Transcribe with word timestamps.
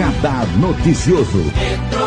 Radar 0.00 0.46
Noticioso. 0.56 1.99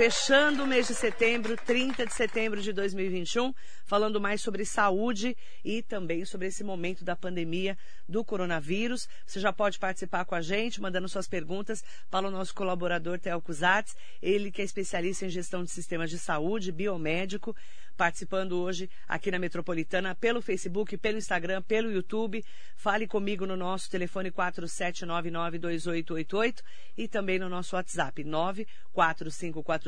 Fechando 0.00 0.64
o 0.64 0.66
mês 0.66 0.88
de 0.88 0.94
setembro, 0.94 1.58
30 1.58 2.06
de 2.06 2.14
setembro 2.14 2.62
de 2.62 2.72
2021, 2.72 3.52
falando 3.84 4.18
mais 4.18 4.40
sobre 4.40 4.64
saúde 4.64 5.36
e 5.62 5.82
também 5.82 6.24
sobre 6.24 6.46
esse 6.46 6.64
momento 6.64 7.04
da 7.04 7.14
pandemia 7.14 7.76
do 8.08 8.24
coronavírus. 8.24 9.06
Você 9.26 9.38
já 9.38 9.52
pode 9.52 9.78
participar 9.78 10.24
com 10.24 10.34
a 10.34 10.40
gente, 10.40 10.80
mandando 10.80 11.06
suas 11.06 11.28
perguntas 11.28 11.84
para 12.10 12.26
o 12.26 12.30
nosso 12.30 12.54
colaborador 12.54 13.18
Theo 13.18 13.42
Cusatz, 13.42 13.94
ele 14.22 14.50
que 14.50 14.62
é 14.62 14.64
especialista 14.64 15.26
em 15.26 15.28
gestão 15.28 15.62
de 15.62 15.70
sistemas 15.70 16.08
de 16.08 16.18
saúde, 16.18 16.72
biomédico 16.72 17.54
participando 18.00 18.52
hoje 18.52 18.88
aqui 19.06 19.30
na 19.30 19.38
Metropolitana 19.38 20.14
pelo 20.14 20.40
Facebook, 20.40 20.96
pelo 20.96 21.18
Instagram, 21.18 21.60
pelo 21.60 21.92
YouTube. 21.92 22.42
Fale 22.74 23.06
comigo 23.06 23.44
no 23.44 23.58
nosso 23.58 23.90
telefone 23.90 24.30
47992888 24.30 26.62
e 26.96 27.06
também 27.06 27.38
no 27.38 27.50
nosso 27.50 27.76
WhatsApp 27.76 28.24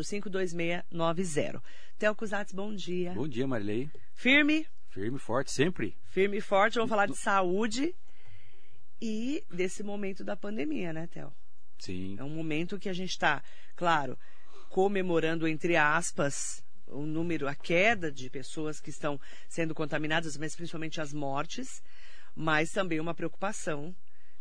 945452690. 0.02 1.62
Theo 1.98 2.14
Cusatz, 2.14 2.52
bom 2.52 2.74
dia. 2.74 3.12
Bom 3.12 3.28
dia, 3.28 3.46
Marilei. 3.46 3.90
Firme? 4.14 4.66
Firme 4.88 5.16
e 5.16 5.20
forte, 5.20 5.50
sempre. 5.50 5.96
Firme 6.04 6.38
e 6.38 6.40
forte. 6.40 6.74
Vamos 6.74 6.90
falar 6.90 7.06
de 7.06 7.16
saúde 7.16 7.94
e 9.00 9.42
desse 9.50 9.82
momento 9.82 10.22
da 10.22 10.36
pandemia, 10.36 10.92
né, 10.92 11.06
Theo? 11.06 11.32
Sim. 11.78 12.16
É 12.18 12.22
um 12.22 12.30
momento 12.30 12.78
que 12.78 12.88
a 12.88 12.92
gente 12.92 13.10
está, 13.10 13.42
claro, 13.74 14.18
comemorando, 14.68 15.48
entre 15.48 15.76
aspas, 15.76 16.62
o 16.86 17.02
número, 17.06 17.48
a 17.48 17.54
queda 17.54 18.12
de 18.12 18.30
pessoas 18.30 18.80
que 18.80 18.90
estão 18.90 19.20
sendo 19.48 19.74
contaminadas, 19.74 20.36
mas 20.36 20.54
principalmente 20.54 21.00
as 21.00 21.12
mortes, 21.12 21.82
mas 22.34 22.70
também 22.70 23.00
uma 23.00 23.14
preocupação, 23.14 23.94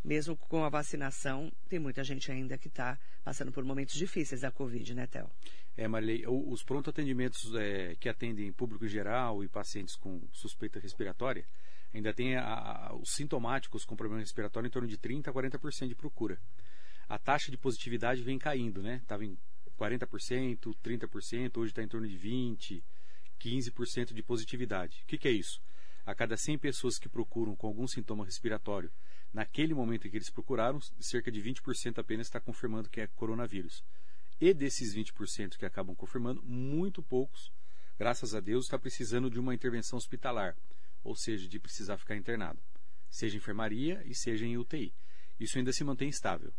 mesmo 0.04 0.36
com 0.36 0.64
a 0.64 0.70
vacinação, 0.70 1.52
tem 1.70 1.80
muita 1.80 2.04
gente 2.04 2.32
ainda 2.32 2.58
que 2.58 2.68
está 2.68 2.98
passando 3.24 3.52
por 3.52 3.64
momentos 3.64 3.96
difíceis 3.96 4.42
da 4.42 4.52
Covid, 4.52 4.94
né, 4.96 5.08
Théo? 5.08 5.30
É, 5.78 5.88
Marilei, 5.88 6.24
os 6.28 6.64
pronto 6.64 6.90
atendimentos 6.90 7.54
é, 7.56 7.96
que 7.96 8.10
atendem 8.10 8.52
público 8.52 8.88
geral 8.88 9.44
e 9.44 9.48
pacientes 9.48 9.96
com 9.96 10.22
suspeita 10.32 10.80
respiratória, 10.80 11.46
ainda 11.94 12.14
tem 12.14 12.36
a, 12.36 12.44
a, 12.44 12.96
os 12.96 13.12
sintomáticos 13.12 13.86
com 13.86 13.96
problema 13.96 14.22
respiratório 14.22 14.68
em 14.68 14.72
torno 14.72 14.88
de 14.88 14.98
30% 14.98 15.28
a 15.28 15.34
40% 15.34 15.88
de 15.88 15.96
procura. 15.96 16.40
A 17.08 17.18
taxa 17.18 17.52
de 17.52 17.58
positividade 17.58 18.22
vem 18.24 18.40
caindo, 18.40 18.82
né? 18.82 19.00
Estava 19.04 19.26
em 19.26 19.38
40%, 19.78 20.76
30%, 20.84 21.58
hoje 21.58 21.72
está 21.72 21.84
em 21.84 21.88
torno 21.88 22.08
de 22.08 22.18
20%, 22.18 22.82
15% 23.40 24.14
de 24.14 24.24
positividade. 24.24 25.02
O 25.04 25.08
que, 25.08 25.18
que 25.18 25.28
é 25.28 25.32
isso? 25.32 25.62
A 26.06 26.14
cada 26.14 26.38
100 26.38 26.58
pessoas 26.60 26.98
que 26.98 27.10
procuram 27.10 27.56
com 27.56 27.68
algum 27.68 27.88
sintoma 27.88 28.24
respiratório, 28.24 28.92
naquele 29.34 29.74
momento 29.74 30.08
em 30.08 30.12
que 30.12 30.18
eles 30.18 30.30
procuraram, 30.30 30.80
cerca 31.00 31.32
de 31.32 31.42
20% 31.42 32.00
apenas 32.00 32.28
está 32.28 32.40
confirmando 32.40 32.90
que 32.90 33.02
é 33.02 33.08
coronavírus. 33.08 33.84
E 34.40 34.54
desses 34.54 34.96
20% 34.96 35.58
que 35.58 35.66
acabam 35.66 35.96
confirmando, 35.96 36.42
muito 36.44 37.02
poucos, 37.02 37.52
graças 37.98 38.34
a 38.34 38.40
Deus, 38.40 38.66
está 38.66 38.78
precisando 38.78 39.30
de 39.30 39.40
uma 39.40 39.54
intervenção 39.54 39.98
hospitalar, 39.98 40.56
ou 41.04 41.16
seja, 41.16 41.48
de 41.48 41.60
precisar 41.60 41.98
ficar 41.98 42.16
internado, 42.16 42.60
seja 43.10 43.36
em 43.36 43.38
enfermaria 43.38 44.02
e 44.06 44.16
seja 44.16 44.46
em 44.46 44.58
UTI. 44.58 44.94
Isso 45.40 45.58
ainda 45.58 45.72
se 45.72 45.84
mantém 45.84 46.10
estável. 46.10 46.54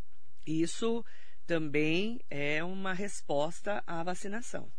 Isso 0.46 1.04
também 1.46 2.20
é 2.30 2.62
uma 2.64 2.92
resposta 2.92 3.82
à 3.86 4.02
vacinação. 4.02 4.72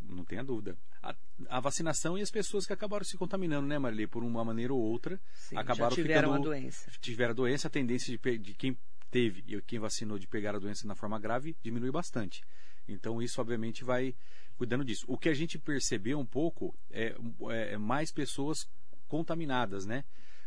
Não 0.00 0.24
tenha 0.24 0.42
dúvida. 0.42 0.76
A, 1.02 1.14
a, 1.48 1.60
vacinação 1.60 2.16
e 2.18 2.22
as 2.22 2.30
pessoas 2.30 2.66
que 2.66 2.72
acabaram 2.72 3.04
se 3.04 3.16
contaminando, 3.16 3.66
né, 3.66 3.78
Marilê, 3.78 4.06
por 4.06 4.24
uma 4.24 4.44
maneira 4.44 4.72
ou 4.72 4.80
outra, 4.80 5.20
Sim, 5.34 5.56
acabaram 5.56 5.94
tiveram 5.94 6.30
ficando, 6.30 6.48
a 6.48 6.50
doença. 6.50 6.90
Tiveram 7.00 7.30
a 7.30 7.34
doença, 7.34 7.68
a 7.68 7.70
tendência 7.70 8.16
de, 8.16 8.38
de 8.38 8.54
quem 8.54 8.76
teve 9.10 9.44
e 9.46 9.60
quem 9.62 9.78
vacinou 9.78 10.18
de 10.18 10.26
pegar 10.26 10.54
a 10.54 10.58
doença 10.58 10.86
na 10.86 10.94
forma 10.94 11.18
grave 11.18 11.56
diminui 11.62 11.90
bastante. 11.90 12.42
Então 12.88 13.20
isso 13.20 13.40
obviamente 13.40 13.84
vai 13.84 14.14
cuidando 14.56 14.84
disso. 14.84 15.04
O 15.08 15.18
que 15.18 15.28
a 15.28 15.34
gente 15.34 15.58
percebeu 15.58 16.18
um 16.18 16.26
pouco 16.26 16.74
é, 16.90 17.14
é, 17.50 17.74
é 17.74 17.78
mais 17.78 18.10
pessoas 18.10 18.68
contaminadas, 19.06 19.86
né? 19.86 20.04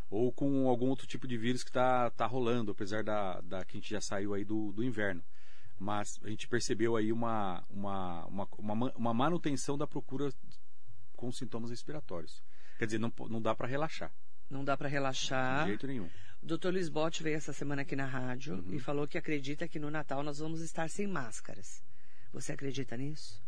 Ou 0.09 0.31
com 0.31 0.68
algum 0.68 0.88
outro 0.88 1.06
tipo 1.06 1.28
de 1.28 1.38
vírus 1.38 1.63
que 1.63 1.69
está 1.69 2.09
tá 2.09 2.25
rolando, 2.25 2.72
apesar 2.72 3.03
da, 3.03 3.39
da 3.41 3.63
que 3.63 3.78
a 3.78 3.79
gente 3.79 3.89
já 3.91 4.01
saiu 4.01 4.34
aí 4.34 4.44
do, 4.44 4.72
do 4.72 4.84
inverno 4.84 5.23
mas 5.79 6.19
a 6.23 6.29
gente 6.29 6.47
percebeu 6.47 6.95
aí 6.95 7.12
uma, 7.12 7.63
uma, 7.69 8.25
uma, 8.25 8.47
uma, 8.57 8.94
uma 8.95 9.13
manutenção 9.13 9.78
da 9.78 9.88
procura 9.88 10.29
com 11.16 11.31
sintomas 11.31 11.69
respiratórios. 11.69 12.44
Quer 12.78 12.85
dizer, 12.85 13.00
não, 13.00 13.12
não 13.29 13.41
dá 13.41 13.56
para 13.56 13.67
relaxar. 13.67 14.12
Não 14.50 14.63
dá 14.63 14.75
para 14.75 14.88
relaxar. 14.89 15.63
De 15.63 15.69
jeito 15.69 15.88
nenhum. 15.88 16.09
O 16.41 16.45
doutor 16.45 16.73
Luiz 16.73 16.89
Botti 16.89 17.22
veio 17.23 17.35
essa 17.35 17.51
semana 17.53 17.81
aqui 17.81 17.95
na 17.95 18.06
rádio 18.06 18.56
Uhum. 18.56 18.73
e 18.73 18.79
falou 18.79 19.07
que 19.07 19.18
acredita 19.18 19.68
que 19.68 19.79
no 19.79 19.91
Natal 19.91 20.23
nós 20.23 20.39
vamos 20.39 20.62
estar 20.62 20.89
sem 20.89 21.06
máscaras. 21.07 21.84
Você 22.31 22.53
acredita 22.53 22.95
nisso? 22.95 23.41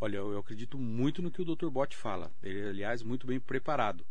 Olha, 0.00 0.16
eu, 0.16 0.32
eu 0.32 0.38
acredito 0.38 0.78
muito 0.78 1.20
no 1.20 1.30
que 1.30 1.42
o 1.42 1.44
Dr. 1.44 1.68
Bott 1.68 1.96
fala. 1.96 2.32
Ele, 2.42 2.68
aliás, 2.68 3.02
muito 3.02 3.26
bem 3.26 3.38
preparado. 3.40 4.06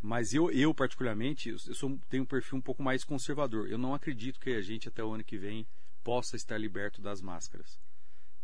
Mas 0.00 0.32
eu, 0.32 0.50
eu 0.50 0.72
particularmente, 0.74 1.50
eu 1.50 1.58
sou, 1.58 1.98
tenho 2.08 2.22
um 2.22 2.26
perfil 2.26 2.58
um 2.58 2.60
pouco 2.60 2.82
mais 2.82 3.04
conservador. 3.04 3.68
Eu 3.68 3.78
não 3.78 3.94
acredito 3.94 4.40
que 4.40 4.50
a 4.50 4.62
gente, 4.62 4.88
até 4.88 5.02
o 5.04 5.12
ano 5.12 5.22
que 5.24 5.36
vem, 5.36 5.66
possa 6.02 6.36
estar 6.36 6.58
liberto 6.58 7.00
das 7.00 7.20
máscaras. 7.20 7.80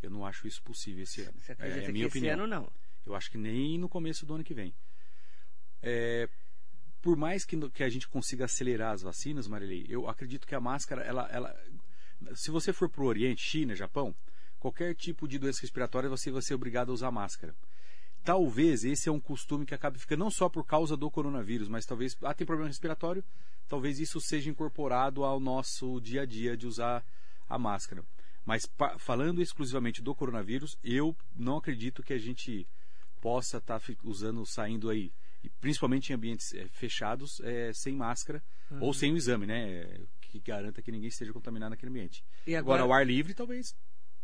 Eu 0.02 0.10
não 0.10 0.24
acho 0.24 0.46
isso 0.46 0.62
possível 0.62 1.02
esse 1.02 1.22
ano. 1.22 1.40
Você 1.40 1.52
acredita 1.52 1.80
é, 1.80 1.82
é 1.82 1.86
que 1.86 1.92
minha 1.92 2.06
esse 2.06 2.18
opinião. 2.18 2.34
ano 2.34 2.46
não? 2.46 2.72
Eu 3.04 3.14
acho 3.14 3.30
que 3.30 3.38
nem 3.38 3.78
no 3.78 3.88
começo 3.88 4.24
do 4.24 4.34
ano 4.34 4.44
que 4.44 4.54
vem. 4.54 4.74
É, 5.82 6.28
por 7.00 7.16
mais 7.16 7.44
que, 7.44 7.56
que 7.70 7.82
a 7.82 7.88
gente 7.88 8.08
consiga 8.08 8.44
acelerar 8.44 8.92
as 8.92 9.02
vacinas, 9.02 9.48
Marilei, 9.48 9.86
eu 9.88 10.08
acredito 10.08 10.46
que 10.46 10.54
a 10.54 10.60
máscara, 10.60 11.02
ela, 11.02 11.28
ela, 11.30 11.56
se 12.34 12.50
você 12.50 12.72
for 12.72 12.88
para 12.88 13.02
o 13.02 13.06
Oriente, 13.06 13.42
China, 13.42 13.74
Japão, 13.74 14.14
qualquer 14.58 14.94
tipo 14.94 15.26
de 15.26 15.38
doença 15.38 15.62
respiratória 15.62 16.08
você 16.08 16.30
vai 16.30 16.42
ser 16.42 16.54
obrigado 16.54 16.90
a 16.90 16.94
usar 16.94 17.10
máscara. 17.10 17.54
Talvez 18.24 18.84
esse 18.84 19.08
é 19.08 19.12
um 19.12 19.20
costume 19.20 19.64
que 19.64 19.74
acabe 19.74 19.98
ficando 19.98 20.20
não 20.20 20.30
só 20.30 20.48
por 20.48 20.64
causa 20.64 20.96
do 20.96 21.10
coronavírus, 21.10 21.68
mas 21.68 21.86
talvez 21.86 22.16
ah 22.22 22.34
tem 22.34 22.46
problema 22.46 22.68
respiratório, 22.68 23.24
talvez 23.68 23.98
isso 24.00 24.20
seja 24.20 24.50
incorporado 24.50 25.24
ao 25.24 25.40
nosso 25.40 26.00
dia 26.00 26.22
a 26.22 26.26
dia 26.26 26.56
de 26.56 26.66
usar 26.66 27.04
a 27.48 27.58
máscara. 27.58 28.04
Mas 28.44 28.68
falando 28.98 29.42
exclusivamente 29.42 30.00
do 30.02 30.14
coronavírus, 30.14 30.78
eu 30.82 31.14
não 31.36 31.56
acredito 31.58 32.02
que 32.02 32.12
a 32.12 32.18
gente 32.18 32.66
possa 33.20 33.58
estar 33.58 33.80
usando, 34.04 34.44
saindo 34.46 34.88
aí, 34.88 35.12
e 35.44 35.48
principalmente 35.50 36.10
em 36.10 36.14
ambientes 36.14 36.54
eh, 36.54 36.66
fechados, 36.70 37.40
eh, 37.44 37.72
sem 37.74 37.94
máscara 37.94 38.42
ou 38.80 38.92
sem 38.94 39.12
o 39.12 39.16
exame, 39.16 39.46
né? 39.46 40.00
Que 40.20 40.40
garanta 40.40 40.82
que 40.82 40.90
ninguém 40.92 41.08
esteja 41.08 41.32
contaminado 41.32 41.70
naquele 41.70 41.90
ambiente. 41.90 42.24
E 42.46 42.54
Agora, 42.56 42.82
agora- 42.82 42.94
ao 42.94 43.00
ar 43.00 43.06
livre, 43.06 43.34
talvez 43.34 43.74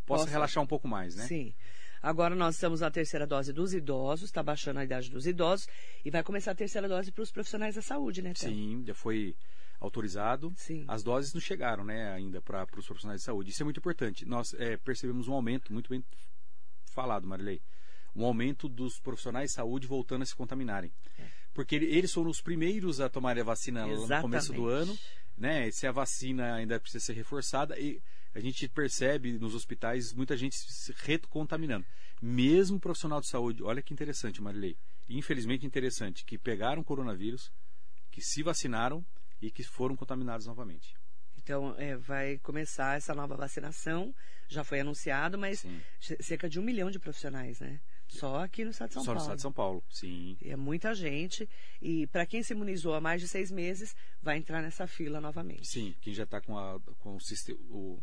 possa 0.06 0.24
Possa- 0.24 0.30
relaxar 0.30 0.62
um 0.62 0.66
pouco 0.66 0.86
mais, 0.88 1.16
né? 1.16 1.26
Sim. 1.26 1.54
Agora 2.02 2.34
nós 2.34 2.56
estamos 2.56 2.80
na 2.80 2.90
terceira 2.90 3.26
dose 3.26 3.52
dos 3.52 3.72
idosos, 3.72 4.26
está 4.26 4.42
baixando 4.42 4.78
a 4.80 4.84
idade 4.84 5.10
dos 5.10 5.26
idosos 5.26 5.66
e 6.04 6.10
vai 6.10 6.22
começar 6.22 6.50
a 6.50 6.54
terceira 6.54 6.86
dose 6.86 7.10
para 7.10 7.22
os 7.22 7.32
profissionais 7.32 7.74
da 7.76 7.82
saúde, 7.82 8.20
né, 8.20 8.34
Théo? 8.34 8.50
Sim, 8.50 8.84
já 8.86 8.94
foi 8.94 9.34
autorizado. 9.80 10.52
Sim. 10.56 10.84
As 10.88 11.02
doses 11.02 11.32
não 11.34 11.40
chegaram, 11.40 11.84
né, 11.84 12.12
ainda 12.12 12.40
para 12.40 12.64
os 12.76 12.86
profissionais 12.86 13.20
de 13.20 13.24
saúde. 13.24 13.50
Isso 13.50 13.62
é 13.62 13.64
muito 13.64 13.78
importante. 13.78 14.24
Nós 14.24 14.54
eh, 14.54 14.76
percebemos 14.78 15.28
um 15.28 15.32
aumento, 15.34 15.72
muito 15.72 15.90
bem 15.90 16.04
falado, 16.92 17.26
Marilei, 17.26 17.60
um 18.14 18.24
aumento 18.24 18.68
dos 18.68 19.00
profissionais 19.00 19.50
de 19.50 19.56
saúde 19.56 19.86
voltando 19.86 20.22
a 20.22 20.26
se 20.26 20.34
contaminarem. 20.34 20.92
É. 21.18 21.26
Porque 21.52 21.74
ele- 21.76 21.86
eles 21.86 22.12
foram 22.12 22.30
os 22.30 22.40
primeiros 22.40 23.00
a 23.00 23.08
tomarem 23.08 23.40
a 23.42 23.44
vacina 23.44 23.84
lá 23.86 24.16
no 24.16 24.22
começo 24.22 24.52
do 24.52 24.68
Exatamente. 24.70 24.90
ano, 24.90 24.98
né? 25.36 25.70
Se 25.70 25.86
a 25.86 25.92
vacina 25.92 26.54
ainda 26.54 26.78
precisa 26.80 27.04
ser 27.04 27.12
reforçada 27.14 27.78
e 27.78 28.00
a 28.34 28.40
gente 28.40 28.68
percebe 28.68 29.32
nos 29.38 29.54
hospitais 29.54 30.12
muita 30.12 30.36
gente 30.36 30.56
se 30.56 30.92
recontaminando. 30.98 31.84
Mesmo 32.20 32.80
profissional 32.80 33.20
de 33.20 33.28
saúde, 33.28 33.62
olha 33.62 33.82
que 33.82 33.92
interessante, 33.92 34.40
Marilei. 34.42 34.76
Infelizmente 35.08 35.66
interessante, 35.66 36.24
que 36.24 36.38
pegaram 36.38 36.82
coronavírus, 36.82 37.52
que 38.10 38.20
se 38.20 38.42
vacinaram 38.42 39.04
e 39.40 39.50
que 39.50 39.62
foram 39.62 39.96
contaminados 39.96 40.46
novamente. 40.46 40.94
Então, 41.36 41.74
é, 41.76 41.94
vai 41.96 42.38
começar 42.38 42.96
essa 42.96 43.14
nova 43.14 43.36
vacinação, 43.36 44.14
já 44.48 44.64
foi 44.64 44.80
anunciado, 44.80 45.36
mas 45.36 45.60
Sim. 45.60 45.80
cerca 46.20 46.48
de 46.48 46.58
um 46.58 46.62
milhão 46.62 46.90
de 46.90 46.98
profissionais, 46.98 47.60
né? 47.60 47.80
Só 48.08 48.42
aqui 48.44 48.64
no 48.64 48.70
estado 48.70 48.88
de 48.88 48.94
São 48.94 49.04
Só 49.04 49.10
no 49.12 49.16
Paulo. 49.16 49.22
estado 49.26 49.36
de 49.36 49.42
São 49.42 49.52
Paulo, 49.52 49.84
sim. 49.90 50.36
E 50.40 50.50
É 50.50 50.56
muita 50.56 50.94
gente. 50.94 51.48
E 51.82 52.06
para 52.06 52.24
quem 52.24 52.42
se 52.42 52.52
imunizou 52.54 52.94
há 52.94 53.00
mais 53.00 53.20
de 53.20 53.28
seis 53.28 53.50
meses, 53.50 53.94
vai 54.22 54.38
entrar 54.38 54.62
nessa 54.62 54.86
fila 54.86 55.20
novamente. 55.20 55.66
Sim, 55.66 55.94
quem 56.00 56.14
já 56.14 56.24
está 56.24 56.40
com, 56.40 56.56
a, 56.58 56.78
com 56.98 57.16
o, 57.16 57.18
o- 57.70 58.02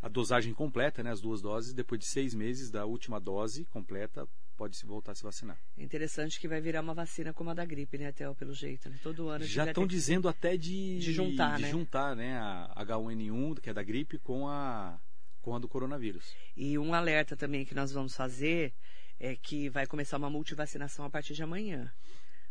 a 0.00 0.08
dosagem 0.08 0.52
completa, 0.54 1.02
né, 1.02 1.10
as 1.10 1.20
duas 1.20 1.40
doses, 1.42 1.72
depois 1.74 1.98
de 1.98 2.06
seis 2.06 2.34
meses 2.34 2.70
da 2.70 2.84
última 2.86 3.20
dose 3.20 3.64
completa, 3.66 4.26
pode 4.52 4.76
se 4.76 4.86
voltar 4.86 5.12
a 5.12 5.14
se 5.14 5.22
vacinar. 5.22 5.58
É 5.76 5.82
interessante 5.82 6.38
que 6.40 6.46
vai 6.48 6.60
virar 6.60 6.80
uma 6.80 6.94
vacina 6.94 7.32
como 7.32 7.50
a 7.50 7.54
da 7.54 7.64
gripe, 7.64 7.98
né, 7.98 8.12
Theo, 8.12 8.34
pelo 8.34 8.54
jeito. 8.54 8.88
Né? 8.88 8.98
Todo 9.02 9.28
ano 9.28 9.44
Já 9.44 9.64
estão 9.66 9.84
ter 9.86 9.90
dizendo 9.94 10.28
até 10.28 10.56
de, 10.56 10.98
de 10.98 11.12
juntar, 11.12 11.56
de 11.56 11.62
né? 11.62 11.70
juntar, 11.70 12.14
né, 12.16 12.38
a 12.38 12.84
H1N1, 12.84 13.60
que 13.60 13.70
é 13.70 13.74
da 13.74 13.82
gripe, 13.82 14.18
com 14.18 14.46
a, 14.48 14.98
com 15.40 15.54
a 15.54 15.58
do 15.58 15.68
coronavírus. 15.68 16.34
E 16.56 16.78
um 16.78 16.94
alerta 16.94 17.36
também 17.36 17.64
que 17.64 17.74
nós 17.74 17.90
vamos 17.92 18.14
fazer 18.14 18.72
é 19.18 19.36
que 19.36 19.68
vai 19.68 19.86
começar 19.86 20.16
uma 20.16 20.30
multivacinação 20.30 21.04
a 21.04 21.10
partir 21.10 21.34
de 21.34 21.42
amanhã. 21.42 21.92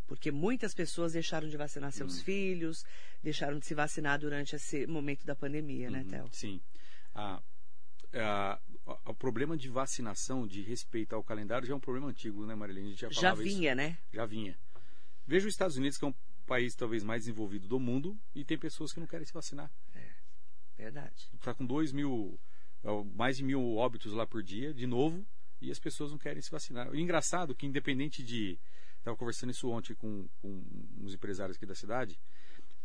Porque 0.07 0.29
muitas 0.31 0.73
pessoas 0.73 1.13
deixaram 1.13 1.47
de 1.47 1.55
vacinar 1.55 1.91
seus 1.91 2.19
Hum. 2.19 2.23
filhos, 2.23 2.83
deixaram 3.23 3.57
de 3.59 3.65
se 3.65 3.73
vacinar 3.73 4.19
durante 4.19 4.55
esse 4.55 4.85
momento 4.85 5.25
da 5.25 5.35
pandemia, 5.35 5.89
né, 5.89 5.99
Uhum, 6.01 6.07
Théo? 6.09 6.29
Sim. 6.33 6.59
A- 7.15 7.41
a- 8.13 8.53
a- 8.53 8.59
o 8.85 9.13
problema 9.13 9.55
de 9.55 9.69
vacinação, 9.69 10.47
de 10.47 10.61
respeitar 10.61 11.17
o 11.17 11.23
calendário, 11.23 11.67
já 11.67 11.73
é 11.73 11.75
um 11.75 11.79
problema 11.79 12.07
antigo, 12.07 12.45
né, 12.45 12.55
Marilene? 12.55 12.87
A 12.87 12.89
gente 12.89 13.01
já 13.01 13.09
Já 13.09 13.21
falava 13.21 13.43
isso. 13.43 13.55
vinha, 13.55 13.75
né? 13.75 13.97
Já 14.11 14.25
vinha. 14.25 14.57
Veja 15.25 15.47
os 15.47 15.53
Estados 15.53 15.77
Unidos, 15.77 15.97
que 15.97 16.05
é 16.05 16.07
um 16.07 16.13
país 16.45 16.75
talvez 16.75 17.03
mais 17.03 17.23
desenvolvido 17.23 17.67
do 17.67 17.79
mundo, 17.79 18.17
e 18.35 18.43
tem 18.43 18.57
pessoas 18.57 18.91
que 18.91 18.99
não 18.99 19.07
querem 19.07 19.25
se 19.25 19.33
vacinar. 19.33 19.71
Verdade. 20.77 21.29
Está 21.35 21.53
com 21.53 21.65
2 21.65 21.91
mil, 21.91 22.39
ó, 22.83 23.03
mais 23.03 23.37
de 23.37 23.43
mil 23.43 23.75
óbitos 23.75 24.13
lá 24.13 24.25
por 24.25 24.41
dia, 24.41 24.73
de 24.73 24.87
novo, 24.87 25.23
e 25.61 25.69
as 25.69 25.79
pessoas 25.79 26.11
não 26.11 26.17
querem 26.17 26.41
se 26.41 26.49
vacinar. 26.49 26.89
O 26.89 26.95
engraçado 26.95 27.51
é 27.53 27.55
que, 27.55 27.65
independente 27.67 28.23
de. 28.23 28.59
Estava 28.97 29.15
conversando 29.17 29.51
isso 29.51 29.69
ontem 29.69 29.95
com, 29.95 30.27
com 30.41 30.63
uns 30.99 31.13
empresários 31.13 31.57
aqui 31.57 31.65
da 31.65 31.73
cidade. 31.75 32.19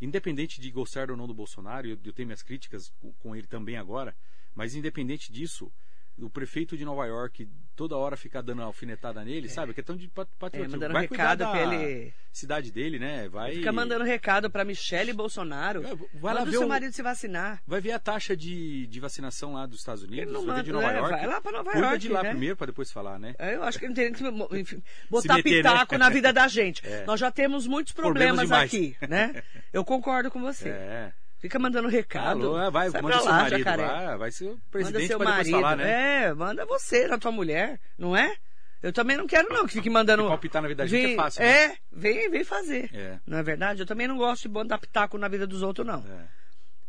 Independente 0.00 0.60
de 0.60 0.70
gostar 0.70 1.10
ou 1.10 1.16
não 1.16 1.26
do 1.26 1.34
Bolsonaro, 1.34 1.87
eu, 1.87 1.99
eu 2.04 2.12
tenho 2.12 2.26
minhas 2.26 2.42
críticas 2.42 2.90
com, 3.00 3.12
com 3.14 3.34
ele 3.37 3.46
também 3.46 3.76
agora, 3.76 4.14
mas 4.54 4.75
independente 4.75 5.32
disso, 5.32 5.72
o 6.18 6.30
prefeito 6.30 6.76
de 6.76 6.84
Nova 6.84 7.04
York 7.06 7.48
toda 7.74 7.94
hora 7.96 8.16
ficar 8.16 8.40
dando 8.40 8.62
alfinetada 8.62 9.22
nele, 9.22 9.50
sabe? 9.50 9.74
Que 9.74 9.80
é 9.80 9.82
tão 9.82 9.96
de 9.96 10.08
pat- 10.08 10.26
É, 10.26 10.38
patriotismo. 10.38 10.76
mandando 10.78 10.92
Vai 10.94 11.02
recado 11.02 11.44
pra 11.50 11.62
ele. 11.74 12.14
cidade 12.32 12.72
dele, 12.72 12.98
né? 12.98 13.28
Vai. 13.28 13.56
Fica 13.56 13.70
mandando 13.70 14.02
recado 14.02 14.48
pra 14.50 14.64
Michele 14.64 15.12
Bolsonaro. 15.12 15.82
É, 15.86 15.94
Vai 16.18 16.32
lá 16.32 16.40
Manda 16.40 16.42
o 16.42 16.44
ver 16.46 16.50
seu 16.52 16.64
o- 16.64 16.68
marido 16.68 16.92
se 16.94 17.02
vacinar. 17.02 17.62
Vai 17.66 17.80
ver 17.82 17.92
a 17.92 17.98
taxa 17.98 18.34
de, 18.34 18.86
de 18.86 18.98
vacinação 18.98 19.52
lá 19.52 19.66
dos 19.66 19.80
Estados 19.80 20.04
Ele 20.04 20.12
Unidos, 20.22 20.32
não 20.32 20.46
vai 20.46 20.56
ver 20.56 20.62
de 20.62 20.72
manda, 20.72 20.86
Nova 20.86 20.96
é, 20.96 21.00
York. 21.00 21.16
vai 21.16 21.26
lá 21.26 21.40
pra 21.42 21.52
Nova 21.52 21.70
Cuida 21.72 21.86
York, 21.86 21.98
de 21.98 22.08
lá 22.08 22.22
né? 22.22 22.30
primeiro 22.30 22.56
para 22.56 22.66
depois 22.68 22.90
falar, 22.90 23.18
né? 23.18 23.34
Eu 23.38 23.62
acho 23.62 23.78
que 23.78 23.84
ele 23.84 23.92
teria 23.94 24.12
que 24.12 24.24
enfim, 24.58 24.82
botar 25.10 25.34
meter, 25.36 25.62
né? 25.62 25.70
pitaco 25.70 25.98
na 25.98 26.08
vida 26.08 26.32
da 26.32 26.48
gente. 26.48 26.80
É. 26.86 27.04
Nós 27.04 27.20
já 27.20 27.30
temos 27.30 27.66
muitos 27.66 27.92
Problemas 27.92 28.36
problemas, 28.48 28.64
aqui, 28.64 28.96
né? 29.06 29.42
Eu 29.72 29.84
concordo 29.84 30.30
com 30.30 30.40
você. 30.40 30.68
É. 30.86 31.12
Fica 31.46 31.58
mandando 31.60 31.88
recado. 31.88 32.46
Alô, 32.46 32.60
é, 32.60 32.70
vai, 32.70 32.90
Sai 32.90 33.02
manda 33.02 33.16
seu 33.19 33.25
lá, 33.25 33.32
marido 33.32 33.58
jacaré. 33.58 33.87
lá, 33.87 34.16
vai 34.16 34.31
ser 34.32 34.44
o 34.44 34.48
Manda 34.48 34.62
presidente 34.70 35.06
seu 35.06 35.19
para 35.19 35.31
depois 35.31 35.48
marido. 35.48 35.62
falar, 35.62 35.76
né? 35.76 36.25
É, 36.25 36.34
manda 36.34 36.66
você, 36.66 37.06
na 37.06 37.19
tua 37.19 37.31
mulher, 37.31 37.78
não 37.96 38.16
é? 38.16 38.37
Eu 38.82 38.93
também 38.93 39.16
não 39.16 39.26
quero, 39.26 39.48
não, 39.48 39.64
que 39.66 39.75
fique 39.75 39.88
mandando. 39.88 40.25
E 40.25 40.28
palpitar 40.28 40.60
na 40.60 40.69
vida 40.69 40.82
da 40.82 40.87
gente 40.88 41.12
é 41.12 41.16
fácil, 41.16 41.43
né? 41.43 41.64
É, 41.64 41.76
vem, 41.93 42.31
vem 42.31 42.44
fazer. 42.44 42.90
É. 42.93 43.20
Não 43.26 43.38
é 43.38 43.43
verdade? 43.43 43.81
Eu 43.81 43.87
também 43.87 44.08
não 44.08 44.16
gosto 44.16 44.43
de 44.43 44.48
botar 44.48 44.78
pitaco 44.78 45.16
na 45.19 45.28
vida 45.28 45.46
dos 45.46 45.62
outros, 45.62 45.87
não. 45.87 46.00
É. 46.00 46.26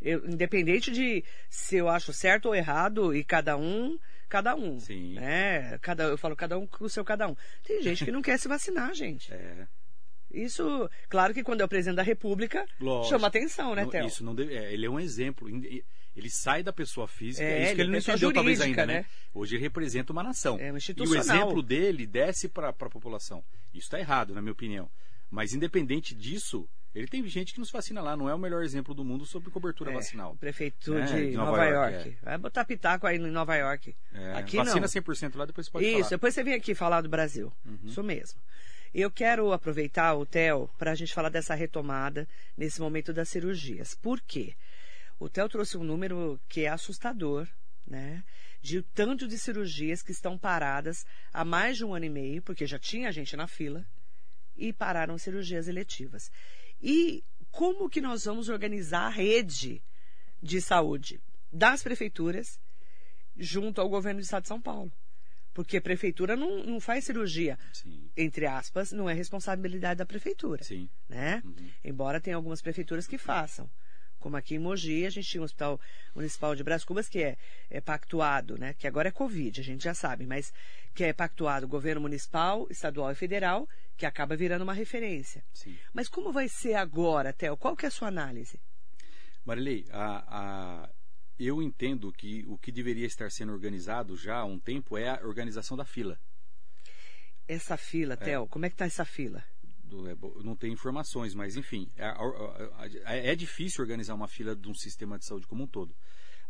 Eu, 0.01 0.25
independente 0.27 0.91
de 0.91 1.23
se 1.49 1.77
eu 1.77 1.87
acho 1.87 2.11
certo 2.11 2.47
ou 2.47 2.55
errado, 2.55 3.15
e 3.15 3.23
cada 3.23 3.55
um, 3.57 3.97
cada 4.27 4.55
um. 4.55 4.79
Sim. 4.79 5.13
Né? 5.15 5.77
Cada, 5.81 6.03
eu 6.05 6.17
falo 6.17 6.35
cada 6.35 6.57
um 6.57 6.65
com 6.67 6.85
o 6.85 6.89
seu 6.89 7.05
cada 7.05 7.27
um. 7.27 7.35
Tem 7.63 7.81
gente 7.81 8.05
que 8.05 8.11
não 8.11 8.21
quer 8.21 8.37
se 8.37 8.47
vacinar, 8.47 8.93
gente. 8.93 9.31
É. 9.31 9.67
Isso, 10.31 10.89
claro 11.09 11.33
que 11.33 11.43
quando 11.43 11.61
é 11.61 11.65
o 11.65 11.67
presidente 11.67 11.95
da 11.95 12.03
República, 12.03 12.65
Lógico. 12.79 13.09
chama 13.15 13.27
atenção, 13.27 13.73
né, 13.73 13.85
Théo? 13.85 14.07
Isso 14.07 14.23
não 14.23 14.35
deve- 14.35 14.53
é, 14.55 14.73
ele 14.73 14.85
é 14.85 14.89
um 14.89 14.99
exemplo. 14.99 15.47
Ele 15.49 16.29
sai 16.29 16.63
da 16.63 16.73
pessoa 16.73 17.07
física, 17.07 17.45
É, 17.45 17.47
é, 17.59 17.63
isso 17.65 17.75
que 17.75 17.81
é 17.81 17.83
ele 17.83 17.91
não 17.91 17.99
entendeu 17.99 18.33
talvez 18.33 18.57
jurídica, 18.57 18.81
ainda, 18.81 18.93
né? 18.93 18.99
né? 19.01 19.05
Hoje 19.33 19.55
ele 19.55 19.61
representa 19.63 20.11
uma 20.11 20.23
nação. 20.23 20.57
É 20.59 20.71
uma 20.71 20.79
e 20.79 21.07
o 21.07 21.15
exemplo 21.15 21.61
dele 21.61 22.07
desce 22.07 22.49
para 22.49 22.69
a 22.69 22.73
população. 22.73 23.43
Isso 23.73 23.85
está 23.85 23.99
errado, 23.99 24.33
na 24.33 24.41
minha 24.41 24.51
opinião. 24.51 24.89
Mas 25.29 25.53
independente 25.53 26.15
disso, 26.15 26.67
ele 26.95 27.05
tem 27.05 27.23
gente 27.27 27.53
que 27.53 27.59
nos 27.59 27.69
vacina 27.69 28.01
lá. 28.01 28.17
Não 28.17 28.27
é 28.27 28.33
o 28.33 28.39
melhor 28.39 28.63
exemplo 28.63 28.95
do 28.95 29.03
mundo 29.05 29.25
sobre 29.27 29.51
cobertura 29.51 29.91
É, 29.91 29.93
vacinal. 29.93 30.31
o 30.31 30.37
prefeito 30.37 30.91
É, 30.97 31.01
de, 31.05 31.29
de 31.31 31.37
Nova, 31.37 31.51
Nova 31.51 31.65
York. 31.65 31.93
York, 31.95 32.17
Vai 32.23 32.37
botar 32.39 32.65
pitaco 32.65 33.05
aí 33.05 33.17
em 33.17 33.29
Nova 33.29 33.55
York. 33.55 33.95
É, 34.13 34.33
Aqui 34.33 34.57
vacina 34.57 34.81
não. 34.81 34.87
100% 34.87 35.35
lá, 35.37 35.45
depois 35.45 35.67
você 35.67 35.71
pode 35.71 35.85
Isso, 35.85 35.93
falar. 35.93 36.03
Uhum. 36.05 36.09
depois 36.09 36.33
você 36.33 36.43
vem 36.43 36.53
aqui 36.55 36.73
falar 36.73 37.01
do 37.01 37.09
Brasil. 37.09 37.53
Isso 37.83 38.01
mesmo. 38.01 38.39
Eu 38.99 39.11
quero 39.11 39.53
aproveitar 39.53 40.15
o 40.15 40.25
Theo 40.25 40.67
para 40.75 40.91
a 40.91 40.95
gente 40.95 41.13
falar 41.13 41.29
dessa 41.29 41.53
retomada 41.53 42.27
nesse 42.57 42.81
momento 42.81 43.13
das 43.13 43.29
cirurgias. 43.29 43.93
Por 43.93 44.19
quê? 44.19 44.55
O 45.19 45.29
Theo 45.29 45.47
trouxe 45.47 45.77
um 45.77 45.83
número 45.83 46.41
que 46.49 46.61
é 46.61 46.69
assustador, 46.69 47.47
né? 47.85 48.23
De 48.59 48.81
tanto 48.81 49.27
de 49.27 49.37
cirurgias 49.37 50.01
que 50.01 50.11
estão 50.11 50.35
paradas 50.35 51.05
há 51.31 51.45
mais 51.45 51.77
de 51.77 51.85
um 51.85 51.93
ano 51.93 52.05
e 52.05 52.09
meio, 52.09 52.41
porque 52.41 52.65
já 52.65 52.79
tinha 52.79 53.11
gente 53.11 53.37
na 53.37 53.45
fila, 53.45 53.85
e 54.55 54.73
pararam 54.73 55.15
cirurgias 55.19 55.67
eletivas. 55.67 56.31
E 56.81 57.23
como 57.51 57.91
que 57.91 58.01
nós 58.01 58.25
vamos 58.25 58.49
organizar 58.49 59.05
a 59.05 59.09
rede 59.09 59.79
de 60.41 60.59
saúde 60.59 61.21
das 61.53 61.83
prefeituras 61.83 62.59
junto 63.37 63.79
ao 63.79 63.89
governo 63.89 64.21
do 64.21 64.23
estado 64.23 64.41
de 64.41 64.47
São 64.47 64.59
Paulo? 64.59 64.91
Porque 65.57 65.77
a 65.77 65.81
prefeitura 65.81 66.35
não, 66.35 66.63
não 66.63 66.79
faz 66.79 67.05
cirurgia, 67.05 67.57
Sim, 67.73 68.11
entre 68.15 68.45
aspas, 68.45 68.91
não 68.91 69.09
é 69.09 69.13
responsabilidade 69.15 69.97
da 69.97 70.05
prefeitura, 70.05 70.63
sim. 70.63 70.87
né? 71.09 71.41
Uhum. 71.43 71.69
Embora 71.83 72.21
tenha 72.21 72.35
algumas 72.35 72.61
prefeituras 72.61 73.07
que 73.07 73.17
façam. 73.17 73.67
Como 74.19 74.37
aqui 74.37 74.53
em 74.53 74.59
Mogi, 74.59 75.03
a 75.03 75.09
gente 75.09 75.27
tinha 75.27 75.41
um 75.41 75.45
hospital 75.45 75.81
municipal 76.13 76.55
de 76.55 76.63
Brás 76.63 76.83
Cubas 76.83 77.09
que 77.09 77.23
é, 77.23 77.37
é 77.71 77.81
pactuado, 77.81 78.55
né? 78.55 78.75
Que 78.75 78.85
agora 78.85 79.09
é 79.09 79.11
Covid, 79.11 79.59
a 79.59 79.63
gente 79.63 79.83
já 79.83 79.95
sabe, 79.95 80.27
mas 80.27 80.53
que 80.93 81.03
é 81.03 81.11
pactuado 81.11 81.67
governo 81.67 82.01
municipal, 82.01 82.67
estadual 82.69 83.11
e 83.11 83.15
federal, 83.15 83.67
que 83.97 84.05
acaba 84.05 84.35
virando 84.35 84.61
uma 84.61 84.73
referência. 84.75 85.43
sim. 85.55 85.75
Mas 85.91 86.07
como 86.07 86.31
vai 86.31 86.47
ser 86.47 86.75
agora, 86.75 87.33
Theo? 87.33 87.57
Qual 87.57 87.75
que 87.75 87.85
é 87.85 87.87
a 87.87 87.91
sua 87.91 88.09
análise? 88.09 88.59
Marilei, 89.43 89.87
a, 89.89 90.83
a- 90.83 90.89
eu 91.39 91.61
entendo 91.61 92.11
que 92.11 92.45
o 92.47 92.57
que 92.57 92.71
deveria 92.71 93.05
estar 93.05 93.29
sendo 93.31 93.51
organizado 93.51 94.15
já 94.15 94.37
há 94.37 94.45
um 94.45 94.59
tempo 94.59 94.97
é 94.97 95.09
a 95.09 95.25
organização 95.25 95.77
da 95.77 95.85
fila. 95.85 96.19
Essa 97.47 97.77
fila, 97.77 98.17
Theo, 98.17 98.47
como 98.47 98.65
é 98.65 98.69
que 98.69 98.75
tá 98.75 98.85
essa 98.85 99.05
fila? 99.05 99.43
É, 100.05 100.43
não 100.43 100.55
tenho 100.55 100.73
informações, 100.73 101.33
mas 101.33 101.55
enfim, 101.55 101.89
é, 101.95 103.31
é 103.31 103.35
difícil 103.35 103.81
organizar 103.81 104.15
uma 104.15 104.27
fila 104.27 104.53
de 104.55 104.67
um 104.67 104.73
sistema 104.73 105.17
de 105.17 105.25
saúde 105.25 105.47
como 105.47 105.63
um 105.63 105.67
todo. 105.67 105.95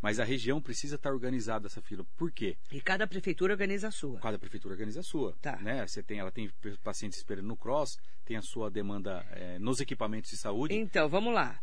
Mas 0.00 0.20
a 0.20 0.24
região 0.24 0.60
precisa 0.60 0.94
estar 0.94 1.12
organizada 1.12 1.66
essa 1.66 1.82
fila. 1.82 2.04
Por 2.16 2.30
quê? 2.30 2.56
E 2.70 2.80
cada 2.80 3.06
prefeitura 3.06 3.52
organiza 3.52 3.88
a 3.88 3.90
sua. 3.90 4.20
Cada 4.20 4.38
prefeitura 4.38 4.74
organiza 4.74 5.00
a 5.00 5.02
sua. 5.02 5.36
Tá. 5.40 5.56
Né? 5.56 5.84
Você 5.86 6.02
tem, 6.02 6.20
ela 6.20 6.30
tem 6.30 6.50
pacientes 6.84 7.18
esperando 7.18 7.46
no 7.46 7.56
cross, 7.56 7.98
tem 8.24 8.36
a 8.36 8.42
sua 8.42 8.70
demanda 8.70 9.26
é, 9.32 9.58
nos 9.58 9.80
equipamentos 9.80 10.30
de 10.30 10.36
saúde. 10.36 10.74
Então, 10.74 11.08
vamos 11.08 11.34
lá. 11.34 11.60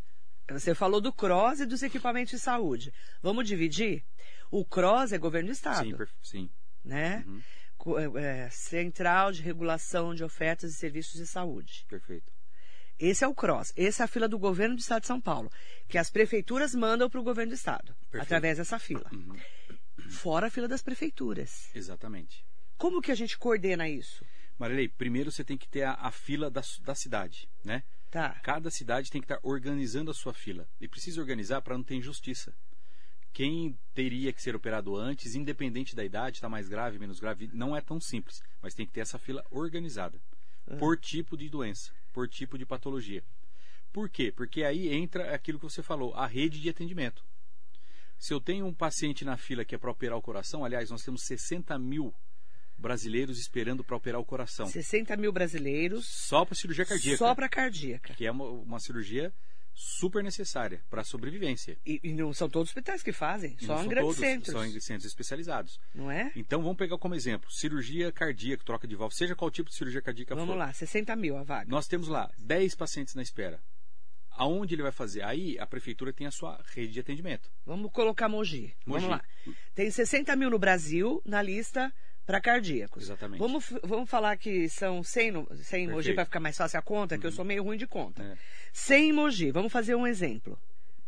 Você 0.50 0.76
falou 0.76 1.02
do 1.02 1.12
CROSS 1.12 1.62
e 1.62 1.66
dos 1.66 1.82
equipamentos 1.84 2.32
de 2.32 2.40
saúde. 2.40 2.94
Vamos 3.22 3.48
dividir? 3.48 4.04
O 4.52 4.64
CROSS 4.64 5.14
é 5.14 5.18
governo 5.18 5.50
do 5.50 5.54
Estado, 5.54 6.08
sim, 6.22 6.42
sim. 6.44 6.50
né? 6.84 7.24
Uhum. 7.28 7.42
Co- 7.78 8.00
é, 8.18 8.50
Central 8.52 9.32
de 9.32 9.42
Regulação 9.42 10.14
de 10.14 10.24
Ofertas 10.24 10.72
e 10.72 10.76
Serviços 10.76 11.20
de 11.20 11.26
Saúde. 11.28 11.86
Perfeito. 11.90 12.32
Esse 12.98 13.24
é 13.26 13.28
o 13.28 13.34
CROSS. 13.36 13.74
Essa 13.76 14.04
é 14.04 14.06
a 14.06 14.08
fila 14.08 14.28
do 14.28 14.38
governo 14.40 14.76
do 14.76 14.80
Estado 14.80 15.02
de 15.02 15.08
São 15.08 15.20
Paulo, 15.20 15.52
que 15.88 15.98
as 15.98 16.10
prefeituras 16.10 16.74
mandam 16.76 17.10
para 17.10 17.20
o 17.20 17.24
governo 17.24 17.52
do 17.52 17.56
Estado, 17.56 17.94
Perfeito. 18.10 18.24
através 18.24 18.58
dessa 18.58 18.80
fila. 18.80 19.10
Uhum. 19.12 19.36
Fora 20.10 20.48
a 20.48 20.50
fila 20.50 20.68
das 20.68 20.82
prefeituras. 20.82 21.70
Exatamente. 21.76 22.46
Como 22.78 23.02
que 23.02 23.12
a 23.12 23.16
gente 23.16 23.38
coordena 23.38 23.90
isso? 23.90 24.24
Marilei, 24.58 24.88
primeiro 24.88 25.32
você 25.32 25.44
tem 25.44 25.58
que 25.58 25.68
ter 25.68 25.84
a, 25.84 25.94
a 25.96 26.12
fila 26.12 26.50
da, 26.50 26.62
da 26.82 26.96
cidade, 26.96 27.50
né? 27.64 27.84
Tá. 28.16 28.30
Cada 28.42 28.72
cidade 28.72 29.12
tem 29.12 29.20
que 29.20 29.26
estar 29.26 29.42
organizando 29.44 30.10
a 30.10 30.14
sua 30.14 30.34
fila. 30.34 30.66
E 30.80 30.88
precisa 30.88 31.20
organizar 31.20 31.62
para 31.62 31.76
não 31.76 31.84
ter 31.84 31.96
injustiça. 31.96 32.56
Quem 33.34 33.78
teria 33.94 34.32
que 34.32 34.42
ser 34.42 34.56
operado 34.56 34.96
antes, 34.96 35.36
independente 35.36 35.94
da 35.94 36.02
idade, 36.02 36.38
está 36.38 36.48
mais 36.48 36.70
grave, 36.70 36.98
menos 36.98 37.20
grave, 37.20 37.50
não 37.52 37.76
é 37.76 37.82
tão 37.82 38.00
simples. 38.00 38.42
Mas 38.62 38.74
tem 38.74 38.86
que 38.86 38.94
ter 38.94 39.02
essa 39.02 39.20
fila 39.20 39.44
organizada. 39.52 40.18
Por 40.80 40.98
tipo 40.98 41.36
de 41.36 41.50
doença, 41.50 41.92
por 42.14 42.30
tipo 42.30 42.58
de 42.58 42.66
patologia. 42.66 43.22
Por 43.92 44.10
quê? 44.10 44.32
Porque 44.32 44.64
aí 44.64 44.88
entra 44.88 45.36
aquilo 45.36 45.60
que 45.60 45.66
você 45.66 45.84
falou, 45.84 46.14
a 46.14 46.26
rede 46.26 46.62
de 46.62 46.70
atendimento. 46.70 47.22
Se 48.18 48.34
eu 48.34 48.40
tenho 48.40 48.66
um 48.66 48.74
paciente 48.74 49.26
na 49.26 49.36
fila 49.36 49.66
que 49.66 49.76
é 49.76 49.78
para 49.78 49.92
operar 49.92 50.18
o 50.18 50.22
coração, 50.22 50.64
aliás, 50.64 50.90
nós 50.90 51.04
temos 51.04 51.24
60 51.24 51.78
mil 51.78 52.16
brasileiros 52.78 53.40
esperando 53.40 53.84
para 53.84 53.96
operar 53.96 54.20
o 54.20 54.26
coração. 54.26 54.68
60 54.68 55.16
mil 55.18 55.32
brasileiros 55.32 56.06
Só 56.08 56.46
para 56.46 56.56
cirurgia 56.56 56.86
cardíaca 56.86 57.18
só 57.18 57.36
para 57.36 57.50
cardíaca. 57.50 58.14
que 58.14 58.26
é 58.26 58.32
uma, 58.32 58.46
uma 58.46 58.80
cirurgia 58.80 59.34
super 59.76 60.24
necessária 60.24 60.82
para 60.90 61.02
a 61.02 61.04
sobrevivência. 61.04 61.78
E, 61.86 62.00
e 62.02 62.14
não 62.14 62.34
são 62.34 62.50
todos 62.50 62.70
hospitais 62.70 63.04
que 63.04 63.12
fazem, 63.12 63.58
só 63.60 63.84
em 63.84 63.90
grandes 63.90 64.16
todos, 64.16 64.18
centros. 64.18 64.54
São 64.54 64.66
em 64.66 64.80
centros 64.80 65.06
especializados. 65.06 65.80
Não 65.94 66.10
é? 66.10 66.32
Então 66.36 66.62
vamos 66.62 66.78
pegar 66.78 66.98
como 66.98 67.14
exemplo, 67.14 67.52
cirurgia 67.52 68.12
cardíaca, 68.12 68.64
troca 68.64 68.88
de 68.88 68.96
válvula, 68.96 69.18
seja 69.18 69.36
qual 69.36 69.52
tipo 69.52 69.70
de 69.70 69.76
cirurgia 69.76 70.02
cardíaca 70.02 70.34
Vamos 70.34 70.54
for. 70.54 70.58
lá, 70.58 70.72
60 70.72 71.16
mil 71.18 71.38
a 71.38 71.44
vaga. 71.44 71.70
Nós 71.70 71.88
temos 71.88 72.08
lá 72.08 72.32
10 72.38 72.76
pacientes 72.76 73.14
na 73.16 73.22
espera. 73.22 73.60
Aonde 74.38 74.76
ele 74.76 74.82
vai 74.82 74.92
fazer? 74.92 75.24
Aí 75.24 75.58
a 75.60 75.66
prefeitura 75.66 76.12
tem 76.12 76.28
a 76.28 76.32
sua 76.32 76.62
rede 76.74 76.94
de 76.94 77.00
atendimento. 77.00 77.50
Vamos 77.66 77.90
colocar 77.92 78.28
Mogi. 78.28 78.76
Mogi. 78.86 79.06
Vamos 79.06 79.10
lá. 79.10 79.24
Tem 79.74 79.90
60 79.90 80.36
mil 80.36 80.50
no 80.50 80.60
Brasil 80.60 81.22
na 81.26 81.42
lista 81.42 81.94
para 82.26 82.42
cardíacos. 82.42 83.04
Exatamente. 83.04 83.40
Vamos, 83.40 83.74
vamos 83.84 84.10
falar 84.10 84.36
que 84.38 84.68
são 84.70 85.04
100, 85.04 85.32
no, 85.32 85.48
100 85.56 85.84
em 85.84 85.88
Mogi 85.88 86.14
para 86.14 86.26
ficar 86.26 86.40
mais 86.40 86.58
fácil 86.58 86.80
a 86.80 86.82
conta, 86.82 87.18
que 87.18 87.26
eu 87.26 87.32
sou 87.32 87.46
meio 87.46 87.64
ruim 87.64 87.78
de 87.78 87.88
conta. 87.88 88.24
É. 88.24 88.38
100 88.74 89.10
em 89.10 89.14
Mogi. 89.14 89.52
Vamos 89.52 89.72
fazer 89.72 89.96
um 89.96 90.08
exemplo. 90.08 90.60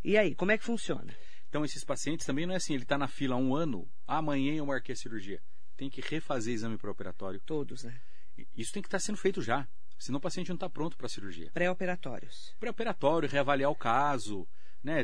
E 0.04 0.18
aí, 0.18 0.36
como 0.36 0.52
é 0.52 0.58
que 0.58 0.64
funciona? 0.64 1.14
Então 1.50 1.66
esses 1.66 1.84
pacientes 1.84 2.26
também 2.26 2.46
não 2.46 2.54
é 2.54 2.58
assim, 2.58 2.74
ele 2.74 2.84
está 2.84 2.98
na 2.98 3.08
fila 3.08 3.36
há 3.36 3.38
um 3.38 3.56
ano, 3.56 3.90
amanhã 4.06 4.54
eu 4.54 4.66
marquei 4.66 4.94
a 4.94 4.96
cirurgia. 4.96 5.42
Tem 5.76 5.90
que 5.90 6.02
refazer 6.02 6.54
exame 6.54 6.78
pré-operatório. 6.78 7.40
Todos, 7.40 7.84
né? 7.84 8.00
Isso 8.56 8.74
tem 8.74 8.82
que 8.82 8.88
estar 8.88 9.00
sendo 9.00 9.18
feito 9.18 9.42
já. 9.42 9.68
Senão 9.98 10.18
o 10.18 10.22
paciente 10.22 10.50
não 10.50 10.56
está 10.56 10.70
pronto 10.70 10.96
para 10.96 11.08
a 11.08 11.10
cirurgia. 11.10 11.50
Pré-operatórios. 11.52 12.56
Pré-operatório, 12.60 13.28
reavaliar 13.28 13.72
o 13.72 13.76
caso. 13.76 14.48
Né? 14.84 15.04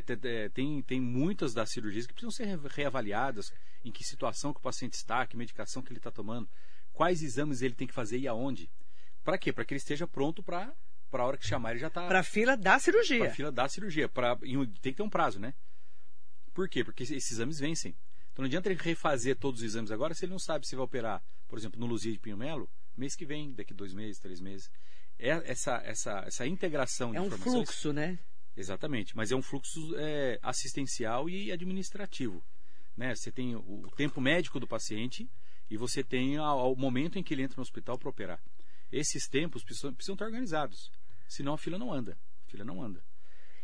Tem, 0.53 0.81
tem 0.83 1.01
muitas 1.01 1.53
das 1.53 1.69
cirurgias 1.69 2.05
que 2.05 2.13
precisam 2.13 2.31
ser 2.31 2.59
reavaliadas. 2.69 3.51
Em 3.83 3.91
que 3.91 4.03
situação 4.03 4.53
que 4.53 4.59
o 4.59 4.63
paciente 4.63 4.93
está, 4.93 5.25
que 5.25 5.35
medicação 5.35 5.81
que 5.81 5.91
ele 5.91 5.99
está 5.99 6.11
tomando, 6.11 6.49
quais 6.93 7.21
exames 7.21 7.61
ele 7.61 7.73
tem 7.73 7.87
que 7.87 7.93
fazer 7.93 8.17
e 8.17 8.27
aonde. 8.27 8.69
Para 9.23 9.37
quê? 9.37 9.51
Para 9.51 9.65
que 9.65 9.73
ele 9.73 9.79
esteja 9.79 10.07
pronto 10.07 10.41
para 10.41 10.73
a 11.11 11.23
hora 11.23 11.37
que 11.37 11.45
chamar 11.45 11.71
ele 11.71 11.79
já 11.79 11.87
está. 11.87 12.07
Para 12.07 12.19
a 12.19 12.23
fila 12.23 12.55
da 12.55 12.79
cirurgia. 12.79 13.19
Para 13.19 13.27
a 13.27 13.35
fila 13.35 13.51
da 13.51 13.69
cirurgia. 13.69 14.09
Pra, 14.09 14.35
tem 14.35 14.91
que 14.91 14.93
ter 14.93 15.03
um 15.03 15.09
prazo, 15.09 15.39
né? 15.39 15.53
Por 16.53 16.69
quê? 16.69 16.83
Porque 16.83 17.03
esses 17.03 17.31
exames 17.31 17.59
vencem. 17.59 17.95
Então 18.31 18.43
não 18.43 18.47
adianta 18.47 18.69
ele 18.69 18.79
refazer 18.81 19.35
todos 19.35 19.61
os 19.61 19.65
exames 19.65 19.91
agora 19.91 20.13
se 20.13 20.25
ele 20.25 20.31
não 20.31 20.39
sabe 20.39 20.67
se 20.67 20.75
vai 20.75 20.83
operar, 20.83 21.23
por 21.47 21.57
exemplo, 21.57 21.79
no 21.79 21.85
Luzia 21.85 22.11
de 22.11 22.19
Pinho 22.19 22.35
Melo, 22.35 22.69
mês 22.97 23.15
que 23.15 23.25
vem, 23.25 23.53
daqui 23.53 23.73
dois 23.73 23.93
meses, 23.93 24.19
três 24.19 24.41
meses. 24.41 24.71
É 25.19 25.29
essa, 25.45 25.77
essa, 25.85 26.23
essa 26.25 26.47
integração 26.47 27.11
de 27.11 27.17
é 27.17 27.21
um 27.21 27.27
informações. 27.27 27.53
fluxo, 27.69 27.93
né? 27.93 28.19
Exatamente, 28.55 29.15
mas 29.15 29.31
é 29.31 29.35
um 29.35 29.41
fluxo 29.41 29.95
é, 29.97 30.39
assistencial 30.41 31.29
e 31.29 31.51
administrativo. 31.51 32.43
Né? 32.95 33.13
Você 33.15 33.31
tem 33.31 33.55
o 33.55 33.89
tempo 33.95 34.21
médico 34.21 34.59
do 34.59 34.67
paciente 34.67 35.29
e 35.69 35.77
você 35.77 36.03
tem 36.03 36.39
o 36.39 36.75
momento 36.75 37.17
em 37.17 37.23
que 37.23 37.33
ele 37.33 37.43
entra 37.43 37.57
no 37.57 37.63
hospital 37.63 37.97
para 37.97 38.09
operar. 38.09 38.43
Esses 38.91 39.27
tempos 39.27 39.63
precisam, 39.63 39.93
precisam 39.93 40.13
estar 40.13 40.25
organizados, 40.25 40.91
senão 41.27 41.53
a 41.53 41.57
fila 41.57 41.79
não 41.79 41.91
anda. 41.91 42.17
A 42.47 42.51
fila 42.51 42.63
não 42.63 42.81
anda. 42.81 43.03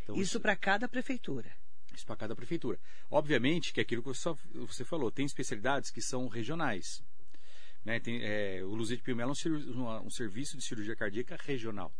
Então, 0.04 0.16
isso 0.16 0.40
para 0.40 0.56
cada 0.56 0.88
prefeitura. 0.88 1.56
Isso 1.94 2.06
para 2.06 2.16
cada 2.16 2.36
prefeitura. 2.36 2.80
Obviamente 3.12 3.74
que 3.74 3.82
aquilo 3.82 4.02
que 4.02 4.10
você 4.10 4.86
falou, 4.86 5.12
tem 5.12 5.26
especialidades 5.26 5.92
que 5.92 6.02
são 6.02 6.28
regionais. 6.28 7.04
Né? 7.84 8.00
Tem, 8.00 8.22
é, 8.24 8.64
o 8.64 8.74
Luzia 8.74 8.98
de 8.98 9.04
Piumelo 9.04 9.34
é 9.34 9.50
um, 9.50 10.06
um, 10.06 10.10
serviço 10.10 10.58
de 10.58 10.64
cirurgia 10.64 10.96
cardíaca 10.96 11.38
regional. 11.44 11.94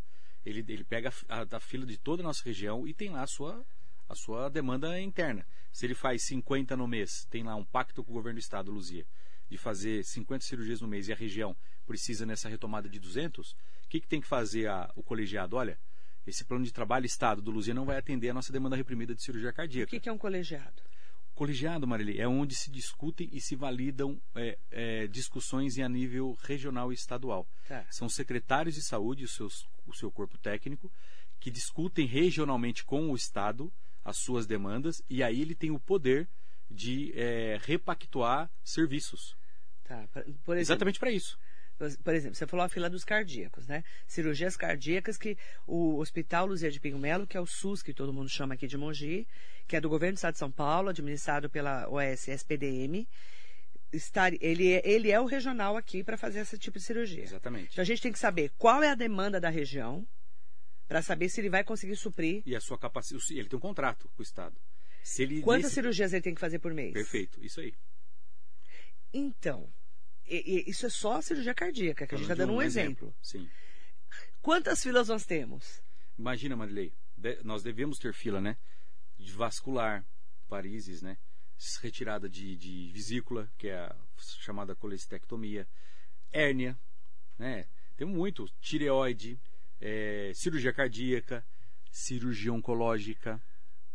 Ele, 0.44 0.64
ele 0.68 0.84
pega 0.84 1.12
a, 1.28 1.42
a, 1.42 1.46
a, 1.56 1.60
fila 1.60 1.86
de 1.86 1.98
toda 1.98 2.22
a 2.22 2.24
nossa 2.24 2.42
região 2.44 2.86
e 2.86 2.94
tem 2.94 3.10
lá 3.10 3.22
a 3.22 3.26
sua, 3.26 3.64
a 4.08 4.14
sua 4.14 4.48
demanda 4.48 5.00
interna. 5.00 5.46
Se 5.72 5.86
ele 5.86 5.94
faz 5.94 6.22
50 6.24 6.76
no 6.76 6.86
mês, 6.86 7.26
tem 7.30 7.42
lá 7.42 7.54
um 7.54 7.64
pacto 7.64 8.02
com 8.02 8.10
o 8.10 8.14
governo 8.14 8.38
do 8.38 8.42
estado, 8.42 8.72
Luzia, 8.72 9.06
de 9.48 9.56
fazer 9.56 10.04
50 10.04 10.44
cirurgias 10.44 10.80
no 10.80 10.88
mês 10.88 11.08
e 11.08 11.12
a 11.12 11.16
região 11.16 11.56
precisa 11.86 12.24
nessa 12.24 12.48
retomada 12.48 12.88
de 12.88 13.00
200, 13.00 13.52
o 13.52 13.56
que, 13.88 14.00
que 14.00 14.06
tem 14.06 14.20
que 14.20 14.26
fazer 14.26 14.68
a, 14.68 14.90
o 14.94 15.02
colegiado? 15.02 15.56
Olha, 15.56 15.78
esse 16.26 16.44
plano 16.44 16.64
de 16.64 16.72
trabalho 16.72 17.06
Estado 17.06 17.42
do 17.42 17.50
Luzia 17.50 17.74
não 17.74 17.84
vai 17.84 17.96
atender 17.96 18.30
a 18.30 18.34
nossa 18.34 18.52
demanda 18.52 18.76
reprimida 18.76 19.14
de 19.14 19.22
cirurgia 19.22 19.52
cardíaca. 19.52 19.96
O 19.96 20.00
que, 20.00 20.08
é 20.08 20.12
um 20.12 20.18
colegiado? 20.18 20.82
Colegiado, 21.34 21.86
Marili, 21.86 22.20
é 22.20 22.28
onde 22.28 22.54
se 22.54 22.70
discutem 22.70 23.28
e 23.32 23.40
se 23.40 23.56
validam 23.56 24.20
é, 24.34 24.58
é, 24.70 25.06
discussões 25.06 25.78
em 25.78 25.82
a 25.82 25.88
nível 25.88 26.36
regional 26.42 26.92
e 26.92 26.94
estadual. 26.94 27.48
Tá. 27.66 27.84
São 27.90 28.08
secretários 28.08 28.74
de 28.74 28.82
saúde, 28.82 29.24
os 29.24 29.32
seus, 29.32 29.66
o 29.86 29.94
seu 29.94 30.10
corpo 30.10 30.36
técnico, 30.38 30.92
que 31.40 31.50
discutem 31.50 32.06
regionalmente 32.06 32.84
com 32.84 33.10
o 33.10 33.16
Estado 33.16 33.72
as 34.04 34.16
suas 34.16 34.46
demandas 34.46 35.02
e 35.08 35.22
aí 35.22 35.40
ele 35.40 35.54
tem 35.54 35.70
o 35.70 35.78
poder 35.78 36.28
de 36.70 37.12
é, 37.14 37.58
repactuar 37.62 38.50
serviços. 38.62 39.36
Tá. 39.84 40.06
Por 40.12 40.22
exemplo, 40.22 40.60
Exatamente 40.60 40.98
para 40.98 41.10
isso 41.10 41.38
por 42.02 42.14
exemplo, 42.14 42.36
você 42.36 42.46
falou 42.46 42.64
a 42.64 42.68
fila 42.68 42.90
dos 42.90 43.04
cardíacos, 43.04 43.66
né? 43.66 43.82
Cirurgias 44.06 44.56
cardíacas 44.56 45.16
que 45.16 45.36
o 45.66 45.96
Hospital 45.98 46.46
Luzia 46.46 46.70
de 46.70 46.78
Pinho 46.78 46.98
Melo, 46.98 47.26
que 47.26 47.36
é 47.36 47.40
o 47.40 47.46
SUS, 47.46 47.82
que 47.82 47.94
todo 47.94 48.12
mundo 48.12 48.28
chama 48.28 48.54
aqui 48.54 48.66
de 48.66 48.76
Mogi, 48.76 49.26
que 49.66 49.76
é 49.76 49.80
do 49.80 49.88
governo 49.88 50.14
do 50.14 50.16
Estado 50.16 50.34
de 50.34 50.38
São 50.38 50.50
Paulo, 50.50 50.90
administrado 50.90 51.48
pela 51.48 51.88
OS 51.88 52.28
SPDM, 52.28 53.08
estar, 53.92 54.32
ele, 54.42 54.72
é, 54.72 54.82
ele 54.84 55.10
é 55.10 55.18
o 55.18 55.24
regional 55.24 55.76
aqui 55.76 56.04
para 56.04 56.18
fazer 56.18 56.40
esse 56.40 56.58
tipo 56.58 56.78
de 56.78 56.84
cirurgia. 56.84 57.22
Exatamente. 57.22 57.70
Então 57.72 57.82
a 57.82 57.86
gente 57.86 58.02
tem 58.02 58.12
que 58.12 58.18
saber 58.18 58.50
qual 58.58 58.82
é 58.82 58.90
a 58.90 58.94
demanda 58.94 59.40
da 59.40 59.48
região 59.48 60.06
para 60.90 61.02
saber 61.02 61.28
se 61.28 61.40
ele 61.40 61.48
vai 61.48 61.62
conseguir 61.62 61.94
suprir. 61.94 62.42
E 62.44 62.56
a 62.56 62.60
sua 62.60 62.76
capacidade. 62.76 63.24
Ele 63.38 63.48
tem 63.48 63.56
um 63.56 63.60
contrato 63.60 64.08
com 64.08 64.18
o 64.18 64.24
Estado. 64.24 64.60
Se 65.04 65.22
ele, 65.22 65.40
Quantas 65.40 65.66
nesse... 65.66 65.74
cirurgias 65.76 66.12
ele 66.12 66.20
tem 66.20 66.34
que 66.34 66.40
fazer 66.40 66.58
por 66.58 66.74
mês? 66.74 66.92
Perfeito, 66.92 67.40
isso 67.44 67.60
aí. 67.60 67.72
Então, 69.14 69.72
e, 70.26 70.64
e, 70.66 70.68
isso 70.68 70.86
é 70.86 70.90
só 70.90 71.18
a 71.18 71.22
cirurgia 71.22 71.54
cardíaca, 71.54 72.08
que 72.08 72.14
a 72.16 72.18
gente 72.18 72.24
está 72.24 72.34
dando 72.34 72.54
um, 72.54 72.56
um 72.56 72.62
exemplo. 72.62 73.14
exemplo. 73.22 73.48
Sim. 73.48 73.48
Quantas 74.42 74.82
filas 74.82 75.06
nós 75.06 75.24
temos? 75.24 75.80
Imagina, 76.18 76.56
Marilei, 76.56 76.92
de, 77.16 77.40
nós 77.44 77.62
devemos 77.62 77.96
ter 78.00 78.12
fila, 78.12 78.40
né? 78.40 78.56
De 79.16 79.30
vascular, 79.30 80.04
paríses, 80.48 81.02
né? 81.02 81.18
Retirada 81.80 82.28
de, 82.28 82.56
de 82.56 82.90
vesícula, 82.90 83.48
que 83.56 83.68
é 83.68 83.78
a 83.78 83.96
chamada 84.40 84.74
colestectomia, 84.74 85.68
hérnia, 86.32 86.76
né? 87.38 87.68
Tem 87.96 88.08
muito, 88.08 88.48
tireoide, 88.60 89.38
é, 89.80 90.32
cirurgia 90.34 90.72
cardíaca, 90.72 91.44
cirurgia 91.90 92.52
oncológica, 92.52 93.40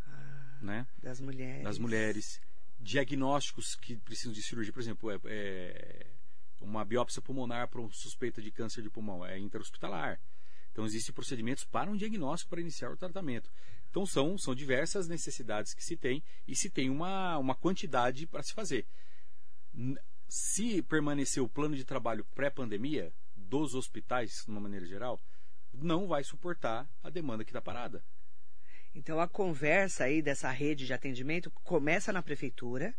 ah, 0.07 0.59
né? 0.61 0.87
Das 1.01 1.19
mulheres. 1.19 1.63
Das 1.63 1.77
mulheres. 1.77 2.41
Diagnósticos 2.79 3.75
que 3.75 3.95
precisam 3.97 4.33
de 4.33 4.41
cirurgia, 4.41 4.73
por 4.73 4.81
exemplo, 4.81 5.11
é, 5.11 5.15
é 5.25 6.07
uma 6.61 6.83
biópsia 6.83 7.21
pulmonar 7.21 7.67
para 7.67 7.81
um 7.81 7.89
suspeita 7.91 8.41
de 8.41 8.51
câncer 8.51 8.81
de 8.81 8.89
pulmão, 8.89 9.25
é 9.25 9.37
interhospitalar. 9.37 10.19
Então 10.71 10.85
existem 10.85 11.13
procedimentos 11.13 11.63
para 11.63 11.89
um 11.89 11.95
diagnóstico 11.95 12.49
para 12.49 12.59
iniciar 12.59 12.91
o 12.91 12.97
tratamento. 12.97 13.49
Então 13.89 14.05
são, 14.05 14.37
são 14.37 14.53
diversas 14.53 15.07
necessidades 15.07 15.73
que 15.73 15.83
se 15.83 15.95
tem 15.95 16.21
e 16.45 16.53
se 16.53 16.69
tem 16.69 16.89
uma, 16.89 17.37
uma 17.37 17.55
quantidade 17.55 18.27
para 18.27 18.43
se 18.43 18.53
fazer. 18.53 18.85
Se 20.27 20.81
permanecer 20.81 21.41
o 21.41 21.47
plano 21.47 21.77
de 21.77 21.85
trabalho 21.85 22.25
pré-pandemia 22.35 23.13
dos 23.33 23.73
hospitais, 23.73 24.43
de 24.43 24.51
uma 24.51 24.59
maneira 24.59 24.85
geral, 24.85 25.21
não 25.81 26.07
vai 26.07 26.23
suportar 26.23 26.89
a 27.03 27.09
demanda 27.09 27.43
que 27.43 27.51
está 27.51 27.61
parada. 27.61 28.03
Então 28.93 29.19
a 29.19 29.27
conversa 29.27 30.05
aí 30.05 30.21
dessa 30.21 30.49
rede 30.49 30.85
de 30.85 30.93
atendimento 30.93 31.51
começa 31.63 32.13
na 32.13 32.23
prefeitura, 32.23 32.95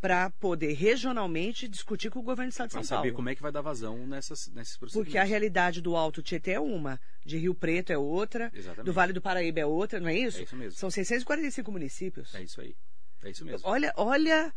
para 0.00 0.30
poder 0.30 0.72
regionalmente 0.74 1.66
discutir 1.66 2.10
com 2.10 2.18
o 2.18 2.22
governo 2.22 2.50
do 2.50 2.52
Estado 2.52 2.68
de 2.68 2.72
São 2.74 2.80
Paulo. 2.80 2.88
Para 2.88 2.96
saber 2.98 3.12
como 3.12 3.28
é 3.28 3.34
que 3.34 3.42
vai 3.42 3.50
dar 3.50 3.62
vazão 3.62 4.06
nessas, 4.06 4.48
nesses 4.48 4.76
procedimentos. 4.76 5.12
Porque 5.12 5.18
a 5.18 5.24
realidade 5.24 5.80
do 5.80 5.96
Alto 5.96 6.22
Tietê 6.22 6.52
é 6.52 6.60
uma, 6.60 7.00
de 7.24 7.38
Rio 7.38 7.54
Preto 7.54 7.92
é 7.92 7.98
outra, 7.98 8.50
Exatamente. 8.54 8.84
do 8.84 8.92
Vale 8.92 9.12
do 9.12 9.22
Paraíba 9.22 9.60
é 9.60 9.66
outra, 9.66 9.98
não 9.98 10.08
é 10.08 10.14
isso? 10.14 10.38
É 10.38 10.42
isso 10.42 10.56
mesmo. 10.56 10.78
São 10.78 10.90
645 10.90 11.72
municípios. 11.72 12.34
É 12.34 12.42
isso 12.42 12.60
aí. 12.60 12.76
É 13.24 13.30
isso 13.30 13.44
mesmo. 13.44 13.66
Olha, 13.68 13.92
olha 13.96 14.52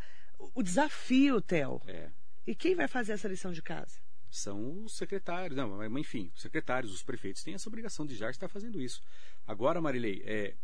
o 0.54 0.62
desafio, 0.62 1.40
Theo. 1.40 1.80
É. 1.86 2.10
E 2.46 2.54
quem 2.54 2.74
vai 2.74 2.86
fazer 2.86 3.12
essa 3.12 3.28
lição 3.28 3.52
de 3.52 3.62
casa? 3.62 3.98
São 4.30 4.84
os 4.84 4.96
secretários, 4.96 5.56
não, 5.56 5.98
enfim, 5.98 6.30
os 6.34 6.40
secretários, 6.40 6.92
os 6.92 7.02
prefeitos 7.02 7.42
têm 7.42 7.54
essa 7.54 7.68
obrigação 7.68 8.06
de 8.06 8.14
já 8.14 8.30
estar 8.30 8.48
fazendo 8.48 8.80
isso. 8.80 9.02
Agora, 9.46 9.80
Marilei, 9.80 10.22
é, 10.24 10.54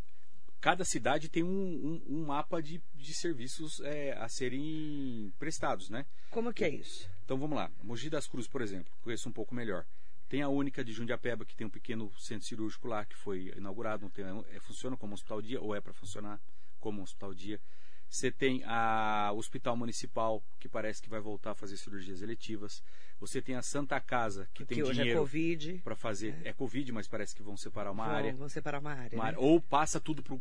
cada 0.61 0.85
cidade 0.85 1.29
tem 1.29 1.43
um, 1.43 1.49
um, 1.49 2.03
um 2.17 2.27
mapa 2.27 2.63
de, 2.63 2.81
de 2.95 3.13
serviços 3.13 3.81
é, 3.81 4.13
a 4.19 4.29
serem 4.29 5.33
prestados, 5.39 5.91
né? 5.91 6.07
Como 6.31 6.53
que 6.53 6.65
é 6.65 6.69
isso? 6.69 7.09
Então 7.25 7.39
vamos 7.39 7.57
lá. 7.57 7.71
Mogi 7.83 8.09
das 8.09 8.27
Cruzes, 8.27 8.49
por 8.49 8.63
exemplo, 8.63 8.93
conheço 9.03 9.29
um 9.29 9.33
pouco 9.33 9.55
melhor. 9.55 9.85
Tem 10.29 10.43
a 10.43 10.49
única 10.49 10.85
de 10.85 10.93
Jundiapeba, 10.93 11.45
que 11.45 11.55
tem 11.55 11.67
um 11.67 11.71
pequeno 11.71 12.13
centro 12.19 12.47
cirúrgico 12.47 12.89
lá, 12.89 13.05
que 13.05 13.17
foi 13.17 13.53
inaugurado, 13.57 14.09
tem, 14.11 14.25
é, 14.25 14.61
funciona 14.61 14.97
como 14.97 15.15
hospital 15.15 15.41
dia, 15.41 15.61
ou 15.61 15.75
é 15.75 15.81
para 15.81 15.93
funcionar 15.93 16.41
como 16.81 17.03
hospital 17.03 17.33
dia. 17.33 17.61
Você 18.09 18.31
tem 18.31 18.63
a 18.65 19.33
Hospital 19.35 19.77
Municipal, 19.77 20.43
que 20.59 20.69
parece 20.69 21.03
que 21.03 21.09
vai 21.09 21.21
voltar 21.21 21.51
a 21.51 21.55
fazer 21.55 21.77
cirurgias 21.77 22.23
eletivas. 22.23 22.83
Você 23.19 23.43
tem 23.43 23.57
a 23.57 23.63
Santa 23.63 24.01
Casa, 24.01 24.49
que 24.55 24.65
tem 24.65 24.81
é 24.81 24.83
dinheiro 24.85 25.29
é 25.35 25.79
para 25.83 25.97
fazer. 25.97 26.35
É. 26.45 26.51
é. 26.51 26.53
Covid, 26.53 26.93
mas 26.93 27.09
parece 27.09 27.35
que 27.35 27.43
vão 27.43 27.57
separar 27.57 27.91
uma 27.91 28.07
vão, 28.07 28.15
área. 28.15 28.35
Vão 28.35 28.49
separar 28.49 28.79
uma 28.81 28.93
área. 28.93 29.17
Uma 29.17 29.33
né? 29.33 29.39
Ou 29.39 29.61
passa 29.61 30.01
tudo 30.01 30.23
para 30.23 30.35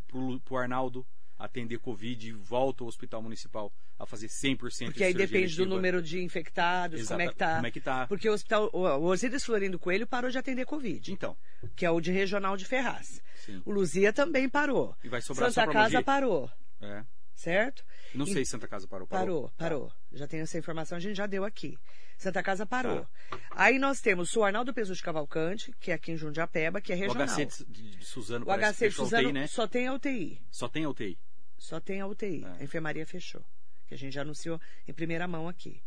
o 0.54 0.58
Arnaldo 0.58 1.06
atender 1.38 1.80
Covid 1.80 2.30
e 2.30 2.32
volta 2.32 2.84
ao 2.84 2.88
Hospital 2.88 3.22
Municipal 3.22 3.72
a 4.00 4.06
fazer 4.06 4.28
100% 4.28 4.86
Porque 4.86 5.04
aí 5.04 5.14
depende 5.14 5.38
eletiva. 5.38 5.64
do 5.64 5.70
número 5.70 6.02
de 6.02 6.22
infectados, 6.22 7.00
Exato. 7.00 7.18
como 7.18 7.22
é 7.22 7.32
que 7.32 7.38
tá. 7.38 7.56
Como 7.56 7.68
é 7.68 7.72
que 7.72 7.82
tá. 7.82 8.08
Porque 8.08 8.30
o 8.30 8.34
hospital, 8.34 8.70
o 8.74 9.06
Osíris 9.06 9.44
Florindo 9.44 9.80
Coelho 9.80 10.08
parou 10.08 10.30
de 10.30 10.38
atender 10.38 10.66
Covid. 10.66 11.12
Então. 11.12 11.36
Que 11.76 11.86
é 11.86 11.92
o 11.92 12.00
de 12.00 12.12
regional 12.12 12.56
de 12.56 12.66
Ferraz. 12.66 13.22
Sim. 13.46 13.62
O 13.66 13.72
Luzia 13.72 14.14
também 14.14 14.50
parou. 14.50 14.96
E 15.04 15.10
vai 15.10 15.22
sobrar 15.22 15.52
Santa 15.52 15.72
Casa 15.72 16.02
parou. 16.02 16.50
É. 16.82 17.04
Certo? 17.36 17.84
Não 18.14 18.26
sei 18.26 18.46
se 18.46 18.52
Santa 18.52 18.68
Casa 18.68 18.88
parou. 18.88 19.06
Parou, 19.06 19.52
parou. 19.58 19.88
parou. 19.88 19.94
Já 20.14 20.26
tenho 20.26 20.44
essa 20.44 20.58
informação, 20.58 20.98
a 20.98 21.02
gente 21.02 21.16
já 21.18 21.28
deu 21.28 21.44
aqui. 21.44 21.78
Santa 22.18 22.42
Casa 22.42 22.66
parou. 22.66 23.06
Tá. 23.30 23.40
Aí 23.52 23.78
nós 23.78 24.00
temos 24.00 24.34
o 24.36 24.44
Arnaldo 24.44 24.74
Peso 24.74 24.96
de 24.96 25.02
Cavalcante, 25.02 25.74
que 25.80 25.92
é 25.92 25.96
aqui 25.96 26.14
em 26.14 26.18
Jundiapeba, 26.18 26.80
que 26.80 26.94
é 26.94 26.96
regional. 26.96 27.28
O 27.28 27.30
HC 27.30 27.66
de, 27.68 27.98
de 27.98 28.06
Suzano, 28.06 28.46
o 28.48 28.58
HC 28.58 28.90
de 28.90 28.96
Suzano 28.96 29.30
UTI, 29.30 29.34
né? 29.34 29.48
só 29.48 29.68
tem 29.68 29.88
a 29.88 29.94
UTI. 29.94 30.42
Só 30.50 30.70
tem 30.70 30.86
a 30.86 30.90
UTI. 30.90 31.20
Só 31.58 31.80
tem 31.80 32.02
a 32.02 32.08
UTI. 32.08 32.46
É. 32.46 32.62
A 32.62 32.64
enfermaria 32.64 33.06
fechou. 33.06 33.44
Que 33.88 33.94
a 33.94 33.98
gente 33.98 34.14
já 34.14 34.22
anunciou 34.22 34.60
em 34.88 34.94
primeira 34.94 35.28
mão 35.28 35.48
aqui. 35.48 35.82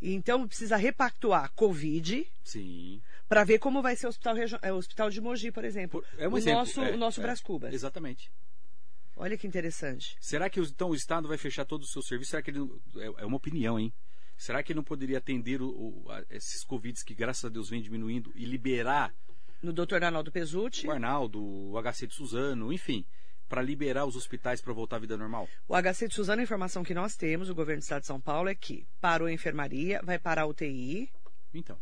E 0.00 0.14
então 0.14 0.46
precisa 0.46 0.76
repactuar 0.76 1.50
Covid. 1.52 2.26
Sim. 2.42 3.02
Para 3.28 3.44
ver 3.44 3.58
como 3.58 3.82
vai 3.82 3.96
ser 3.96 4.06
o 4.06 4.08
hospital, 4.08 4.34
é, 4.62 4.72
o 4.72 4.76
hospital 4.76 5.10
de 5.10 5.20
Mogi, 5.20 5.50
por 5.50 5.64
exemplo. 5.64 6.04
É 6.16 6.28
um 6.28 6.32
o 6.32 6.38
exemplo. 6.38 6.60
nosso, 6.60 6.82
é, 6.82 6.92
o 6.92 6.96
nosso 6.96 7.20
é, 7.20 7.22
Brás 7.22 7.40
Cubas. 7.40 7.74
Exatamente. 7.74 8.30
Olha 9.20 9.36
que 9.36 9.46
interessante. 9.46 10.16
Será 10.18 10.48
que 10.48 10.58
então 10.58 10.88
o 10.88 10.94
Estado 10.94 11.28
vai 11.28 11.36
fechar 11.36 11.66
todo 11.66 11.82
o 11.82 11.86
seu 11.86 12.00
serviço? 12.00 12.30
Será 12.30 12.42
que 12.42 12.50
ele. 12.50 12.60
É, 12.96 13.22
é 13.22 13.26
uma 13.26 13.36
opinião, 13.36 13.78
hein? 13.78 13.92
Será 14.34 14.62
que 14.62 14.72
ele 14.72 14.78
não 14.78 14.84
poderia 14.84 15.18
atender 15.18 15.60
o, 15.60 15.68
o, 15.68 16.06
esses 16.30 16.64
Covids 16.64 17.02
que, 17.02 17.14
graças 17.14 17.44
a 17.44 17.50
Deus, 17.50 17.68
vem 17.68 17.82
diminuindo 17.82 18.32
e 18.34 18.46
liberar 18.46 19.12
No 19.62 19.74
Dr. 19.74 20.02
Arnaldo 20.02 20.32
Pesucci. 20.32 20.86
O 20.86 20.90
Arnaldo, 20.90 21.38
o 21.38 21.74
HC 21.82 22.06
de 22.06 22.14
Suzano, 22.14 22.72
enfim, 22.72 23.04
para 23.46 23.60
liberar 23.60 24.06
os 24.06 24.16
hospitais 24.16 24.62
para 24.62 24.72
voltar 24.72 24.96
à 24.96 25.00
vida 25.00 25.18
normal? 25.18 25.46
O 25.68 25.74
HC 25.76 26.08
de 26.08 26.14
Suzano, 26.14 26.40
a 26.40 26.44
informação 26.44 26.82
que 26.82 26.94
nós 26.94 27.14
temos, 27.14 27.50
o 27.50 27.54
governo 27.54 27.80
do 27.80 27.82
estado 27.82 28.00
de 28.00 28.06
São 28.06 28.18
Paulo, 28.18 28.48
é 28.48 28.54
que 28.54 28.86
parou 29.02 29.28
a 29.28 29.32
enfermaria, 29.32 30.00
vai 30.02 30.18
parar 30.18 30.42
a 30.44 30.46
UTI. 30.46 31.10
Então. 31.52 31.78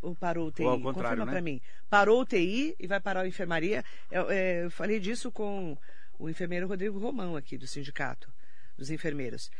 Ou 0.00 0.14
parou 0.14 0.44
a 0.44 0.48
UTI? 0.50 0.64
Ou 0.64 0.70
ao 0.70 0.80
contrário, 0.80 1.18
Confirma 1.18 1.26
né? 1.26 1.32
para 1.32 1.42
mim. 1.42 1.60
Parou 1.90 2.20
a 2.20 2.22
UTI 2.22 2.76
e 2.78 2.86
vai 2.86 3.00
parar 3.00 3.22
a 3.22 3.26
enfermaria. 3.26 3.84
Eu, 4.08 4.30
é, 4.30 4.64
eu 4.66 4.70
falei 4.70 5.00
disso 5.00 5.32
com 5.32 5.76
o 6.18 6.28
enfermeiro 6.28 6.66
Rodrigo 6.66 6.98
Romão 6.98 7.36
aqui 7.36 7.56
do 7.56 7.66
sindicato 7.66 8.32
dos 8.76 8.90
enfermeiros. 8.90 9.50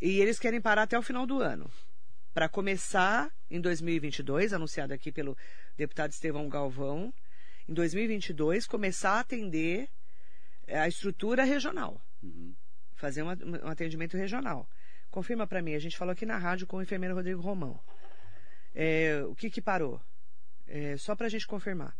E 0.00 0.20
eles 0.20 0.38
querem 0.38 0.60
parar 0.60 0.82
até 0.82 0.98
o 0.98 1.02
final 1.02 1.26
do 1.26 1.40
ano. 1.40 1.70
Para 2.32 2.48
começar 2.48 3.32
em 3.50 3.60
2022, 3.60 4.52
anunciado 4.52 4.92
aqui 4.92 5.12
pelo 5.12 5.36
deputado 5.76 6.10
Estevão 6.10 6.48
Galvão, 6.48 7.12
em 7.68 7.72
2022 7.72 8.66
começar 8.66 9.12
a 9.12 9.20
atender 9.20 9.88
é, 10.66 10.78
a 10.78 10.88
estrutura 10.88 11.44
regional. 11.44 12.00
Uhum. 12.22 12.54
Fazer 12.94 13.22
um, 13.22 13.28
um 13.28 13.68
atendimento 13.68 14.16
regional. 14.16 14.68
Confirma 15.10 15.46
para 15.46 15.62
mim, 15.62 15.74
a 15.74 15.78
gente 15.78 15.96
falou 15.96 16.12
aqui 16.12 16.26
na 16.26 16.36
rádio 16.36 16.66
com 16.66 16.78
o 16.78 16.82
enfermeiro 16.82 17.14
Rodrigo 17.14 17.40
Romão. 17.40 17.78
É, 18.74 19.22
o 19.28 19.34
que 19.34 19.48
que 19.48 19.62
parou? 19.62 20.00
É, 20.66 20.96
só 20.96 21.14
para 21.14 21.26
a 21.26 21.30
gente 21.30 21.46
confirmar, 21.46 21.96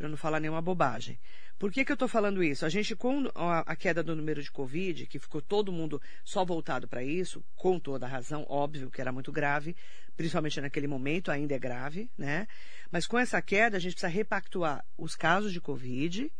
para 0.00 0.08
não 0.08 0.16
falar 0.16 0.40
nenhuma 0.40 0.62
bobagem. 0.62 1.20
Por 1.58 1.70
que, 1.70 1.84
que 1.84 1.92
eu 1.92 1.94
estou 1.94 2.08
falando 2.08 2.42
isso? 2.42 2.64
A 2.64 2.70
gente, 2.70 2.96
com 2.96 3.28
a, 3.34 3.76
queda 3.76 4.02
do 4.02 4.16
número 4.16 4.42
de 4.42 4.50
Covid, 4.50 5.06
que 5.06 5.18
ficou 5.18 5.42
todo 5.42 5.70
mundo 5.70 6.00
só 6.24 6.42
voltado 6.42 6.88
para 6.88 7.04
isso, 7.04 7.44
com 7.54 7.78
toda 7.78 8.06
a 8.06 8.08
razão, 8.08 8.46
óbvio 8.48 8.90
que 8.90 8.98
era 8.98 9.12
muito 9.12 9.30
grave, 9.30 9.76
principalmente 10.16 10.58
naquele 10.58 10.86
momento, 10.86 11.30
ainda 11.30 11.54
é 11.54 11.58
grave, 11.58 12.10
né? 12.16 12.48
Mas 12.90 13.06
com 13.06 13.18
essa 13.18 13.42
queda, 13.42 13.76
a 13.76 13.80
gente 13.80 13.92
precisa 13.92 14.10
repactuar 14.10 14.82
os 14.96 15.14
casos 15.14 15.52
de 15.52 15.60
Covid 15.60 16.32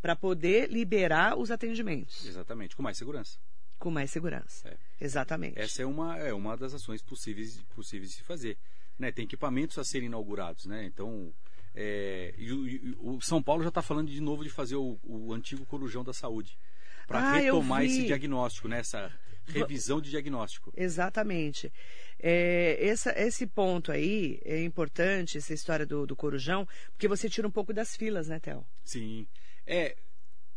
para 0.00 0.14
poder 0.14 0.70
liberar 0.70 1.36
os 1.36 1.50
atendimentos 1.50 2.24
Exatamente, 2.24 2.76
com 2.76 2.82
mais 2.84 2.96
segurança. 2.96 3.40
com 3.76 3.90
mais 3.90 4.08
segurança. 4.12 4.68
É. 4.68 4.76
Exatamente. 5.04 5.58
Essa 5.58 5.82
é 5.82 5.86
uma, 5.86 6.16
é 6.16 6.32
uma 6.32 6.56
das 6.56 6.74
ações 6.74 7.02
possíveis, 7.02 7.60
possíveis 7.74 8.10
de 8.10 8.18
se 8.18 8.22
fazer. 8.22 8.56
Né? 8.96 9.10
Tem 9.10 9.24
equipamentos 9.24 9.78
a 9.78 9.84
serem 9.84 10.06
inaugurados, 10.06 10.66
né? 10.66 10.84
Então, 10.84 11.34
é, 11.74 12.34
e 12.36 12.52
o, 12.52 12.66
e 12.68 12.96
o 13.00 13.20
São 13.20 13.42
Paulo 13.42 13.62
já 13.62 13.68
está 13.68 13.82
falando 13.82 14.10
de 14.10 14.20
novo 14.20 14.42
de 14.42 14.50
fazer 14.50 14.76
o, 14.76 14.98
o 15.04 15.32
antigo 15.32 15.64
corujão 15.66 16.02
da 16.04 16.12
saúde 16.12 16.58
para 17.06 17.20
Ah, 17.20 17.32
retomar 17.38 17.84
esse 17.84 18.04
diagnóstico, 18.06 18.68
né? 18.68 18.78
Essa 18.80 19.12
revisão 19.46 20.00
de 20.00 20.10
diagnóstico. 20.10 20.72
Exatamente. 20.76 21.72
É, 22.18 22.76
essa- 22.80 23.12
esse 23.18 23.46
ponto 23.46 23.90
aí 23.90 24.40
é 24.44 24.62
importante, 24.62 25.38
essa 25.38 25.52
história 25.54 25.84
do, 25.86 26.06
do 26.06 26.14
corujão, 26.14 26.68
porque 26.92 27.08
você 27.08 27.28
tira 27.28 27.48
um 27.48 27.50
pouco 27.50 27.72
das 27.72 27.96
filas, 27.96 28.28
né, 28.28 28.38
Theo? 28.38 28.64
Sim. 28.84 29.26
É, 29.66 29.96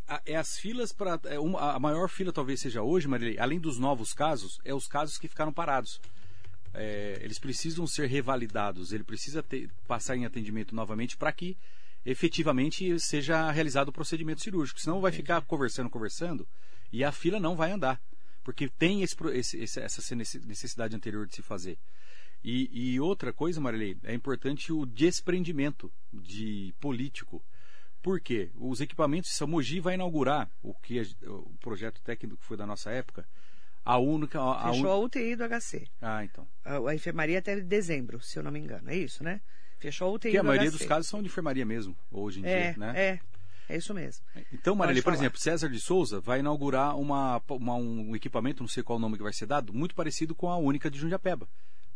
a- 0.07 0.21
é 0.25 0.35
as 0.35 0.57
filas 0.57 0.91
para. 0.91 1.19
a 1.59 1.79
maior 1.79 2.07
fila 2.09 2.31
talvez 2.31 2.59
seja 2.59 2.83
hoje, 2.83 3.07
Marilei, 3.07 3.39
além 3.39 3.59
dos 3.59 3.79
novos 3.79 4.13
casos, 4.13 4.59
é 4.63 4.73
os 4.73 4.87
casos 4.87 5.17
que 5.17 5.27
ficaram 5.27 5.53
parados. 5.53 5.99
É, 6.73 7.19
eles 7.21 7.37
precisam 7.37 7.85
ser 7.85 8.07
revalidados, 8.07 8.91
ele 8.91 9.03
precisa 9.03 9.43
ter- 9.43 9.69
passar 9.87 10.15
em 10.15 10.25
atendimento 10.25 10.73
novamente 10.73 11.15
para 11.15 11.31
que 11.31 11.55
efetivamente 12.05 12.99
seja 12.99 13.51
realizado 13.51 13.89
o 13.89 13.93
procedimento 13.93 14.41
cirúrgico. 14.41 14.79
Senão 14.79 14.99
vai 14.99 15.11
ficar 15.11 15.41
conversando, 15.41 15.89
conversando 15.89 16.47
e 16.91 17.03
a 17.03 17.11
fila 17.11 17.39
não 17.39 17.55
vai 17.55 17.71
andar. 17.71 18.01
Porque 18.43 18.67
tem 18.67 19.03
esse 19.03 19.15
esse- 19.33 19.79
essa 19.79 20.15
necessidade 20.15 20.95
anterior 20.95 21.25
de 21.25 21.35
se 21.35 21.41
fazer. 21.41 21.77
E, 22.43 22.69
e 22.73 22.99
outra 22.99 23.31
coisa, 23.31 23.61
Marilei, 23.61 23.97
é 24.03 24.13
importante 24.13 24.73
o 24.73 24.85
desprendimento 24.85 25.89
de 26.11 26.73
político. 26.81 27.41
Por 28.01 28.19
quê? 28.19 28.51
Os 28.55 28.81
equipamentos, 28.81 29.41
a 29.41 29.47
Mogi 29.47 29.79
vai 29.79 29.93
inaugurar 29.93 30.49
o 30.61 30.73
que 30.73 31.01
o 31.25 31.53
projeto 31.61 32.01
técnico 32.01 32.35
que 32.35 32.43
foi 32.45 32.57
da 32.57 32.65
nossa 32.65 32.91
época, 32.91 33.25
a 33.85 33.97
única. 33.97 34.39
A, 34.39 34.69
a 34.69 34.73
Fechou 34.73 34.85
un- 34.87 34.91
a 34.91 34.97
UTI 34.97 35.35
do 35.35 35.43
HC. 35.43 35.87
Ah, 36.01 36.23
então. 36.23 36.47
A, 36.63 36.77
a 36.89 36.95
enfermaria 36.95 37.39
até 37.39 37.59
dezembro, 37.59 38.21
se 38.21 38.37
eu 38.39 38.43
não 38.43 38.51
me 38.51 38.59
engano. 38.59 38.89
É 38.89 38.95
isso, 38.95 39.23
né? 39.23 39.41
Fechou 39.79 40.09
a 40.09 40.11
UTI 40.13 40.29
Porque 40.29 40.37
a 40.37 40.41
do 40.41 40.47
maioria 40.47 40.69
HC. 40.71 40.77
dos 40.77 40.87
casos 40.87 41.07
são 41.09 41.21
de 41.21 41.27
enfermaria 41.27 41.65
mesmo, 41.65 41.95
hoje 42.11 42.39
em 42.39 42.45
É, 42.45 42.71
dia, 42.71 42.77
né? 42.79 42.93
é. 42.95 43.19
É 43.69 43.77
isso 43.77 43.93
mesmo. 43.93 44.23
Então, 44.51 44.75
Marilei, 44.75 45.01
por 45.01 45.13
exemplo, 45.13 45.39
César 45.39 45.69
de 45.69 45.79
Souza 45.79 46.19
vai 46.19 46.39
inaugurar 46.39 46.97
uma, 46.99 47.41
uma- 47.49 47.75
um 47.75 48.13
equipamento, 48.13 48.61
não 48.61 48.67
sei 48.67 48.83
qual 48.83 48.97
o 48.97 49.01
nome 49.01 49.15
que 49.15 49.23
vai 49.23 49.31
ser 49.31 49.45
dado, 49.45 49.73
muito 49.73 49.95
parecido 49.95 50.35
com 50.35 50.49
a 50.49 50.57
única 50.57 50.91
de 50.91 50.99
Jundiapeba. 50.99 51.47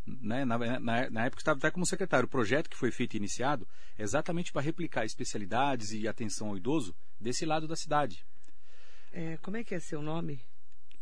Né? 0.05 0.45
Na, 0.45 0.57
na, 0.79 1.09
na 1.09 1.25
época 1.25 1.41
estava 1.41 1.57
até 1.59 1.69
como 1.69 1.85
secretário. 1.85 2.25
O 2.25 2.29
projeto 2.29 2.69
que 2.69 2.77
foi 2.77 2.89
feito 2.89 3.15
e 3.15 3.17
iniciado 3.17 3.67
é 3.97 4.03
exatamente 4.03 4.53
para 4.53 4.61
replicar 4.61 5.03
especialidades 5.05 5.91
e 5.91 6.07
atenção 6.07 6.47
ao 6.49 6.57
idoso 6.57 6.95
desse 7.19 7.45
lado 7.45 7.67
da 7.67 7.75
cidade. 7.75 8.25
É, 9.11 9.37
como 9.41 9.57
é 9.57 9.63
que 9.63 9.75
é 9.75 9.79
seu 9.79 10.01
nome? 10.01 10.39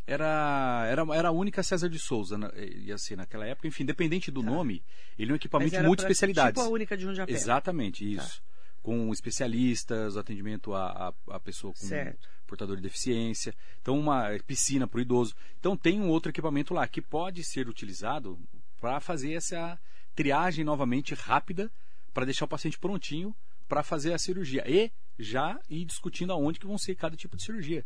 Era, 0.08 0.86
era, 0.88 1.04
era 1.16 1.28
a 1.30 1.32
única 1.32 1.64
César 1.64 1.90
de 1.90 1.98
Souza, 1.98 2.38
na- 2.38 2.52
ia 2.56 2.98
ser 2.98 3.16
naquela 3.16 3.46
época. 3.46 3.68
Enfim, 3.68 3.84
independente 3.84 4.30
do 4.30 4.44
nome, 4.44 4.84
ele 5.18 5.32
é 5.32 5.34
um 5.34 5.38
Tá. 5.38 5.38
Equipamento 5.38 5.84
muito 5.84 6.00
especialidades. 6.02 6.62
Tipo 6.62 6.68
a 6.70 6.74
única 6.74 6.96
de 6.96 7.04
Jundiapé. 7.04 7.32
Exatamente, 7.32 8.14
isso. 8.14 8.38
Tá. 8.42 8.56
Com 8.84 9.12
especialistas, 9.12 10.16
atendimento 10.16 10.74
a, 10.76 11.10
a, 11.28 11.36
a 11.36 11.40
pessoa 11.40 11.74
com 11.74 11.80
Certo. 11.88 12.30
portador 12.46 12.76
de 12.76 12.84
deficiência. 12.84 13.56
Então, 13.82 13.98
uma 13.98 14.30
piscina 14.46 14.88
para 14.88 15.00
o 15.00 15.02
idoso. 15.02 15.34
Então, 15.60 15.76
tem 15.76 16.00
um 16.00 16.08
outro 16.10 16.30
equipamento 16.30 16.72
lá 16.74 16.88
que 16.88 17.02
pode 17.02 17.44
ser 17.44 17.68
utilizado 17.68 18.40
para 18.80 19.00
fazer 19.00 19.34
essa 19.34 19.80
triagem 20.14 20.64
novamente 20.64 21.16
rápida, 21.16 21.72
para 22.14 22.26
deixar 22.26 22.46
o 22.46 22.48
paciente 22.48 22.78
prontinho 22.78 23.36
para 23.68 23.82
fazer 23.82 24.14
a 24.14 24.20
cirurgia. 24.20 24.64
E 24.70 24.92
já 25.18 25.60
ir 25.68 25.84
discutindo 25.86 26.32
aonde 26.32 26.60
que 26.60 26.68
vão 26.68 26.78
ser 26.78 26.94
cada 26.94 27.16
tipo 27.18 27.36
de 27.36 27.44
cirurgia. 27.44 27.84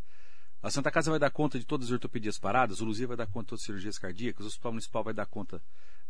A 0.62 0.70
Santa 0.70 0.92
Casa 0.92 1.10
vai 1.10 1.20
dar 1.20 1.32
conta 1.32 1.58
de 1.58 1.66
todas 1.66 1.88
as 1.88 1.92
ortopedias 1.94 2.38
paradas, 2.38 2.82
o 2.82 2.86
Luzia 2.86 3.08
vai 3.08 3.16
dar 3.16 3.28
conta 3.28 3.44
de 3.44 3.50
todas 3.50 3.62
as 3.62 3.66
cirurgias 3.66 3.98
cardíacas, 3.98 4.46
o 4.46 4.48
Hospital 4.50 4.74
Municipal 4.74 5.04
vai 5.04 5.14
dar 5.14 5.26
conta 5.26 5.62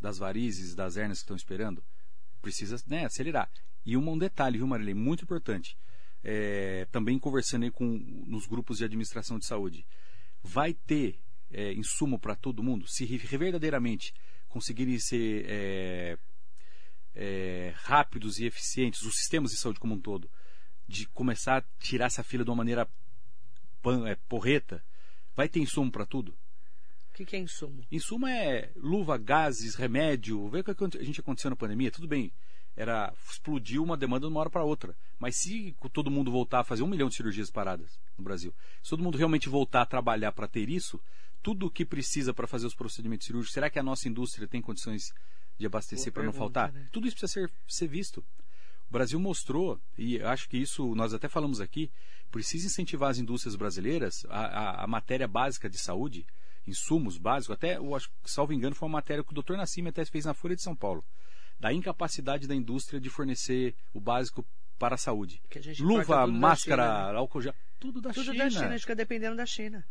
das 0.02 0.18
varizes, 0.18 0.74
das 0.74 0.98
hernias 0.98 1.20
que 1.20 1.24
estão 1.24 1.36
esperando. 1.36 1.84
Precisa 2.42 2.82
né, 2.88 3.06
acelerar. 3.06 3.50
E 3.86 3.96
um, 3.96 4.18
detalhe, 4.18 4.58
viu, 4.58 4.66
Marilene, 4.66 5.00
muito 5.00 5.24
importante. 5.24 5.78
É, 6.24 6.88
também 6.92 7.20
conversando 7.20 7.64
aí 7.64 7.72
com, 7.72 7.86
nos 8.26 8.48
grupos 8.48 8.80
de 8.80 8.86
administração 8.86 9.38
de 9.38 9.46
saúde. 9.46 9.86
Vai 10.42 10.74
ter 10.74 11.20
é, 11.52 11.74
insumo 11.74 12.18
para 12.18 12.36
todo 12.36 12.64
mundo? 12.64 12.88
Se 12.88 13.06
verdadeiramente 13.06 14.14
conseguirem 14.48 14.98
ser 14.98 15.46
é, 15.48 16.18
é, 17.14 17.74
rápidos 17.76 18.40
e 18.40 18.46
eficientes, 18.46 19.04
os 19.04 19.16
sistemas 19.16 19.52
de 19.52 19.58
saúde 19.58 19.80
como 19.80 19.94
um 19.94 20.00
todo, 20.00 20.30
de 20.88 21.06
começar 21.08 21.58
a 21.58 21.64
tirar 21.80 22.08
essa 22.08 22.24
fila 22.24 22.44
de 22.44 22.50
uma 22.50 22.58
maneira 22.58 22.90
pan- 23.82 24.08
é, 24.08 24.16
porreta, 24.28 24.84
vai 25.36 25.48
ter 25.50 25.60
insumo 25.60 25.92
para 25.92 26.06
tudo? 26.06 26.34
O 27.12 27.14
que, 27.20 27.26
que 27.26 27.36
é 27.36 27.40
insumo? 27.40 27.86
Insumo 27.92 28.28
é 28.28 28.72
luva, 28.78 29.18
gases, 29.18 29.76
remédio. 29.76 30.48
Vê 30.50 30.60
o 30.60 30.64
que 30.64 30.72
a 30.72 31.04
gente 31.04 31.20
aconteceu 31.20 31.50
na 31.50 31.56
pandemia. 31.56 31.92
Tudo 31.92 32.08
bem, 32.08 32.32
era 32.78 33.14
explodiu 33.30 33.84
uma 33.84 33.98
demanda 33.98 34.26
de 34.26 34.32
uma 34.32 34.40
hora 34.40 34.50
para 34.50 34.64
outra. 34.64 34.96
Mas 35.18 35.36
se 35.36 35.76
todo 35.92 36.10
mundo 36.10 36.32
voltar 36.32 36.62
a 36.62 36.64
fazer 36.64 36.82
um 36.84 36.88
milhão 36.88 37.10
de 37.10 37.16
cirurgias 37.16 37.52
paradas 37.52 38.00
no 38.18 38.24
Brasil, 38.24 38.54
se 38.82 38.90
todo 38.90 39.04
mundo 39.04 39.18
realmente 39.18 39.50
voltar 39.50 39.82
a 39.82 39.86
trabalhar 39.86 40.32
para 40.32 40.48
ter 40.48 40.70
isso, 40.70 40.98
tudo 41.44 41.66
o 41.66 41.72
que 41.72 41.86
precisa 41.86 42.34
para 42.34 42.48
fazer 42.48 42.68
os 42.68 42.76
procedimentos 42.76 43.28
cirúrgicos, 43.28 43.54
será 43.54 43.70
que 43.70 43.80
a 43.80 43.84
nossa 43.84 44.08
indústria 44.08 44.48
tem 44.48 44.62
condições 44.62 45.12
de 45.58 45.66
abastecer 45.66 46.14
para 46.14 46.24
não 46.24 46.32
faltar? 46.32 46.72
né? 46.72 46.88
Tudo 46.90 47.06
isso 47.06 47.18
precisa 47.18 47.48
ser, 47.48 47.52
ser 47.68 47.88
visto. 47.88 48.24
O 48.90 48.94
Brasil 48.94 49.20
mostrou, 49.20 49.80
e 49.98 50.20
acho 50.22 50.50
que 50.50 50.58
isso 50.58 50.96
nós 50.96 51.14
até 51.14 51.28
falamos 51.28 51.62
aqui, 51.62 51.92
precisa 52.32 52.66
incentivar 52.66 53.10
as 53.12 53.18
indústrias 53.20 53.56
brasileiras, 53.56 54.26
a, 54.30 54.40
a- 54.46 54.84
a 54.84 54.88
matéria 54.88 55.28
básica 55.28 55.70
de 55.70 55.78
saúde, 55.78 56.26
insumos 56.66 57.18
básicos, 57.18 57.54
até, 57.54 57.78
eu 57.78 57.96
acho, 57.96 58.10
salvo 58.26 58.54
engano, 58.54 58.76
foi 58.76 58.88
uma 58.88 58.98
matéria 58.98 59.24
que 59.24 59.32
o 59.32 59.42
Dr. 59.42 59.54
Nassim 59.58 59.88
até 59.88 60.04
fez 60.06 60.26
na 60.26 60.34
Folha 60.34 60.56
de 60.56 60.62
São 60.62 60.76
Paulo, 60.76 61.04
da 61.60 61.72
incapacidade 61.74 62.48
da 62.48 62.56
indústria 62.56 63.00
de 63.00 63.10
fornecer 63.10 63.76
o 63.94 64.00
básico 64.00 64.46
para 64.78 64.96
a 64.96 64.98
saúde. 64.98 65.42
A 65.54 65.84
Luva, 65.84 66.26
tudo 66.26 66.34
máscara, 66.40 67.12
né? 67.12 67.18
álcool 67.18 67.42
gel, 67.42 67.54
tudo 67.80 68.00
da 68.02 68.12
Tudo 68.12 68.32
China. 68.32 68.44
da 68.46 68.50
China, 68.50 68.68
a 68.68 68.72
gente 68.72 68.82
fica 68.82 68.96
dependendo 68.96 69.36
da 69.36 69.46
China. 69.46 69.86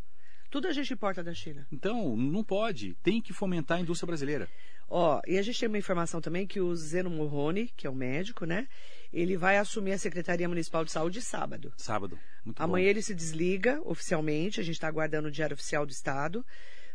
Tudo 0.50 0.68
a 0.68 0.72
gente 0.72 0.92
importa 0.92 1.22
da 1.22 1.34
China. 1.34 1.66
Então, 1.70 2.16
não 2.16 2.42
pode. 2.42 2.94
Tem 3.02 3.20
que 3.20 3.32
fomentar 3.32 3.78
a 3.78 3.80
indústria 3.80 4.06
brasileira. 4.06 4.48
Ó, 4.88 5.20
e 5.26 5.36
a 5.36 5.42
gente 5.42 5.60
tem 5.60 5.68
uma 5.68 5.76
informação 5.76 6.20
também 6.20 6.46
que 6.46 6.60
o 6.60 6.74
Zeno 6.74 7.10
Morrone, 7.10 7.70
que 7.76 7.86
é 7.86 7.90
o 7.90 7.94
médico, 7.94 8.46
né? 8.46 8.66
Ele 9.12 9.36
vai 9.36 9.58
assumir 9.58 9.92
a 9.92 9.98
Secretaria 9.98 10.48
Municipal 10.48 10.84
de 10.84 10.90
Saúde 10.90 11.20
sábado. 11.20 11.72
Sábado. 11.76 12.18
Muito 12.44 12.62
Amanhã 12.62 12.86
bom. 12.86 12.90
ele 12.90 13.02
se 13.02 13.14
desliga 13.14 13.80
oficialmente, 13.84 14.60
a 14.60 14.62
gente 14.62 14.76
está 14.76 14.88
aguardando 14.88 15.28
o 15.28 15.30
Diário 15.30 15.54
Oficial 15.54 15.84
do 15.84 15.92
Estado, 15.92 16.44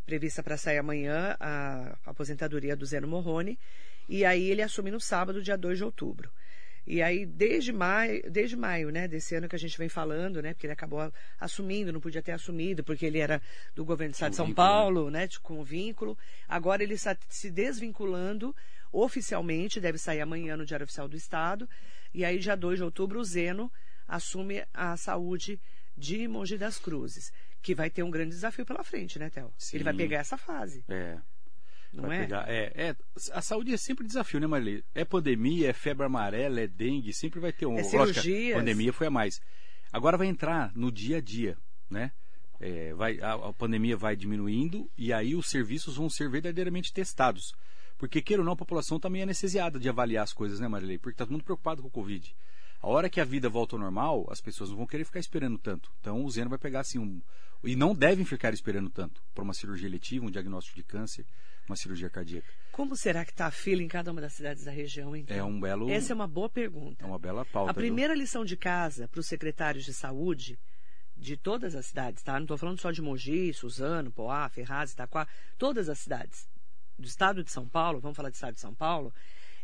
prevista 0.06 0.42
para 0.42 0.58
sair 0.58 0.80
amanhã 0.80 1.36
a 1.39 1.96
aposentadoria 2.06 2.76
do 2.76 2.86
Zeno 2.86 3.08
Morrone, 3.08 3.60
e 4.10 4.26
aí 4.26 4.50
ele 4.50 4.63
assume 4.63 4.89
no 4.89 5.00
sábado, 5.00 5.42
dia 5.42 5.58
2 5.58 5.78
de 5.78 5.84
outubro. 5.84 6.32
E 6.86 7.02
aí, 7.02 7.26
desde 7.26 7.72
maio, 7.72 8.30
desde 8.30 8.56
maio, 8.56 8.89
né, 8.89 9.08
desse 9.08 9.36
ano 9.36 9.48
que 9.48 9.56
a 9.56 9.60
gente 9.60 9.78
vem 9.78 9.88
falando, 9.88 10.41
né, 10.41 10.54
porque 10.54 10.67
ele 10.67 10.74
acabou 10.74 11.12
assumindo, 11.39 11.93
não 11.93 12.02
podia 12.02 12.22
ter 12.22 12.34
assumido, 12.34 12.84
porque 12.84 13.06
ele 13.06 13.19
era 13.19 13.41
do 13.74 13.86
governo 13.86 14.12
do 14.12 14.15
Estado 14.15 14.32
de 14.32 14.36
São 14.36 14.48
vínculo, 14.48 14.65
né? 14.65 14.74
Paulo, 14.74 15.10
né, 15.10 15.28
com 15.41 15.60
o 15.60 15.63
vínculo. 15.63 16.17
Agora 16.48 16.84
ele 16.84 16.96
está 16.96 17.15
se 17.30 17.50
desvinculando 17.50 18.54
Oficialmente, 18.93 19.82
deve 19.82 19.98
sair 19.98 20.22
amanhã 20.22 20.56
no 20.56 20.67
Diário 20.67 20.84
Oficial 20.84 21.08
do 21.08 21.17
Estado. 21.17 21.67
E 22.13 22.24
aí, 22.24 22.38
dia 22.38 22.56
2 22.56 22.78
de 22.78 22.84
outubro, 22.84 23.19
o 23.19 23.24
Zeno 23.24 23.72
assume 24.08 24.63
a 24.72 24.96
saúde 24.96 25.60
de 25.98 26.28
Mogi 26.28 26.60
das 26.60 26.78
Cruzes, 26.78 27.34
que 27.60 27.74
vai 27.74 27.89
ter 27.89 28.04
um 28.04 28.12
grande 28.12 28.30
desafio 28.30 28.63
pela 28.63 28.84
frente, 28.84 29.17
né, 29.17 29.32
Théo? 29.32 29.52
Ele 29.74 29.84
vai 29.84 29.96
pegar 29.96 30.19
essa 30.19 30.38
fase. 30.38 30.86
É. 30.88 31.17
Não 31.93 32.12
é? 32.12 32.19
pegar- 32.21 32.45
é, 32.49 32.71
é, 32.75 32.95
a 33.32 33.41
saúde 33.41 33.73
é 33.73 33.77
sempre 33.77 34.06
desafio, 34.06 34.39
né, 34.39 34.47
Marilei? 34.47 34.84
É 34.95 35.06
pandemia, 35.06 35.69
é 35.69 35.73
febre 35.73 36.06
amarela, 36.06 36.60
é 36.60 36.67
dengue, 36.67 37.13
sempre 37.13 37.39
vai 37.39 37.53
ter 37.53 37.67
um. 37.67 37.77
É 37.77 37.84
cirurgias. 37.84 38.56
a 38.56 38.60
pandemia 38.60 38.91
foi 38.91 39.08
a 39.08 39.12
mais. 39.12 39.39
Agora 39.91 40.17
vai 40.17 40.27
entrar 40.27 40.71
no 40.75 40.91
dia 40.91 41.17
a 41.17 41.21
dia, 41.21 41.56
né? 41.89 42.12
É, 42.60 42.93
vai, 42.93 43.19
a, 43.19 43.34
a 43.34 43.53
pandemia 43.53 43.95
vai 43.95 44.15
diminuindo 44.15 44.89
e 44.97 45.13
aí 45.13 45.36
os 45.36 45.47
serviços 45.49 45.97
vão 45.97 46.10
ser 46.10 46.29
verdadeiramente 46.29 46.91
testados. 46.91 47.53
Porque, 47.97 48.21
queira 48.21 48.41
ou 48.41 48.45
não, 48.45 48.53
a 48.53 48.58
população 48.58 48.99
também 48.99 49.21
é 49.21 49.23
anestesiada 49.23 49.79
de 49.79 49.88
avaliar 49.88 50.23
as 50.23 50.34
coisas, 50.34 50.60
né, 50.60 50.67
Marilei? 50.67 50.97
Porque 50.97 51.13
está 51.13 51.25
todo 51.25 51.34
mundo 51.34 51.43
preocupado 51.43 51.82
com 51.82 51.88
o 51.88 51.91
Covid. 51.91 52.36
A 52.82 52.88
hora 52.88 53.10
que 53.10 53.21
a 53.21 53.23
vida 53.23 53.47
volta 53.47 53.75
ao 53.75 53.79
normal, 53.79 54.27
as 54.29 54.41
pessoas 54.41 54.69
não 54.69 54.77
vão 54.77 54.88
querer 54.88 55.06
ficar 55.06 55.19
esperando 55.19 55.58
tanto. 55.58 55.91
Então 56.01 56.25
o 56.25 56.29
Zeno 56.29 56.49
vai 56.49 56.60
pegar 56.60 56.82
assim 56.82 56.99
um. 56.99 57.21
E 57.63 57.75
não 57.77 57.95
devem 57.95 58.25
ficar 58.25 58.53
esperando 58.53 58.89
tanto 58.89 59.21
para 59.34 59.43
uma 59.43 59.53
cirurgia 59.53 59.88
letiva, 59.88 60.25
um 60.25 60.32
diagnóstico 60.32 60.75
de 60.75 60.84
câncer, 60.84 61.25
uma 61.67 61.76
cirurgia 61.76 62.10
cardíaca. 62.10 62.47
Como 62.71 62.95
será 62.95 63.23
que 63.23 63.32
está 63.32 63.47
a 63.47 63.52
fila 63.52 63.82
em 63.82 63.88
cada 63.88 64.12
uma 64.12 64.19
das 64.21 64.34
cidades 64.34 64.63
da 64.63 64.71
região, 64.71 65.15
então? 65.15 65.36
É 65.36 65.43
um 65.43 65.60
belo. 65.60 65.89
Essa 65.89 66.13
é 66.13 66.15
uma 66.15 66.28
boa 66.28 66.49
pergunta. 66.49 67.04
é 67.04 67.08
uma 67.08 67.19
bela 67.19 67.45
pauta. 67.45 67.71
A 67.71 67.73
primeira 67.73 68.13
lição 68.13 68.43
de 68.43 68.58
casa 68.58 69.08
para 69.08 69.19
os 69.19 69.28
secretários 69.28 69.86
de 69.86 69.93
saúde 69.93 70.60
de 71.15 71.38
todas 71.38 71.76
as 71.76 71.86
cidades, 71.86 72.23
tá? 72.23 72.34
Não 72.34 72.41
estou 72.41 72.58
falando 72.58 72.80
só 72.80 72.91
de 72.91 73.02
Mogi, 73.02 73.54
Suzano, 73.54 74.12
Poá, 74.12 74.49
Ferraz, 74.49 74.91
Itaquá, 74.91 75.28
todas 75.58 75.88
as 75.88 75.99
cidades 75.99 76.49
do 76.97 77.06
estado 77.08 77.43
de 77.43 77.52
São 77.52 77.67
Paulo, 77.67 77.99
vamos 77.99 78.15
falar 78.15 78.30
do 78.30 78.34
estado 78.36 78.56
de 78.56 78.60
São 78.60 78.73
Paulo, 78.73 79.13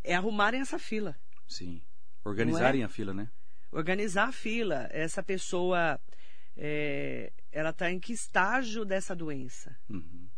é 0.03 0.15
arrumarem 0.15 0.61
essa 0.61 0.79
fila, 0.79 1.15
Sim. 1.47 1.81
Organizarem 2.23 2.81
é? 2.81 2.85
a 2.85 2.89
fila, 2.89 3.13
né? 3.13 3.29
organizar 3.71 4.29
a 4.29 4.31
fila. 4.31 4.87
Essa 4.91 5.21
pessoa, 5.23 5.99
é, 6.55 7.31
ela 7.51 7.71
está 7.71 7.91
em 7.91 7.99
que 7.99 8.13
estágio 8.13 8.85
dessa 8.85 9.15
doença, 9.15 9.75
Uhum. 9.89 10.28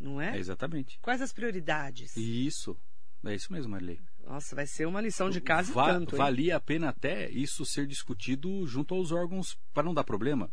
Não 0.00 0.20
É, 0.20 0.36
é? 0.36 0.38
exatamente. 0.38 0.98
Quais 1.00 1.20
as 1.22 1.32
prioridades? 1.32 2.16
E 2.16 2.46
Isso. 2.46 2.76
É 3.22 3.34
isso 3.34 3.52
mesmo, 3.52 3.70
Marilei. 3.72 4.00
Nossa, 4.24 4.56
vai 4.56 4.66
ser 4.66 4.86
uma 4.86 4.98
lição 5.02 5.28
de 5.28 5.42
casa 5.42 5.70
Va- 5.74 5.92
tanto, 5.92 6.14
hein? 6.14 6.18
Valia 6.18 6.56
a 6.56 6.60
pena 6.60 6.88
até 6.88 7.28
isso 7.28 7.66
ser 7.66 7.86
discutido 7.86 8.66
junto 8.66 8.94
aos 8.94 9.12
órgãos, 9.12 9.58
para 9.74 9.82
não 9.82 9.92
dar 9.92 10.04
problema, 10.04 10.50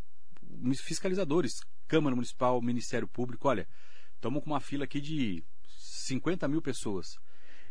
fiscalizadores, 0.75 1.61
Câmara 1.87 2.15
Municipal, 2.15 2.61
Ministério 2.61 3.07
Público. 3.07 3.47
Olha, 3.47 3.67
estamos 4.15 4.43
com 4.43 4.49
uma 4.49 4.59
fila 4.59 4.83
aqui 4.83 4.99
de 4.99 5.43
50 5.77 6.47
mil 6.47 6.61
pessoas. 6.61 7.15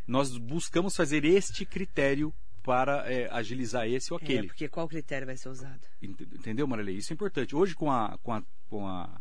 Nós 0.06 0.36
buscamos 0.38 0.96
fazer 0.96 1.24
este 1.24 1.66
critério 1.66 2.32
para 2.62 3.10
é, 3.10 3.28
agilizar 3.30 3.86
esse 3.86 4.12
ou 4.12 4.18
É, 4.18 4.22
aquele. 4.22 4.46
porque 4.48 4.68
qual 4.68 4.88
critério 4.88 5.26
vai 5.26 5.36
ser 5.36 5.48
usado? 5.48 5.86
Ent- 6.02 6.20
Entendeu, 6.22 6.66
Marilei? 6.66 6.96
Isso 6.96 7.12
é 7.12 7.14
importante. 7.14 7.54
Hoje, 7.54 7.74
com 7.74 7.90
a, 7.90 8.16
com 8.22 8.32
a, 8.32 8.42
com 8.68 8.86
a 8.86 9.20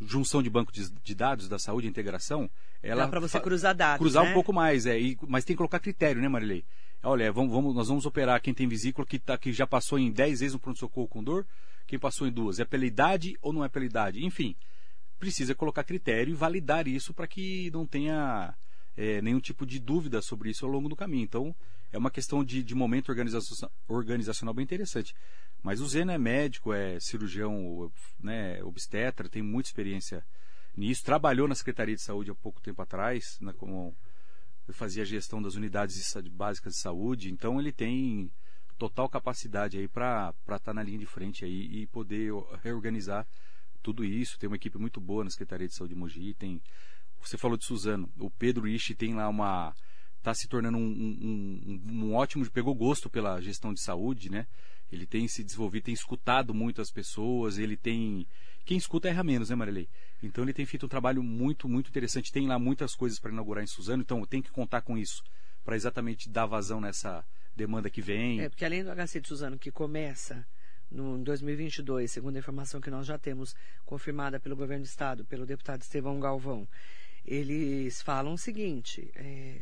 junção 0.00 0.42
de 0.42 0.48
banco 0.50 0.72
de, 0.72 0.88
de 0.90 1.14
dados 1.14 1.48
da 1.48 1.58
saúde, 1.58 1.86
a 1.86 1.90
integração, 1.90 2.48
ela 2.82 3.04
Dá 3.04 3.08
para 3.08 3.20
você 3.20 3.40
cruzar 3.40 3.74
dados, 3.74 3.98
cruzar 3.98 4.24
né? 4.24 4.30
um 4.30 4.34
pouco 4.34 4.52
mais, 4.52 4.86
é, 4.86 4.98
e- 4.98 5.18
mas 5.26 5.44
tem 5.44 5.54
que 5.54 5.58
colocar 5.58 5.78
critério, 5.80 6.20
né, 6.22 6.28
Marilei? 6.28 6.64
Olha, 7.02 7.30
vamos, 7.32 7.52
vamos- 7.52 7.74
nós 7.74 7.88
vamos 7.88 8.06
operar 8.06 8.40
quem 8.40 8.52
tem 8.54 8.66
vesícula 8.68 9.06
que, 9.06 9.18
tá, 9.18 9.36
que 9.38 9.52
já 9.52 9.66
passou 9.66 9.98
em 9.98 10.10
10 10.10 10.40
vezes 10.40 10.52
no 10.54 10.58
pronto-socorro 10.60 11.08
com 11.08 11.22
dor, 11.22 11.46
quem 11.86 11.98
passou 11.98 12.26
em 12.26 12.30
duas. 12.32 12.58
É 12.60 12.64
pela 12.64 12.84
idade 12.86 13.36
ou 13.40 13.52
não 13.52 13.64
é 13.64 13.68
pela 13.68 13.84
idade? 13.84 14.24
Enfim, 14.24 14.54
precisa 15.18 15.54
colocar 15.54 15.84
critério 15.84 16.30
e 16.32 16.34
validar 16.34 16.86
isso 16.86 17.12
para 17.14 17.26
que 17.26 17.70
não 17.72 17.86
tenha 17.86 18.54
é, 18.96 19.22
nenhum 19.22 19.40
tipo 19.40 19.64
de 19.64 19.78
dúvida 19.78 20.20
sobre 20.20 20.50
isso 20.50 20.64
ao 20.66 20.70
longo 20.72 20.88
do 20.88 20.96
caminho. 20.96 21.22
Então, 21.24 21.54
é 21.92 21.98
uma 21.98 22.10
questão 22.10 22.44
de, 22.44 22.62
de 22.62 22.74
momento 22.74 23.10
organizacional 23.88 24.54
bem 24.54 24.62
interessante. 24.64 25.14
Mas 25.62 25.80
o 25.80 25.86
Zeno 25.88 26.12
é 26.12 26.18
médico, 26.18 26.72
é 26.72 26.98
cirurgião, 27.00 27.90
né, 28.20 28.62
obstetra, 28.62 29.28
tem 29.28 29.42
muita 29.42 29.68
experiência 29.68 30.24
nisso. 30.76 31.04
Trabalhou 31.04 31.48
na 31.48 31.54
Secretaria 31.54 31.94
de 31.96 32.02
Saúde 32.02 32.30
há 32.30 32.34
pouco 32.34 32.60
tempo 32.60 32.80
atrás, 32.80 33.38
né, 33.40 33.52
como 33.56 33.96
fazia 34.70 35.02
a 35.02 35.06
gestão 35.06 35.40
das 35.42 35.54
unidades 35.54 36.14
básicas 36.30 36.74
de 36.74 36.78
saúde. 36.80 37.30
Então, 37.32 37.58
ele 37.58 37.72
tem 37.72 38.30
total 38.76 39.08
capacidade 39.08 39.78
aí 39.78 39.88
para 39.88 40.32
estar 40.52 40.72
na 40.72 40.82
linha 40.82 40.98
de 40.98 41.06
frente 41.06 41.44
aí 41.44 41.82
e 41.82 41.86
poder 41.86 42.32
reorganizar 42.62 43.26
tudo 43.82 44.04
isso. 44.04 44.38
Tem 44.38 44.46
uma 44.46 44.56
equipe 44.56 44.78
muito 44.78 45.00
boa 45.00 45.24
na 45.24 45.30
Secretaria 45.30 45.66
de 45.66 45.74
Saúde 45.74 45.94
de 45.94 45.98
Mogi. 46.00 46.34
Tem, 46.34 46.62
você 47.20 47.36
falou 47.36 47.56
de 47.56 47.64
Suzano. 47.64 48.08
O 48.18 48.30
Pedro 48.30 48.68
Ishi 48.68 48.94
tem 48.94 49.14
lá 49.14 49.28
uma. 49.28 49.74
Está 50.18 50.34
se 50.34 50.46
tornando 50.48 50.76
um, 50.76 50.82
um- 50.82 51.62
um- 51.66 52.04
um 52.04 52.14
ótimo. 52.14 52.48
Pegou 52.50 52.74
gosto 52.74 53.08
pela 53.08 53.40
gestão 53.40 53.72
de 53.72 53.80
saúde, 53.80 54.30
né? 54.30 54.46
Ele 54.90 55.06
tem 55.06 55.28
se 55.28 55.44
desenvolvido, 55.44 55.84
tem 55.84 55.94
escutado 55.94 56.54
muito 56.54 56.80
as 56.80 56.90
pessoas. 56.90 57.58
Ele 57.58 57.76
tem. 57.76 58.26
Quem 58.64 58.76
escuta 58.76 59.08
erra 59.08 59.22
menos, 59.22 59.50
né, 59.50 59.56
Marilei? 59.56 59.88
Então 60.22 60.44
ele 60.44 60.52
tem 60.52 60.66
feito 60.66 60.86
um 60.86 60.88
trabalho 60.88 61.22
muito, 61.22 61.68
muito 61.68 61.88
interessante. 61.88 62.32
Tem 62.32 62.46
lá 62.46 62.58
muitas 62.58 62.94
coisas 62.94 63.18
para 63.18 63.30
inaugurar 63.30 63.62
em 63.62 63.66
Suzano. 63.66 64.02
Então 64.02 64.24
tem 64.24 64.42
que 64.42 64.50
contar 64.50 64.82
com 64.82 64.96
isso 64.96 65.22
para 65.64 65.76
exatamente 65.76 66.28
dar 66.28 66.46
vazão 66.46 66.80
nessa 66.80 67.24
demanda 67.54 67.90
que 67.90 68.00
vem. 68.00 68.40
É, 68.40 68.48
porque 68.48 68.64
além 68.64 68.82
do 68.82 68.90
HC 68.90 69.20
de 69.20 69.28
Suzano, 69.28 69.58
que 69.58 69.70
começa 69.70 70.46
no 70.90 71.18
em 71.18 71.22
2022, 71.22 72.10
segundo 72.10 72.36
a 72.36 72.38
informação 72.38 72.80
que 72.80 72.90
nós 72.90 73.06
já 73.06 73.18
temos 73.18 73.54
confirmada 73.84 74.40
pelo 74.40 74.56
governo 74.56 74.84
do 74.84 74.88
estado, 74.88 75.24
pelo 75.24 75.44
deputado 75.44 75.82
Estevão 75.82 76.18
Galvão, 76.18 76.66
eles 77.24 78.00
falam 78.00 78.32
o 78.32 78.38
seguinte: 78.38 79.10
é, 79.14 79.60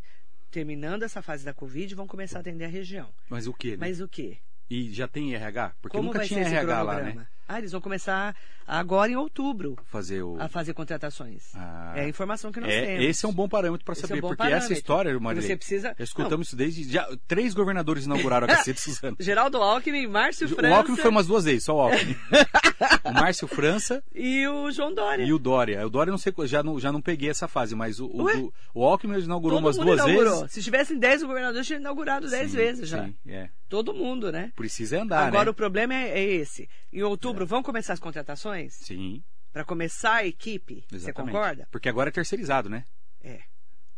terminando 0.50 1.02
essa 1.02 1.20
fase 1.20 1.44
da 1.44 1.52
Covid, 1.52 1.94
vão 1.94 2.06
começar 2.06 2.38
a 2.38 2.40
atender 2.40 2.64
a 2.64 2.68
região. 2.68 3.12
Mas 3.28 3.46
o 3.46 3.52
quê? 3.52 3.72
Né? 3.72 3.78
Mas 3.78 4.00
o 4.00 4.08
quê? 4.08 4.38
E 4.68 4.92
já 4.92 5.06
tem 5.06 5.34
RH? 5.34 5.72
Porque 5.80 5.96
Como 5.96 6.12
nunca 6.12 6.24
tinha 6.26 6.40
RH 6.40 6.82
lá, 6.82 7.00
né? 7.00 7.26
Ah, 7.48 7.58
eles 7.58 7.70
vão 7.70 7.80
começar 7.80 8.34
agora 8.66 9.12
em 9.12 9.14
outubro 9.14 9.78
Fazer 9.86 10.20
o. 10.22 10.36
a 10.40 10.48
fazer 10.48 10.74
contratações. 10.74 11.54
Ah. 11.54 11.92
É 11.94 12.00
a 12.00 12.08
informação 12.08 12.50
que 12.50 12.58
nós 12.58 12.68
É, 12.72 12.84
temos. 12.86 13.04
esse 13.04 13.24
é 13.24 13.28
um 13.28 13.32
bom 13.32 13.48
parâmetro 13.48 13.84
para 13.84 13.92
Esse 13.92 14.02
é 14.02 14.06
um 14.06 14.08
saber, 14.08 14.20
porque 14.22 14.36
parâmetro. 14.36 14.64
essa 14.64 14.72
história, 14.72 15.20
Marilei, 15.20 15.46
Você 15.48 15.56
precisa- 15.56 15.94
escutamos 16.00 16.48
isso 16.48 16.56
desde. 16.56 16.82
Já, 16.90 17.06
três 17.28 17.54
governadores 17.54 18.04
inauguraram 18.06 18.48
a 18.52 18.54
de 18.64 18.74
Suzano. 18.80 19.16
Geraldo 19.20 19.58
Alckmin, 19.58 20.08
Márcio 20.08 20.48
O 20.48 20.50
França 20.56 20.74
Alckmin 20.76 20.96
foi 20.96 21.10
umas 21.10 21.28
duas 21.28 21.44
vezes, 21.44 21.62
só 21.62 21.76
o 21.76 21.80
Alckmin. 21.82 22.16
o 23.04 23.12
Márcio 23.12 23.48
França 23.48 24.02
e 24.14 24.46
o 24.46 24.70
João 24.70 24.92
Dória. 24.94 25.24
e 25.24 25.32
o 25.32 25.38
Dória. 25.38 25.86
O 25.86 25.90
Dória 25.90 26.10
não 26.10 26.18
sei, 26.18 26.32
já 26.44 26.62
não, 26.62 26.78
já 26.78 26.92
não 26.92 27.00
peguei 27.00 27.30
essa 27.30 27.48
fase, 27.48 27.74
mas 27.74 28.00
o, 28.00 28.06
o, 28.06 28.24
Ué? 28.24 28.48
o 28.74 28.84
Alckmin 28.84 29.18
inaugurou 29.20 29.58
Todo 29.58 29.66
umas 29.66 29.76
mundo 29.78 29.86
duas 29.86 30.00
inaugurou. 30.00 30.40
vezes. 30.40 30.52
Se 30.52 30.62
tivessem 30.62 30.98
10 30.98 31.22
governadores, 31.22 31.66
tinha 31.66 31.78
inaugurado 31.78 32.28
10 32.28 32.50
Sim, 32.50 32.56
vezes 32.56 32.88
já. 32.88 33.04
Sim, 33.04 33.14
é. 33.26 33.50
Todo 33.68 33.94
mundo, 33.94 34.30
né? 34.30 34.52
Precisa 34.54 35.02
andar, 35.02 35.26
Agora 35.26 35.46
né? 35.46 35.50
o 35.50 35.54
problema 35.54 35.94
é, 35.94 36.18
é 36.18 36.22
esse. 36.24 36.68
Em 36.92 37.02
outubro 37.02 37.46
vão 37.46 37.62
começar 37.62 37.92
as 37.94 38.00
contratações? 38.00 38.74
Sim, 38.74 39.22
Para 39.52 39.64
começar 39.64 40.16
a 40.16 40.26
equipe? 40.26 40.84
Você 40.88 40.96
exatamente. 40.96 41.32
concorda? 41.32 41.68
Porque 41.70 41.88
agora 41.88 42.08
é 42.10 42.12
terceirizado, 42.12 42.68
né? 42.68 42.84
É. 43.22 43.40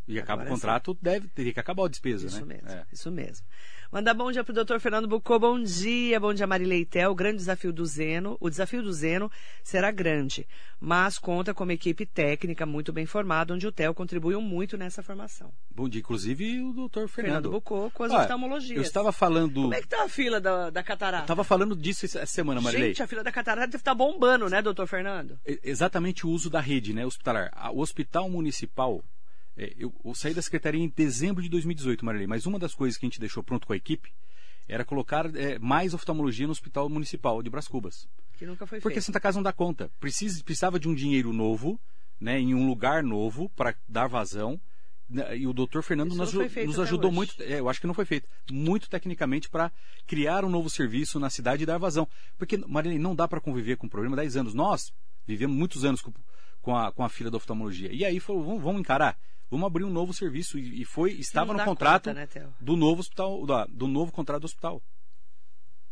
E 0.07 0.19
acaba 0.19 0.41
o 0.41 0.47
Agora 0.47 0.55
contrato, 0.55 0.97
deve 1.03 1.29
teria 1.29 1.53
que 1.53 1.61
acabar 1.61 1.85
a 1.85 1.89
despesa, 1.89 2.27
Isso 2.29 2.47
né? 2.47 2.55
mesmo, 2.55 2.71
É. 2.71 2.87
isso 2.91 3.11
mesmo. 3.11 3.47
Mandar 3.91 4.13
bom 4.13 4.31
dia 4.31 4.45
pro 4.45 4.53
doutor 4.53 4.79
Fernando 4.81 5.09
Bucô, 5.09 5.39
bom 5.39 5.59
dia, 5.59 6.21
bom 6.21 6.35
dia 6.35 6.47
Marileitel. 6.47 7.11
O 7.11 7.15
grande 7.15 7.39
desafio 7.39 7.73
do 7.73 7.87
Zeno, 7.87 8.37
o 8.39 8.51
desafio 8.51 8.83
do 8.83 8.93
Zeno 8.93 9.33
será 9.65 9.91
grande, 9.91 10.47
mas 10.79 11.19
conta 11.19 11.55
com 11.55 11.65
uma 11.65 11.73
equipe 11.73 12.05
técnica 12.05 12.67
muito 12.67 12.93
bem 12.93 13.07
formada, 13.07 13.55
onde 13.55 13.67
o 13.67 13.73
TEL 13.73 13.95
contribuiu 13.95 14.43
muito 14.43 14.77
nessa 14.77 15.03
formação. 15.03 15.51
Bom 15.75 15.89
dia, 15.89 16.01
inclusive 16.03 16.61
o 16.61 16.75
doutor 16.75 17.09
Fernando, 17.09 17.33
Fernando. 17.45 17.51
Bucô 17.51 17.91
com 17.95 18.05
as 18.05 18.13
oftalmologias. 18.13 18.77
Eu 18.77 18.83
estava 18.83 19.11
falando. 19.11 19.63
Como 19.63 19.73
é 19.75 19.81
que 19.81 19.89
tá 19.89 20.05
a 20.05 20.09
fila 20.09 20.39
da, 20.39 20.69
da 20.69 20.83
catarata? 20.83 21.25
Estava 21.25 21.43
falando 21.43 21.75
disso 21.75 22.05
essa 22.05 22.27
semana, 22.27 22.61
Marilei. 22.61 22.89
Gente, 22.89 23.03
a 23.03 23.07
fila 23.07 23.25
da 23.25 23.33
catarata 23.33 23.69
deve 23.69 23.79
estar 23.81 23.95
bombando, 23.95 24.51
né, 24.51 24.61
doutor 24.61 24.87
Fernando? 24.87 25.39
E- 25.47 25.59
Exatamente 25.65 26.27
o 26.27 26.31
uso 26.31 26.51
da 26.51 26.61
rede, 26.61 26.93
né, 26.93 27.07
hospitalar. 27.07 27.51
O 27.73 27.81
hospital 27.81 28.29
municipal, 28.29 29.03
é, 29.59 29.75
eu, 29.77 29.93
eu 30.05 30.15
saí 30.15 30.33
da 30.33 30.41
secretaria 30.41 30.81
em 30.81 30.89
dezembro 30.89 31.43
de 31.43 31.49
2018, 31.49 32.05
Marilei, 32.05 32.29
mas 32.29 32.47
uma 32.47 32.61
das 32.61 32.75
coisas 32.75 32.97
que 32.97 33.05
a 33.05 33.09
gente 33.09 33.19
deixou 33.19 33.43
pronto 33.43 33.67
com 33.67 33.73
a 33.73 33.77
equipe 33.77 34.13
era 34.69 34.85
colocar 34.85 35.35
é, 35.35 35.59
mais 35.59 35.95
oftalmologia 35.95 36.47
no 36.47 36.53
hospital 36.53 36.89
municipal 36.89 37.43
de 37.43 37.51
Brás 37.51 37.67
Cubas. 37.67 38.07
Que 38.39 38.47
nunca 38.47 38.67
foi 38.67 38.79
Porque 38.79 38.99
a 38.99 39.03
feito. 39.03 39.07
Santa 39.07 39.19
Casa 39.19 39.39
não 39.39 39.43
dá 39.43 39.53
conta. 39.53 39.91
Precisa, 39.99 40.45
precisava 40.45 40.79
de 40.79 40.89
um 40.89 40.95
dinheiro 40.95 41.33
novo, 41.33 41.81
né, 42.21 42.39
em 42.39 42.55
um 42.55 42.69
lugar 42.69 43.03
novo 43.03 43.49
para 43.57 43.75
dar 43.89 44.07
vazão. 44.07 44.61
né, 45.09 45.37
E 45.37 45.47
o 45.47 45.53
doutor 45.53 45.83
Fernando 45.83 46.15
nos, 46.15 46.33
nos 46.33 46.79
ajudou 46.79 47.11
muito, 47.11 47.35
é, 47.43 47.59
eu 47.59 47.69
acho 47.69 47.81
que 47.81 47.87
não 47.87 47.95
foi 47.95 48.05
feito, 48.05 48.29
muito 48.53 48.89
tecnicamente 48.89 49.49
para 49.49 49.73
criar 50.07 50.45
um 50.45 50.51
novo 50.51 50.71
serviço 50.71 51.19
na 51.19 51.31
cidade 51.31 51.65
e 51.65 51.67
dar 51.67 51.79
vazão. 51.79 52.07
Porque, 52.37 52.59
Marilene, 52.59 53.01
não 53.01 53.15
dá 53.15 53.27
para 53.27 53.41
conviver 53.41 53.77
com 53.77 53.89
o 53.89 53.91
problema 53.91 54.15
10 54.15 54.37
anos. 54.37 54.55
Nós 54.55 54.93
vivemos 55.27 55.57
muitos 55.57 55.85
anos 55.85 56.01
com, 56.01 56.13
com 56.61 56.77
a, 56.77 56.93
com 56.93 57.05
a 57.05 57.09
fila 57.09 57.31
da 57.31 57.37
oftalmologia. 57.37 57.93
E 57.93 58.05
aí 58.05 58.19
falou, 58.21 58.45
vamos, 58.45 58.63
vamos 58.63 58.81
encarar, 58.81 59.19
vamos 59.51 59.67
abrir 59.67 59.85
um 59.85 59.91
novo 59.91 60.13
serviço. 60.13 60.59
E, 60.59 60.83
e 60.83 60.85
foi, 60.85 61.13
estava 61.13 61.47
não 61.47 61.55
no 61.55 61.59
dá 61.59 61.65
contrato 61.65 62.05
conta, 62.11 62.15
né, 62.15 62.29
do 62.61 62.77
novo 62.77 63.01
hospital, 63.01 63.47
da- 63.47 63.67
do 63.67 63.87
novo 63.89 64.13
contrato 64.13 64.43
do 64.43 64.47
hospital. 64.47 64.83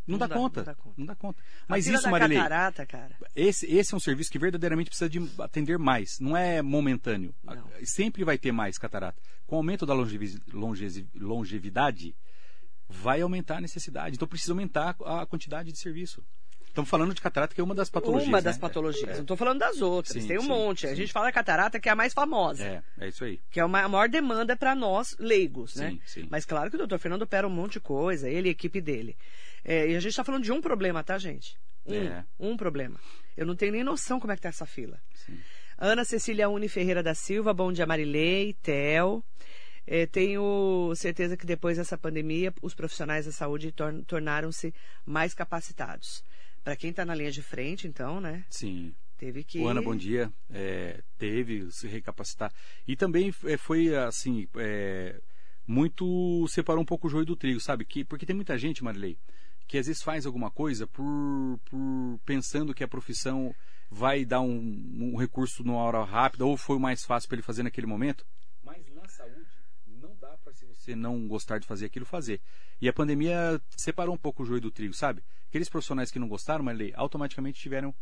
Não, 0.06 0.18
dá, 0.18 0.28
conta, 0.28 0.60
Não 0.60 0.64
dá 0.64 0.74
conta. 0.76 0.94
Não 0.98 1.06
dá 1.06 1.16
conta. 1.16 1.42
Mas 1.66 1.88
isso, 1.88 2.08
Marilei, 2.08 2.36
catarata, 2.38 2.86
cara. 2.86 3.16
esse, 3.34 3.66
esse 3.66 3.92
é 3.92 3.96
um 3.96 3.98
serviço 4.00 4.30
que 4.30 4.38
verdadeiramente 4.38 4.88
precisa 4.88 5.10
de 5.10 5.18
atender 5.40 5.80
mais. 5.80 6.20
Não 6.20 6.36
é 6.36 6.62
momentâneo. 6.62 7.34
Não. 7.42 7.68
Sempre 7.82 8.22
vai 8.22 8.38
ter 8.38 8.52
mais 8.52 8.78
catarata. 8.78 9.20
Com 9.48 9.56
o 9.56 9.58
aumento 9.58 9.84
da 9.84 9.92
longevi- 9.94 10.40
longe- 10.52 11.08
longevidade, 11.16 12.14
vai 12.88 13.20
aumentar 13.20 13.56
a 13.56 13.60
necessidade. 13.60 14.14
Então 14.14 14.28
precisa 14.28 14.52
aumentar 14.52 14.94
a 15.04 15.26
quantidade 15.26 15.72
de 15.72 15.78
serviço. 15.80 16.24
Estamos 16.76 16.90
falando 16.90 17.14
de 17.14 17.22
catarata, 17.22 17.54
que 17.54 17.60
é 17.60 17.64
uma 17.64 17.74
das 17.74 17.88
patologias. 17.88 18.28
Uma 18.28 18.42
das 18.42 18.56
né? 18.56 18.60
patologias. 18.60 19.08
É, 19.08 19.14
Não 19.14 19.20
estou 19.22 19.34
falando 19.36 19.58
das 19.60 19.80
outras. 19.80 20.20
Sim, 20.22 20.28
Tem 20.28 20.36
um 20.38 20.42
sim, 20.42 20.48
monte. 20.48 20.86
A 20.86 20.90
sim. 20.90 20.96
gente 20.96 21.10
fala 21.10 21.32
catarata, 21.32 21.80
que 21.80 21.88
é 21.88 21.92
a 21.92 21.96
mais 21.96 22.12
famosa. 22.12 22.62
É, 22.62 22.82
é 23.00 23.08
isso 23.08 23.24
aí. 23.24 23.40
Que 23.50 23.58
é 23.60 23.64
uma, 23.64 23.80
a 23.80 23.88
maior 23.88 24.10
demanda 24.10 24.54
para 24.54 24.74
nós, 24.74 25.16
leigos, 25.18 25.74
né? 25.76 25.92
Sim, 25.92 26.00
sim. 26.04 26.28
Mas 26.30 26.44
claro 26.44 26.68
que 26.68 26.76
o 26.76 26.78
doutor 26.78 26.98
Fernando 26.98 27.22
opera 27.22 27.46
um 27.46 27.50
monte 27.50 27.72
de 27.74 27.80
coisa, 27.80 28.28
ele 28.28 28.48
e 28.48 28.50
a 28.50 28.52
equipe 28.52 28.78
dele. 28.82 29.16
É, 29.64 29.88
e 29.88 29.96
a 29.96 30.00
gente 30.00 30.10
está 30.10 30.22
falando 30.22 30.44
de 30.44 30.52
um 30.52 30.60
problema, 30.60 31.02
tá, 31.02 31.16
gente? 31.16 31.56
Um, 31.86 31.94
É. 31.94 32.24
um 32.38 32.56
problema. 32.58 33.00
Eu 33.34 33.46
não 33.46 33.56
tenho 33.56 33.72
nem 33.72 33.82
noção 33.82 34.20
como 34.20 34.32
é 34.32 34.36
que 34.36 34.42
tá 34.42 34.50
essa 34.50 34.66
fila. 34.66 35.00
Sim. 35.14 35.38
Ana 35.78 36.04
Cecília 36.04 36.46
Uni 36.50 36.68
Ferreira 36.68 37.02
da 37.02 37.14
Silva, 37.14 37.54
bom 37.54 37.72
dia 37.72 37.86
Marilei, 37.86 38.54
Tel. 38.62 39.24
É, 39.86 40.04
tenho 40.04 40.92
certeza 40.94 41.36
que 41.38 41.46
depois 41.46 41.78
dessa 41.78 41.96
pandemia, 41.96 42.52
os 42.60 42.74
profissionais 42.74 43.24
da 43.24 43.32
saúde 43.32 43.72
tor- 43.72 44.02
tornaram-se 44.06 44.74
mais 45.06 45.32
capacitados. 45.32 46.22
Para 46.66 46.74
quem 46.74 46.90
está 46.90 47.04
na 47.04 47.14
linha 47.14 47.30
de 47.30 47.42
frente, 47.42 47.86
então, 47.86 48.20
né? 48.20 48.44
Sim. 48.50 48.92
Teve 49.16 49.44
que. 49.44 49.60
O 49.60 49.68
Ana, 49.68 49.80
bom 49.80 49.94
dia. 49.94 50.32
É, 50.50 51.00
teve 51.16 51.70
se 51.70 51.86
recapacitar. 51.86 52.52
E 52.88 52.96
também 52.96 53.32
é, 53.44 53.56
foi 53.56 53.94
assim, 53.94 54.48
é, 54.56 55.22
muito 55.64 56.44
separou 56.48 56.82
um 56.82 56.84
pouco 56.84 57.06
o 57.06 57.10
joio 57.10 57.24
do 57.24 57.36
trigo, 57.36 57.60
sabe? 57.60 57.84
Que, 57.84 58.04
porque 58.04 58.26
tem 58.26 58.34
muita 58.34 58.58
gente, 58.58 58.82
Marilei, 58.82 59.16
que 59.68 59.78
às 59.78 59.86
vezes 59.86 60.02
faz 60.02 60.26
alguma 60.26 60.50
coisa 60.50 60.88
por, 60.88 61.04
por 61.66 62.18
pensando 62.26 62.74
que 62.74 62.82
a 62.82 62.88
profissão 62.88 63.54
vai 63.88 64.24
dar 64.24 64.40
um, 64.40 65.12
um 65.12 65.16
recurso 65.16 65.62
numa 65.62 65.78
hora 65.78 66.02
rápida 66.02 66.44
ou 66.44 66.56
foi 66.56 66.78
o 66.78 66.80
mais 66.80 67.04
fácil 67.04 67.28
para 67.28 67.36
ele 67.36 67.46
fazer 67.46 67.62
naquele 67.62 67.86
momento. 67.86 68.26
Mas 68.64 68.84
na 68.92 69.06
saúde 69.06 69.55
para 70.46 70.54
se 70.54 70.64
você 70.64 70.94
não 70.94 71.26
gostar 71.26 71.58
de 71.58 71.66
fazer 71.66 71.86
aquilo 71.86 72.06
fazer. 72.06 72.40
E 72.80 72.88
a 72.88 72.92
pandemia 72.92 73.60
separou 73.76 74.14
um 74.14 74.18
pouco 74.18 74.44
o 74.44 74.46
joio 74.46 74.60
do 74.60 74.70
trigo, 74.70 74.94
sabe? 74.94 75.20
Aqueles 75.48 75.68
profissionais 75.68 76.12
que 76.12 76.20
não 76.20 76.28
gostaram, 76.28 76.62
Marilei, 76.62 76.92
automaticamente 76.94 77.60
tiveram 77.60 77.92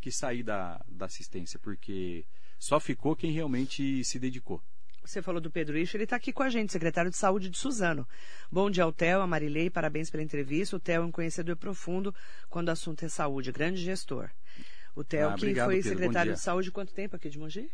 que 0.00 0.10
sair 0.10 0.42
da, 0.42 0.84
da 0.88 1.06
assistência, 1.06 1.56
porque 1.56 2.26
só 2.58 2.80
ficou 2.80 3.14
quem 3.14 3.30
realmente 3.30 4.02
se 4.04 4.18
dedicou. 4.18 4.60
Você 5.04 5.22
falou 5.22 5.40
do 5.40 5.52
Pedro 5.52 5.78
Ixo, 5.78 5.96
ele 5.96 6.04
está 6.04 6.16
aqui 6.16 6.32
com 6.32 6.42
a 6.42 6.48
gente, 6.48 6.72
secretário 6.72 7.12
de 7.12 7.16
Saúde 7.16 7.48
de 7.48 7.56
Suzano. 7.56 8.08
Bom 8.50 8.68
dia 8.68 8.82
ao 8.82 8.92
Theo, 8.92 9.20
a 9.20 9.26
Marilei, 9.26 9.70
parabéns 9.70 10.10
pela 10.10 10.22
entrevista. 10.22 10.74
O 10.74 10.80
Theo 10.80 11.02
é 11.02 11.06
um 11.06 11.12
conhecedor 11.12 11.56
profundo 11.56 12.12
quando 12.50 12.68
o 12.68 12.72
assunto 12.72 13.04
é 13.04 13.08
saúde, 13.08 13.52
grande 13.52 13.80
gestor. 13.80 14.30
O 14.96 15.04
Theo, 15.04 15.28
Ah, 15.28 15.34
que 15.34 15.44
obrigado, 15.44 15.66
foi 15.66 15.76
Pedro, 15.76 15.90
secretário 15.90 16.32
de 16.32 16.40
Saúde 16.40 16.72
quanto 16.72 16.92
tempo 16.92 17.14
aqui 17.14 17.28
de 17.28 17.38
Mogi? 17.38 17.70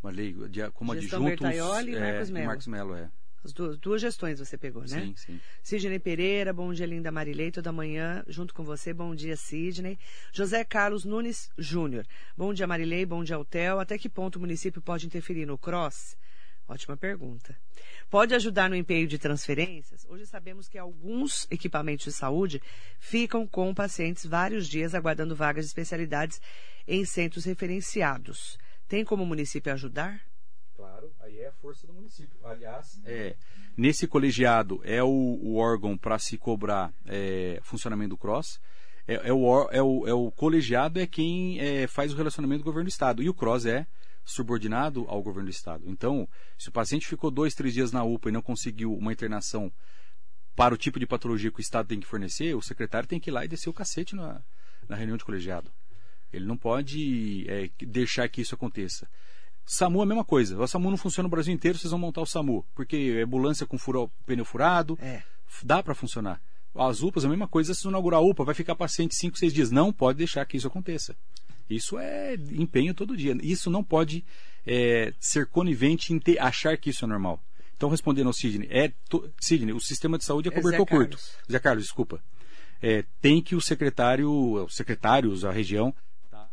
Marilei, 0.00 0.32
como 0.72 0.94
Gestão 0.94 1.26
adjuntos... 1.26 1.48
Bertaioli 1.48 1.92
e 1.92 1.96
é. 1.96 2.46
Marcos 2.46 2.66
Melo, 2.68 2.94
é. 2.94 3.10
As 3.44 3.52
duas, 3.52 3.78
duas 3.78 4.00
gestões 4.00 4.38
você 4.38 4.58
pegou, 4.58 4.82
né? 4.82 4.88
Sim, 4.88 5.14
sim. 5.16 5.40
Sidney 5.62 5.98
Pereira, 5.98 6.52
bom 6.52 6.72
dia, 6.72 6.86
linda 6.86 7.10
Marilei, 7.10 7.50
toda 7.50 7.70
manhã 7.70 8.24
junto 8.26 8.52
com 8.52 8.64
você. 8.64 8.92
Bom 8.92 9.14
dia, 9.14 9.36
Sidney. 9.36 9.98
José 10.32 10.64
Carlos 10.64 11.04
Nunes 11.04 11.50
Júnior. 11.56 12.04
Bom 12.36 12.52
dia, 12.52 12.66
Marilei, 12.66 13.06
bom 13.06 13.22
dia, 13.22 13.38
Hotel. 13.38 13.78
Até 13.78 13.96
que 13.96 14.08
ponto 14.08 14.36
o 14.36 14.40
município 14.40 14.82
pode 14.82 15.06
interferir 15.06 15.46
no 15.46 15.56
CROSS? 15.56 16.16
Ótima 16.68 16.98
pergunta. 16.98 17.56
Pode 18.10 18.34
ajudar 18.34 18.68
no 18.68 18.76
empenho 18.76 19.08
de 19.08 19.18
transferências? 19.18 20.04
Hoje 20.06 20.26
sabemos 20.26 20.68
que 20.68 20.76
alguns 20.76 21.46
equipamentos 21.50 22.04
de 22.04 22.12
saúde 22.12 22.60
ficam 22.98 23.46
com 23.46 23.72
pacientes 23.72 24.26
vários 24.26 24.68
dias 24.68 24.94
aguardando 24.94 25.34
vagas 25.34 25.64
de 25.64 25.70
especialidades 25.70 26.40
em 26.86 27.04
centros 27.06 27.46
referenciados. 27.46 28.58
Tem 28.86 29.02
como 29.02 29.22
o 29.22 29.26
município 29.26 29.72
ajudar? 29.72 30.20
Claro, 30.78 31.12
aí 31.18 31.40
é 31.40 31.48
a 31.48 31.52
força 31.54 31.88
do 31.88 31.92
município. 31.92 32.38
Aliás, 32.44 33.00
é, 33.04 33.34
nesse 33.76 34.06
colegiado 34.06 34.80
é 34.84 35.02
o, 35.02 35.08
o 35.08 35.56
órgão 35.56 35.98
para 35.98 36.20
se 36.20 36.38
cobrar 36.38 36.94
é, 37.04 37.58
funcionamento 37.64 38.10
do 38.10 38.16
CROSS. 38.16 38.60
É, 39.04 39.28
é 39.28 39.32
o, 39.32 39.68
é, 39.72 39.82
o, 39.82 40.06
é 40.06 40.14
o 40.14 40.30
colegiado 40.30 41.00
é 41.00 41.06
quem 41.06 41.58
é, 41.58 41.88
faz 41.88 42.12
o 42.12 42.16
relacionamento 42.16 42.60
do 42.60 42.64
governo 42.64 42.84
do 42.84 42.92
estado. 42.92 43.20
E 43.24 43.28
o 43.28 43.34
CROSS 43.34 43.66
é 43.66 43.86
subordinado 44.24 45.04
ao 45.08 45.20
governo 45.20 45.48
do 45.48 45.52
estado. 45.52 45.82
Então, 45.84 46.28
se 46.56 46.68
o 46.68 46.72
paciente 46.72 47.08
ficou 47.08 47.28
dois, 47.28 47.56
três 47.56 47.74
dias 47.74 47.90
na 47.90 48.04
UPA 48.04 48.28
e 48.28 48.32
não 48.32 48.40
conseguiu 48.40 48.94
uma 48.94 49.12
internação 49.12 49.72
para 50.54 50.72
o 50.72 50.78
tipo 50.78 51.00
de 51.00 51.08
patologia 51.08 51.50
que 51.50 51.58
o 51.58 51.60
estado 51.60 51.88
tem 51.88 51.98
que 51.98 52.06
fornecer, 52.06 52.54
o 52.54 52.62
secretário 52.62 53.08
tem 53.08 53.18
que 53.18 53.30
ir 53.30 53.32
lá 53.32 53.44
e 53.44 53.48
descer 53.48 53.68
o 53.68 53.74
cacete 53.74 54.14
na, 54.14 54.40
na 54.88 54.94
reunião 54.94 55.16
de 55.16 55.24
colegiado. 55.24 55.72
Ele 56.32 56.46
não 56.46 56.56
pode 56.56 57.44
é, 57.48 57.68
deixar 57.84 58.28
que 58.28 58.42
isso 58.42 58.54
aconteça. 58.54 59.08
SAMU 59.70 60.00
é 60.00 60.02
a 60.02 60.06
mesma 60.06 60.24
coisa. 60.24 60.58
O 60.60 60.66
SAMU 60.66 60.90
não 60.90 60.96
funciona 60.96 61.24
no 61.26 61.30
Brasil 61.30 61.52
inteiro, 61.52 61.76
vocês 61.78 61.90
vão 61.90 61.98
montar 62.00 62.20
o 62.22 62.26
SAMU. 62.26 62.64
Porque 62.74 63.16
é 63.18 63.22
ambulância 63.22 63.66
com 63.66 63.76
furo, 63.78 64.10
pneu 64.26 64.44
furado, 64.44 64.98
É. 65.00 65.22
dá 65.62 65.82
para 65.82 65.94
funcionar. 65.94 66.40
As 66.74 67.02
UPAs 67.02 67.24
é 67.24 67.26
a 67.26 67.30
mesma 67.30 67.48
coisa, 67.48 67.74
se 67.74 67.86
inaugurar 67.88 68.20
a 68.20 68.22
UPA, 68.22 68.44
vai 68.44 68.54
ficar 68.54 68.74
paciente 68.74 69.14
5, 69.16 69.36
6 69.38 69.52
dias. 69.52 69.70
Não 69.70 69.92
pode 69.92 70.18
deixar 70.18 70.44
que 70.46 70.56
isso 70.56 70.66
aconteça. 70.68 71.14
Isso 71.68 71.98
é 71.98 72.34
empenho 72.34 72.94
todo 72.94 73.16
dia. 73.16 73.36
Isso 73.42 73.68
não 73.70 73.82
pode 73.84 74.24
é, 74.66 75.12
ser 75.20 75.46
conivente 75.46 76.12
em 76.12 76.18
ter- 76.18 76.38
achar 76.38 76.76
que 76.78 76.90
isso 76.90 77.04
é 77.04 77.08
normal. 77.08 77.42
Então, 77.76 77.88
respondendo 77.88 78.26
ao 78.26 78.32
Sidney, 78.32 78.68
é 78.70 78.92
to- 79.08 79.30
Sidney, 79.40 79.72
o 79.74 79.80
sistema 79.80 80.18
de 80.18 80.24
saúde 80.24 80.48
é 80.48 80.52
É 80.52 80.54
cobertor 80.54 80.86
Zé 80.86 80.94
curto. 80.94 81.18
Zé 81.50 81.58
Carlos, 81.58 81.84
desculpa. 81.84 82.22
É, 82.82 83.04
tem 83.20 83.40
que 83.42 83.54
o 83.56 83.60
secretário, 83.60 84.30
os 84.64 84.74
secretários, 84.74 85.44
a 85.44 85.50
região, 85.50 85.94
tá 86.30 86.48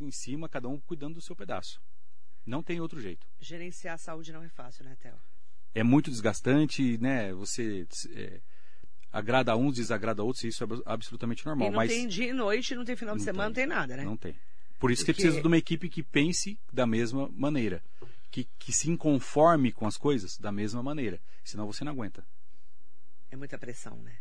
em 0.00 0.10
cima, 0.10 0.48
cada 0.48 0.68
um 0.68 0.78
cuidando 0.78 1.14
do 1.14 1.20
seu 1.20 1.34
pedaço. 1.36 1.80
Não 2.46 2.62
tem 2.62 2.80
outro 2.80 3.00
jeito. 3.00 3.26
Gerenciar 3.40 3.96
a 3.96 3.98
saúde 3.98 4.32
não 4.32 4.42
é 4.42 4.48
fácil, 4.48 4.84
né, 4.84 4.96
Theo? 5.02 5.14
É 5.74 5.82
muito 5.82 6.10
desgastante, 6.10 6.96
né? 6.98 7.34
Você 7.34 7.86
é, 8.14 8.40
agrada 9.12 9.52
a 9.52 9.56
uns, 9.56 9.74
desagrada 9.74 10.22
a 10.22 10.24
outros, 10.24 10.44
e 10.44 10.48
isso 10.48 10.62
é 10.62 10.66
ab- 10.66 10.82
absolutamente 10.86 11.44
normal. 11.44 11.68
e 11.68 11.70
não 11.70 11.76
mas 11.76 11.90
tem 11.90 12.06
dia 12.06 12.28
e 12.28 12.32
noite, 12.32 12.74
não 12.74 12.84
tem 12.84 12.96
final 12.96 13.14
de 13.14 13.20
Não 13.20 13.24
semana, 13.24 13.52
tem. 13.52 13.66
não 13.66 13.72
tem 13.74 13.78
nada, 13.80 13.96
né? 13.96 14.04
não 14.04 14.16
tem. 14.16 14.34
Por 14.78 14.90
isso 14.90 15.04
que 15.04 15.12
Porque- 15.12 15.22
precisa 15.22 15.40
de 15.42 15.46
uma 15.46 15.56
equipe 15.56 15.88
que 15.88 16.02
pense 16.02 16.58
da 16.72 16.86
mesma 16.86 17.28
maneira. 17.32 17.82
Que, 18.30 18.46
que 18.58 18.72
se 18.72 18.90
inconforme 18.90 19.72
com 19.72 19.86
as 19.86 19.96
coisas 19.96 20.36
da 20.38 20.52
mesma 20.52 20.82
maneira. 20.82 21.18
Senão 21.42 21.66
você 21.66 21.82
não 21.84 21.92
aguenta. 21.92 22.24
É 23.30 23.36
muita 23.36 23.56
pressão, 23.58 23.96
né? 24.02 24.12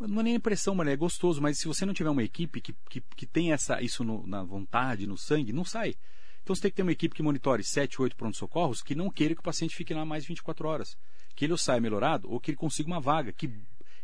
Não 0.00 0.20
é 0.20 0.22
nem 0.24 0.34
impressão, 0.34 0.74
mano, 0.74 0.90
é 0.90 0.96
gostoso, 0.96 1.40
mas 1.40 1.58
se 1.58 1.66
você 1.66 1.84
não 1.86 1.94
tiver 1.94 2.10
uma 2.10 2.22
equipe 2.22 2.60
que, 2.60 2.72
que, 2.90 3.00
que 3.00 3.26
tem 3.26 3.52
essa, 3.52 3.80
isso 3.82 4.02
no- 4.04 4.26
na 4.26 4.42
vontade, 4.42 5.06
no 5.06 5.16
sangue, 5.16 5.52
não 5.52 5.64
sai. 5.64 5.94
Então 6.42 6.54
você 6.54 6.62
tem 6.62 6.70
que 6.70 6.76
ter 6.76 6.82
uma 6.82 6.92
equipe 6.92 7.14
que 7.14 7.22
monitore 7.22 7.62
7, 7.62 8.00
8 8.00 8.16
pronto-socorros 8.16 8.82
que 8.82 8.94
não 8.94 9.10
queira 9.10 9.34
que 9.34 9.40
o 9.40 9.44
paciente 9.44 9.76
fique 9.76 9.92
lá 9.92 10.04
mais 10.04 10.24
24 10.24 10.66
horas. 10.66 10.96
Que 11.34 11.44
ele 11.44 11.52
ou 11.52 11.58
saia 11.58 11.80
melhorado 11.80 12.30
ou 12.30 12.40
que 12.40 12.50
ele 12.50 12.56
consiga 12.58 12.88
uma 12.88 13.00
vaga, 13.00 13.32
que, 13.32 13.52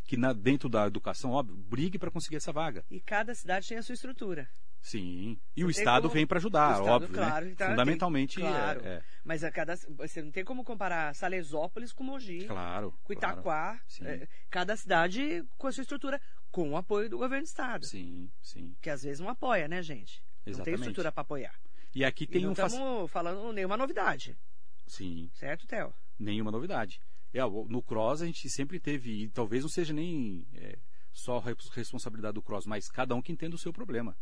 que 0.05 0.15
na, 0.15 0.31
dentro 0.31 0.69
da 0.69 0.85
educação, 0.87 1.31
óbvio, 1.31 1.55
brigue 1.57 1.97
para 1.97 2.11
conseguir 2.11 2.37
essa 2.37 2.53
vaga. 2.53 2.85
E 2.89 2.99
cada 3.01 3.33
cidade 3.33 3.67
tem 3.67 3.77
a 3.77 3.83
sua 3.83 3.93
estrutura. 3.93 4.47
Sim. 4.79 5.39
E 5.55 5.65
o 5.65 5.69
Estado 5.71 6.03
como- 6.03 6.13
vem 6.13 6.27
para 6.27 6.37
ajudar, 6.37 6.73
Estado, 6.73 6.87
óbvio. 6.87 7.09
claro, 7.15 7.45
né? 7.47 7.51
então, 7.53 7.69
Fundamentalmente, 7.71 8.35
tem- 8.35 8.45
claro. 8.47 8.85
é, 8.85 8.87
é. 8.97 9.01
Mas 9.23 9.43
a 9.43 9.51
cada, 9.51 9.75
você 9.97 10.21
não 10.21 10.29
tem 10.31 10.45
como 10.45 10.63
comparar 10.63 11.15
Salesópolis 11.15 11.91
com 11.91 12.03
Mogi, 12.03 12.45
Claro. 12.45 12.91
com 13.03 13.15
claro. 13.15 13.33
Itaquá. 13.39 13.81
Sim. 13.87 14.05
É, 14.05 14.27
cada 14.51 14.77
cidade 14.77 15.43
com 15.57 15.65
a 15.65 15.71
sua 15.71 15.81
estrutura, 15.81 16.21
com 16.51 16.69
o 16.69 16.77
apoio 16.77 17.09
do 17.09 17.17
governo 17.17 17.43
do 17.43 17.47
Estado. 17.47 17.83
Sim, 17.87 18.29
sim. 18.43 18.75
Que 18.79 18.91
às 18.91 19.01
vezes 19.01 19.19
não 19.19 19.27
apoia, 19.27 19.67
né, 19.67 19.81
gente? 19.81 20.21
Não 20.21 20.43
tem 20.43 20.53
Exatamente. 20.53 20.79
estrutura 20.81 21.11
para 21.11 21.21
apoiar. 21.21 21.59
E 21.95 22.03
aqui 22.05 22.25
E 22.25 22.27
tem 22.27 22.41
não 22.43 22.51
um. 22.51 22.55
fac- 22.55 22.71
estamos 22.71 23.09
falando 23.11 23.51
nenhuma 23.53 23.77
novidade, 23.77 24.37
Sim. 24.85 25.29
certo, 25.33 25.65
Theo? 25.65 25.93
nenhuma 26.19 26.51
novidade. 26.51 26.99
É, 27.33 27.39
no 27.41 27.81
Cross 27.81 28.21
a 28.21 28.25
gente 28.25 28.49
sempre 28.49 28.79
teve, 28.79 29.23
e 29.23 29.29
talvez 29.29 29.63
não 29.63 29.69
seja 29.69 29.93
nem 29.93 30.45
é, 30.53 30.77
só 31.11 31.39
re- 31.39 31.55
responsabilidade 31.71 32.33
do 32.35 32.41
Cross, 32.41 32.65
mas 32.65 32.87
cada 32.89 33.15
um 33.15 33.21
que 33.21 33.31
entenda 33.31 33.55
o 33.55 33.59
seu 33.59 33.73
problema. 33.73 34.15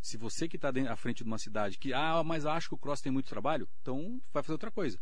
Se 0.00 0.16
você 0.16 0.46
que 0.48 0.54
está 0.54 0.70
à 0.88 0.96
frente 0.96 1.18
de 1.18 1.24
uma 1.24 1.38
cidade 1.38 1.76
que, 1.76 1.92
ah, 1.92 2.22
mas 2.24 2.46
acho 2.46 2.68
que 2.68 2.74
o 2.76 2.78
Cross 2.78 3.00
tem 3.00 3.10
muito 3.10 3.28
trabalho, 3.28 3.68
então 3.82 4.20
vai 4.32 4.42
fazer 4.44 4.52
outra 4.52 4.70
coisa. 4.70 4.96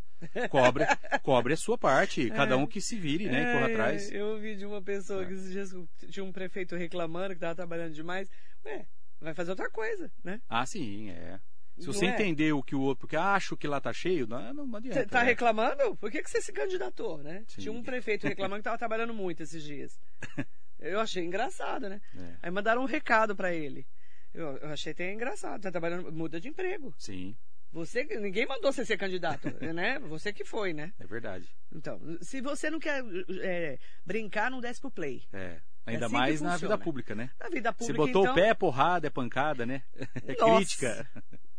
Cobre, 0.49 0.85
cobre 1.21 1.53
a 1.53 1.57
sua 1.57 1.77
parte, 1.77 2.29
cada 2.31 2.57
um 2.57 2.65
que 2.65 2.81
se 2.81 2.97
vire, 2.97 3.25
né, 3.27 3.43
e 3.43 3.53
corra 3.53 3.67
É, 3.69 3.71
atrás. 3.73 4.11
Eu 4.11 4.25
ouvi 4.29 4.55
de 4.55 4.65
uma 4.65 4.81
pessoa 4.81 5.23
que 5.23 5.33
esses 5.33 5.51
dias 5.51 5.71
tinha 6.09 6.23
um 6.23 6.31
prefeito 6.31 6.75
reclamando 6.75 7.29
que 7.29 7.33
estava 7.35 7.53
trabalhando 7.53 7.93
demais. 7.93 8.27
Ué, 8.65 8.87
vai 9.21 9.35
fazer 9.35 9.51
outra 9.51 9.69
coisa, 9.69 10.11
né? 10.23 10.41
Ah, 10.49 10.65
sim, 10.65 11.09
é. 11.11 11.39
Se 11.77 11.85
Não 11.85 11.93
você 11.93 12.07
é? 12.07 12.09
entender 12.09 12.51
o 12.53 12.63
que 12.63 12.75
o 12.75 12.81
outro, 12.81 13.01
porque 13.01 13.15
acho 13.15 13.55
que 13.55 13.67
lá 13.67 13.79
tá 13.79 13.93
cheio, 13.93 14.25
não, 14.25 14.53
não 14.53 14.75
adianta. 14.75 14.99
Você 14.99 15.05
tá 15.05 15.21
é. 15.21 15.25
reclamando? 15.25 15.95
Por 15.95 16.09
que, 16.09 16.23
que 16.23 16.29
você 16.29 16.41
se 16.41 16.51
candidatou, 16.51 17.21
né? 17.21 17.43
Sim. 17.47 17.61
Tinha 17.61 17.71
um 17.71 17.83
prefeito 17.83 18.27
reclamando 18.27 18.55
que 18.55 18.61
estava 18.61 18.77
trabalhando 18.77 19.13
muito 19.13 19.43
esses 19.43 19.63
dias. 19.63 19.99
Eu 20.79 20.99
achei 20.99 21.23
engraçado, 21.23 21.89
né? 21.89 22.01
É. 22.15 22.35
Aí 22.43 22.51
mandaram 22.51 22.81
um 22.81 22.85
recado 22.85 23.35
para 23.35 23.53
ele. 23.53 23.85
Eu, 24.33 24.57
eu 24.57 24.69
achei 24.69 24.91
até 24.91 25.11
engraçado. 25.11 25.61
Tá 25.61 25.71
trabalhando, 25.71 26.11
muda 26.11 26.39
de 26.39 26.47
emprego. 26.47 26.93
Sim, 26.97 27.35
Você, 27.71 28.03
ninguém 28.03 28.45
mandou 28.45 28.71
você 28.71 28.85
ser 28.85 28.97
candidato, 28.97 29.47
né? 29.73 29.99
Você 29.99 30.31
que 30.31 30.45
foi, 30.45 30.73
né? 30.73 30.93
é 30.99 31.07
verdade. 31.07 31.49
Então, 31.73 31.99
se 32.21 32.41
você 32.41 32.69
não 32.69 32.79
quer 32.79 33.03
é, 33.41 33.79
brincar, 34.05 34.51
não 34.51 34.61
desce 34.61 34.79
pro 34.79 34.91
play. 34.91 35.23
É. 35.33 35.59
Ainda 35.87 36.07
assim 36.07 36.15
mais 36.15 36.41
na 36.41 36.57
vida 36.57 36.77
pública, 36.77 37.15
né? 37.15 37.31
Na 37.39 37.49
vida 37.49 37.71
Você 37.71 37.93
pública, 37.93 37.97
botou 37.97 38.21
então, 38.23 38.33
o 38.33 38.35
pé, 38.35 38.49
é 38.49 38.53
porrada, 38.53 39.07
é 39.07 39.09
pancada, 39.09 39.65
né? 39.65 39.81
É 40.27 40.35
Nossa. 40.35 40.55
crítica. 40.57 41.09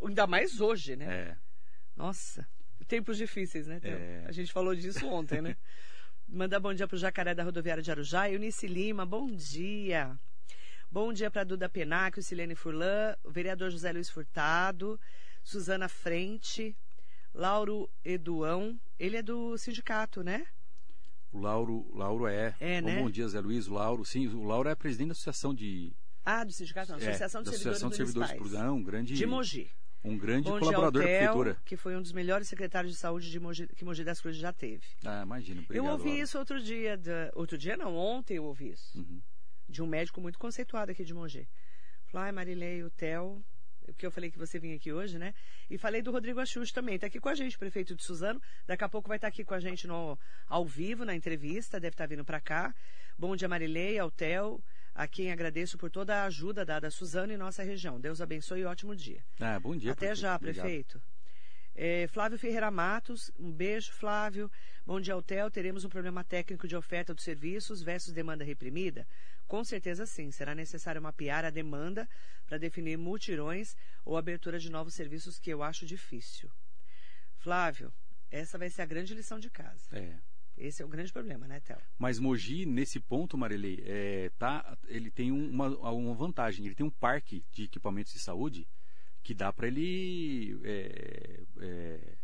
Ainda 0.02 0.26
mais 0.26 0.60
hoje, 0.60 0.96
né? 0.96 1.04
É. 1.06 1.36
Nossa, 1.96 2.46
tempos 2.86 3.16
difíceis, 3.16 3.66
né? 3.66 3.80
É. 3.82 4.24
A 4.26 4.32
gente 4.32 4.52
falou 4.52 4.74
disso 4.74 5.06
ontem, 5.06 5.40
né? 5.40 5.56
Manda 6.28 6.60
bom 6.60 6.74
dia 6.74 6.86
pro 6.86 6.98
Jacaré 6.98 7.34
da 7.34 7.42
Rodoviária 7.42 7.82
de 7.82 7.90
Arujá. 7.90 8.30
Eunice 8.30 8.66
Lima, 8.66 9.06
bom 9.06 9.30
dia. 9.30 10.18
Bom 10.90 11.12
dia 11.12 11.30
para 11.30 11.44
Duda 11.44 11.68
Penacchio, 11.68 12.22
Silene 12.22 12.54
Furlan, 12.54 13.14
o 13.24 13.30
vereador 13.30 13.70
José 13.70 13.92
Luiz 13.92 14.08
Furtado, 14.08 14.98
Suzana 15.42 15.88
Frente, 15.88 16.76
Lauro 17.34 17.90
Eduão. 18.04 18.78
Ele 18.98 19.16
é 19.16 19.22
do 19.22 19.56
sindicato, 19.58 20.22
né? 20.22 20.46
O 21.30 21.38
Lauro, 21.38 21.90
Lauro 21.94 22.26
é. 22.26 22.54
É, 22.58 22.80
né? 22.80 23.00
Bom 23.00 23.10
dia, 23.10 23.28
Zé 23.28 23.40
Luiz. 23.40 23.68
O 23.68 23.74
Lauro, 23.74 24.04
sim, 24.04 24.26
o 24.28 24.44
Lauro 24.44 24.68
é 24.68 24.74
presidente 24.74 25.08
da 25.08 25.12
Associação 25.12 25.54
de. 25.54 25.94
Ah, 26.24 26.44
do 26.44 26.52
sindicato, 26.52 26.92
não. 26.92 26.98
é, 26.98 27.08
Associação 27.08 27.42
de 27.42 27.50
da 27.50 27.52
Servidores 27.52 27.82
Associação 27.82 27.90
de 27.90 27.96
Servidores 27.96 28.30
Municipais. 28.30 28.64
Não, 28.64 28.76
um 28.76 28.82
grande, 28.82 29.14
De 29.14 29.26
Mogi. 29.26 29.70
Um 30.04 30.16
grande 30.16 30.48
colaborador 30.48 31.02
da 31.02 31.06
Theo, 31.08 31.18
prefeitura. 31.18 31.56
que 31.64 31.76
foi 31.76 31.96
um 31.96 32.02
dos 32.02 32.12
melhores 32.12 32.48
secretários 32.48 32.92
de 32.92 32.98
saúde 32.98 33.30
de 33.30 33.38
Mogi, 33.40 33.66
que 33.68 33.84
Mogi 33.84 34.04
das 34.04 34.20
Cruzes 34.20 34.40
já 34.40 34.52
teve. 34.52 34.84
Ah, 35.04 35.22
imagina. 35.22 35.60
Obrigado, 35.62 35.84
eu 35.86 35.90
ouvi 35.92 36.08
Lauro. 36.08 36.22
isso 36.22 36.38
outro 36.38 36.60
dia. 36.62 36.96
da- 36.96 37.30
Outro 37.34 37.58
dia 37.58 37.76
não, 37.76 37.94
ontem 37.96 38.36
eu 38.36 38.44
ouvi 38.44 38.70
isso. 38.70 38.96
Uhum. 38.98 39.20
De 39.68 39.82
um 39.82 39.86
médico 39.86 40.20
muito 40.20 40.38
conceituado 40.38 40.90
aqui 40.92 41.04
de 41.04 41.12
Mogi. 41.12 41.46
Falou, 42.06 42.24
ai, 42.24 42.32
Marilei, 42.32 42.82
o 42.82 42.90
Theo, 42.90 43.44
porque 43.84 44.06
eu 44.06 44.10
falei 44.10 44.30
que 44.30 44.38
você 44.38 44.58
vinha 44.58 44.76
aqui 44.76 44.92
hoje, 44.92 45.18
né? 45.18 45.34
E 45.68 45.76
falei 45.76 46.00
do 46.00 46.10
Rodrigo 46.10 46.40
Axux 46.40 46.72
também. 46.72 46.94
Está 46.94 47.06
aqui 47.08 47.20
com 47.20 47.28
a 47.28 47.34
gente, 47.34 47.58
prefeito 47.58 47.94
de 47.94 48.02
Suzano. 48.02 48.40
Daqui 48.66 48.84
a 48.84 48.88
pouco 48.88 49.08
vai 49.08 49.18
estar 49.18 49.28
aqui 49.28 49.44
com 49.44 49.52
a 49.54 49.60
gente 49.60 49.86
no, 49.86 50.18
ao 50.46 50.64
vivo, 50.64 51.04
na 51.04 51.14
entrevista, 51.14 51.78
deve 51.78 51.94
estar 51.94 52.06
vindo 52.06 52.24
para 52.24 52.40
cá. 52.40 52.74
Bom 53.18 53.34
dia, 53.36 53.48
Marilei, 53.48 53.98
ao 53.98 54.10
Theo, 54.10 54.62
a 54.98 55.06
quem 55.06 55.30
agradeço 55.30 55.78
por 55.78 55.92
toda 55.92 56.16
a 56.16 56.24
ajuda 56.24 56.64
dada 56.64 56.88
a 56.88 56.90
Suzano 56.90 57.32
e 57.32 57.36
nossa 57.36 57.62
região. 57.62 58.00
Deus 58.00 58.20
abençoe 58.20 58.62
e 58.62 58.64
ótimo 58.64 58.96
dia. 58.96 59.24
Ah, 59.38 59.60
bom 59.60 59.76
dia. 59.76 59.92
Até 59.92 60.08
prefeito. 60.08 60.20
já, 60.20 60.36
prefeito. 60.36 61.02
É, 61.72 62.08
Flávio 62.08 62.36
Ferreira 62.36 62.68
Matos, 62.68 63.30
um 63.38 63.52
beijo, 63.52 63.92
Flávio. 63.92 64.50
Bom 64.84 65.00
dia, 65.00 65.16
Hotel. 65.16 65.48
Teremos 65.52 65.84
um 65.84 65.88
problema 65.88 66.24
técnico 66.24 66.66
de 66.66 66.74
oferta 66.74 67.14
dos 67.14 67.22
serviços 67.22 67.80
versus 67.80 68.12
demanda 68.12 68.42
reprimida? 68.42 69.06
Com 69.46 69.62
certeza 69.62 70.04
sim. 70.04 70.32
Será 70.32 70.52
necessário 70.52 71.00
mapear 71.00 71.44
a 71.44 71.50
demanda 71.50 72.08
para 72.44 72.58
definir 72.58 72.98
multirões 72.98 73.76
ou 74.04 74.16
abertura 74.16 74.58
de 74.58 74.68
novos 74.68 74.94
serviços, 74.94 75.38
que 75.38 75.50
eu 75.50 75.62
acho 75.62 75.86
difícil. 75.86 76.50
Flávio, 77.36 77.92
essa 78.32 78.58
vai 78.58 78.68
ser 78.68 78.82
a 78.82 78.86
grande 78.86 79.14
lição 79.14 79.38
de 79.38 79.48
casa. 79.48 79.86
É. 79.92 80.18
Esse 80.58 80.82
é 80.82 80.84
o 80.84 80.88
grande 80.88 81.12
problema, 81.12 81.46
né, 81.46 81.60
Théo? 81.60 81.78
Mas 81.98 82.18
Mogi, 82.18 82.66
nesse 82.66 82.98
ponto, 82.98 83.38
Marilei, 83.38 83.82
é, 83.86 84.30
tá, 84.38 84.76
ele 84.88 85.10
tem 85.10 85.30
um- 85.30 85.48
uma, 85.50 85.68
uma 85.92 86.14
vantagem. 86.14 86.66
Ele 86.66 86.74
tem 86.74 86.84
um 86.84 86.90
parque 86.90 87.44
de 87.52 87.64
equipamentos 87.64 88.12
de 88.12 88.18
saúde 88.18 88.66
que 89.22 89.34
dá 89.34 89.52
para 89.52 89.68
ele, 89.68 90.58
é, 90.64 91.42
é, 91.60 92.14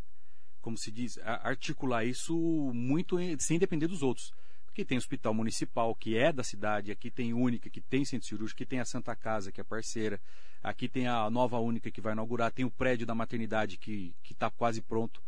como 0.61 0.77
se 0.77 0.91
diz, 0.91 1.19
articular 1.19 2.05
isso 2.05 2.37
muito 2.75 3.19
em- 3.21 3.39
sem 3.39 3.59
depender 3.59 3.87
dos 3.87 4.03
outros. 4.03 4.33
Porque 4.65 4.85
tem 4.85 4.99
hospital 4.99 5.33
municipal, 5.33 5.95
que 5.95 6.17
é 6.17 6.33
da 6.33 6.43
cidade, 6.43 6.91
aqui 6.91 7.09
tem 7.11 7.33
Única, 7.33 7.71
que 7.71 7.81
tem 7.81 8.05
centro 8.05 8.27
cirúrgico, 8.27 8.57
aqui 8.57 8.67
tem 8.69 8.81
a 8.81 8.85
Santa 8.85 9.15
Casa, 9.15 9.53
que 9.53 9.61
é 9.61 9.65
parceira, 9.65 10.21
aqui 10.61 10.89
tem 10.89 11.07
a 11.07 11.31
nova 11.31 11.59
Única 11.61 11.91
que 11.93 12.01
vai 12.01 12.13
inaugurar, 12.13 12.51
tem 12.51 12.65
o 12.65 12.71
prédio 12.71 13.07
da 13.07 13.15
maternidade 13.15 13.77
que 13.79 14.13
está 14.29 14.51
quase 14.51 14.83
pronto 14.83 15.23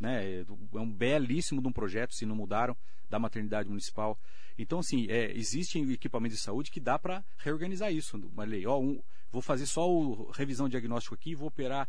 né, 0.00 0.40
é 0.42 0.78
um 0.78 0.90
belíssimo 0.92 1.60
de 1.62 1.68
um 1.68 1.72
projeto, 1.72 2.14
se 2.14 2.26
não 2.26 2.34
mudaram, 2.36 2.76
da 3.08 3.18
maternidade 3.18 3.68
municipal. 3.68 4.18
Então, 4.58 4.80
assim, 4.80 5.06
é, 5.08 5.32
existem 5.36 5.90
equipamentos 5.92 6.38
de 6.38 6.42
saúde 6.44 6.70
que 6.70 6.80
dá 6.80 6.98
para 6.98 7.24
reorganizar 7.38 7.92
isso. 7.92 8.16
Uma 8.16 8.44
lei, 8.44 8.66
ó, 8.66 8.78
um, 8.78 9.00
vou 9.30 9.40
fazer 9.40 9.66
só 9.66 9.88
o 9.90 10.30
revisão 10.32 10.68
diagnóstico 10.68 11.14
aqui, 11.14 11.34
vou 11.34 11.48
operar 11.48 11.88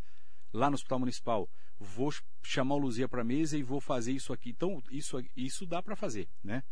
lá 0.54 0.70
no 0.70 0.76
hospital 0.76 1.00
municipal, 1.00 1.50
vou 1.80 2.12
ch- 2.12 2.24
chamar 2.44 2.76
o 2.76 2.80
Luzia 2.80 3.08
para 3.08 3.22
a 3.22 3.26
mesa 3.26 3.58
e 3.58 3.64
vou 3.64 3.82
fazer 3.82 4.12
isso 4.14 4.32
aqui. 4.34 4.52
Então, 4.52 4.82
isso, 4.92 5.22
isso 5.36 5.66
dá 5.66 5.82
para 5.82 5.96
fazer, 5.96 6.28
né? 6.44 6.64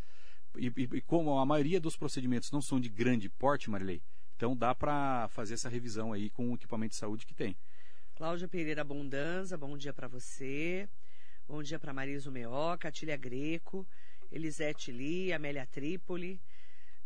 E, 0.55 0.67
e- 0.77 0.89
e 0.97 1.01
como 1.01 1.37
a 1.37 1.45
maioria 1.45 1.79
dos 1.79 1.95
procedimentos 1.97 2.51
não 2.51 2.61
são 2.61 2.79
de 2.79 2.89
grande 2.89 3.29
porte, 3.29 3.69
Marilei, 3.69 4.01
então 4.35 4.55
dá 4.55 4.73
para 4.73 5.27
fazer 5.29 5.55
essa 5.55 5.67
revisão 5.69 6.13
aí 6.13 6.29
com 6.29 6.51
o 6.51 6.55
equipamento 6.55 6.91
de 6.91 6.97
saúde 6.97 7.25
que 7.25 7.33
tem. 7.33 7.55
Cláudia 8.15 8.47
Pereira 8.47 8.83
Bondanza, 8.83 9.57
bom 9.57 9.77
dia 9.77 9.93
para 9.93 10.07
você. 10.07 10.89
Bom 11.47 11.63
dia 11.63 11.79
para 11.79 11.93
Marisa 11.93 12.29
Meoca, 12.29 12.91
Tília 12.91 13.15
Greco, 13.15 13.87
Elisete 14.29 14.91
Li, 14.91 15.31
Amélia 15.31 15.65
Trípoli, 15.65 16.41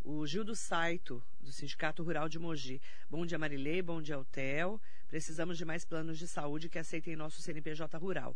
o 0.04 0.26
Gil 0.26 0.44
do 0.44 0.56
Saito, 0.56 1.24
do 1.40 1.52
Sindicato 1.52 2.02
Rural 2.02 2.28
de 2.28 2.40
Mogi. 2.40 2.82
Bom 3.08 3.24
dia, 3.24 3.38
Marilei, 3.38 3.84
bom 3.84 4.02
dia, 4.02 4.18
Hotel. 4.18 4.82
Precisamos 5.08 5.60
de 5.60 5.64
mais 5.64 5.86
planos 5.86 6.18
de 6.18 6.28
saúde 6.28 6.70
que 6.70 6.80
aceitem 6.80 7.16
nosso 7.16 7.40
CNPJ 7.40 7.96
rural. 8.00 8.36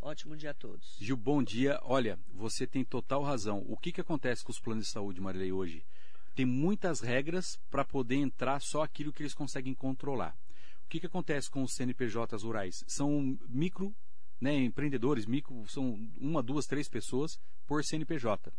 Ótimo 0.00 0.36
dia 0.36 0.50
a 0.50 0.54
todos. 0.54 0.96
Gil, 0.98 1.16
bom 1.16 1.40
dia. 1.44 1.78
Olha, 1.84 2.18
você 2.34 2.66
tem 2.66 2.84
total 2.84 3.22
razão. 3.22 3.64
O 3.68 3.76
que, 3.76 3.92
que 3.92 4.00
acontece 4.00 4.42
com 4.42 4.50
os 4.50 4.58
planos 4.58 4.86
de 4.86 4.90
saúde, 4.90 5.20
Marilei, 5.20 5.52
hoje? 5.52 5.86
Tem 6.34 6.44
muitas 6.44 6.98
regras 6.98 7.56
para 7.70 7.84
poder 7.84 8.16
entrar 8.16 8.60
só 8.60 8.82
aquilo 8.82 9.12
que 9.12 9.22
eles 9.22 9.32
conseguem 9.32 9.74
controlar. 9.74 10.36
O 10.84 10.88
que, 10.88 10.98
que 10.98 11.06
acontece 11.06 11.48
com 11.48 11.62
os 11.62 11.72
CNPJs 11.72 12.42
rurais? 12.42 12.82
São 12.88 13.38
micro 13.48 13.94
né, 14.40 14.54
empreendedores, 14.56 15.26
micro, 15.26 15.64
são 15.68 15.98
uma, 16.20 16.42
duas, 16.42 16.66
três 16.66 16.88
pessoas 16.88 17.40
por 17.66 17.84
CNPJ. 17.84 18.52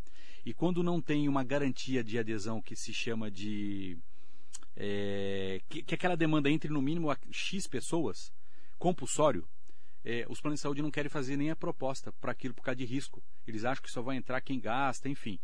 E 0.45 0.53
quando 0.53 0.83
não 0.83 1.01
tem 1.01 1.27
uma 1.27 1.43
garantia 1.43 2.03
de 2.03 2.17
adesão 2.17 2.61
que 2.61 2.75
se 2.75 2.93
chama 2.93 3.29
de. 3.29 3.97
é, 4.75 5.61
que, 5.69 5.83
que 5.83 5.95
aquela 5.95 6.15
demanda 6.15 6.49
entre 6.49 6.71
no 6.71 6.81
mínimo 6.81 7.11
a 7.11 7.17
X 7.31 7.67
pessoas, 7.67 8.31
compulsório, 8.77 9.47
é, 10.03 10.25
os 10.29 10.39
planos 10.39 10.59
de 10.59 10.61
saúde 10.61 10.81
não 10.81 10.89
querem 10.89 11.09
fazer 11.09 11.35
nem 11.35 11.51
a 11.51 11.55
proposta 11.55 12.13
para 12.13 12.31
aquilo 12.31 12.53
por 12.53 12.63
causa 12.63 12.77
de 12.77 12.85
risco. 12.85 13.21
Eles 13.45 13.65
acham 13.65 13.83
que 13.83 13.91
só 13.91 14.01
vai 14.01 14.15
entrar 14.15 14.39
quem 14.39 14.57
gasta, 14.57 15.09
enfim. 15.09 15.37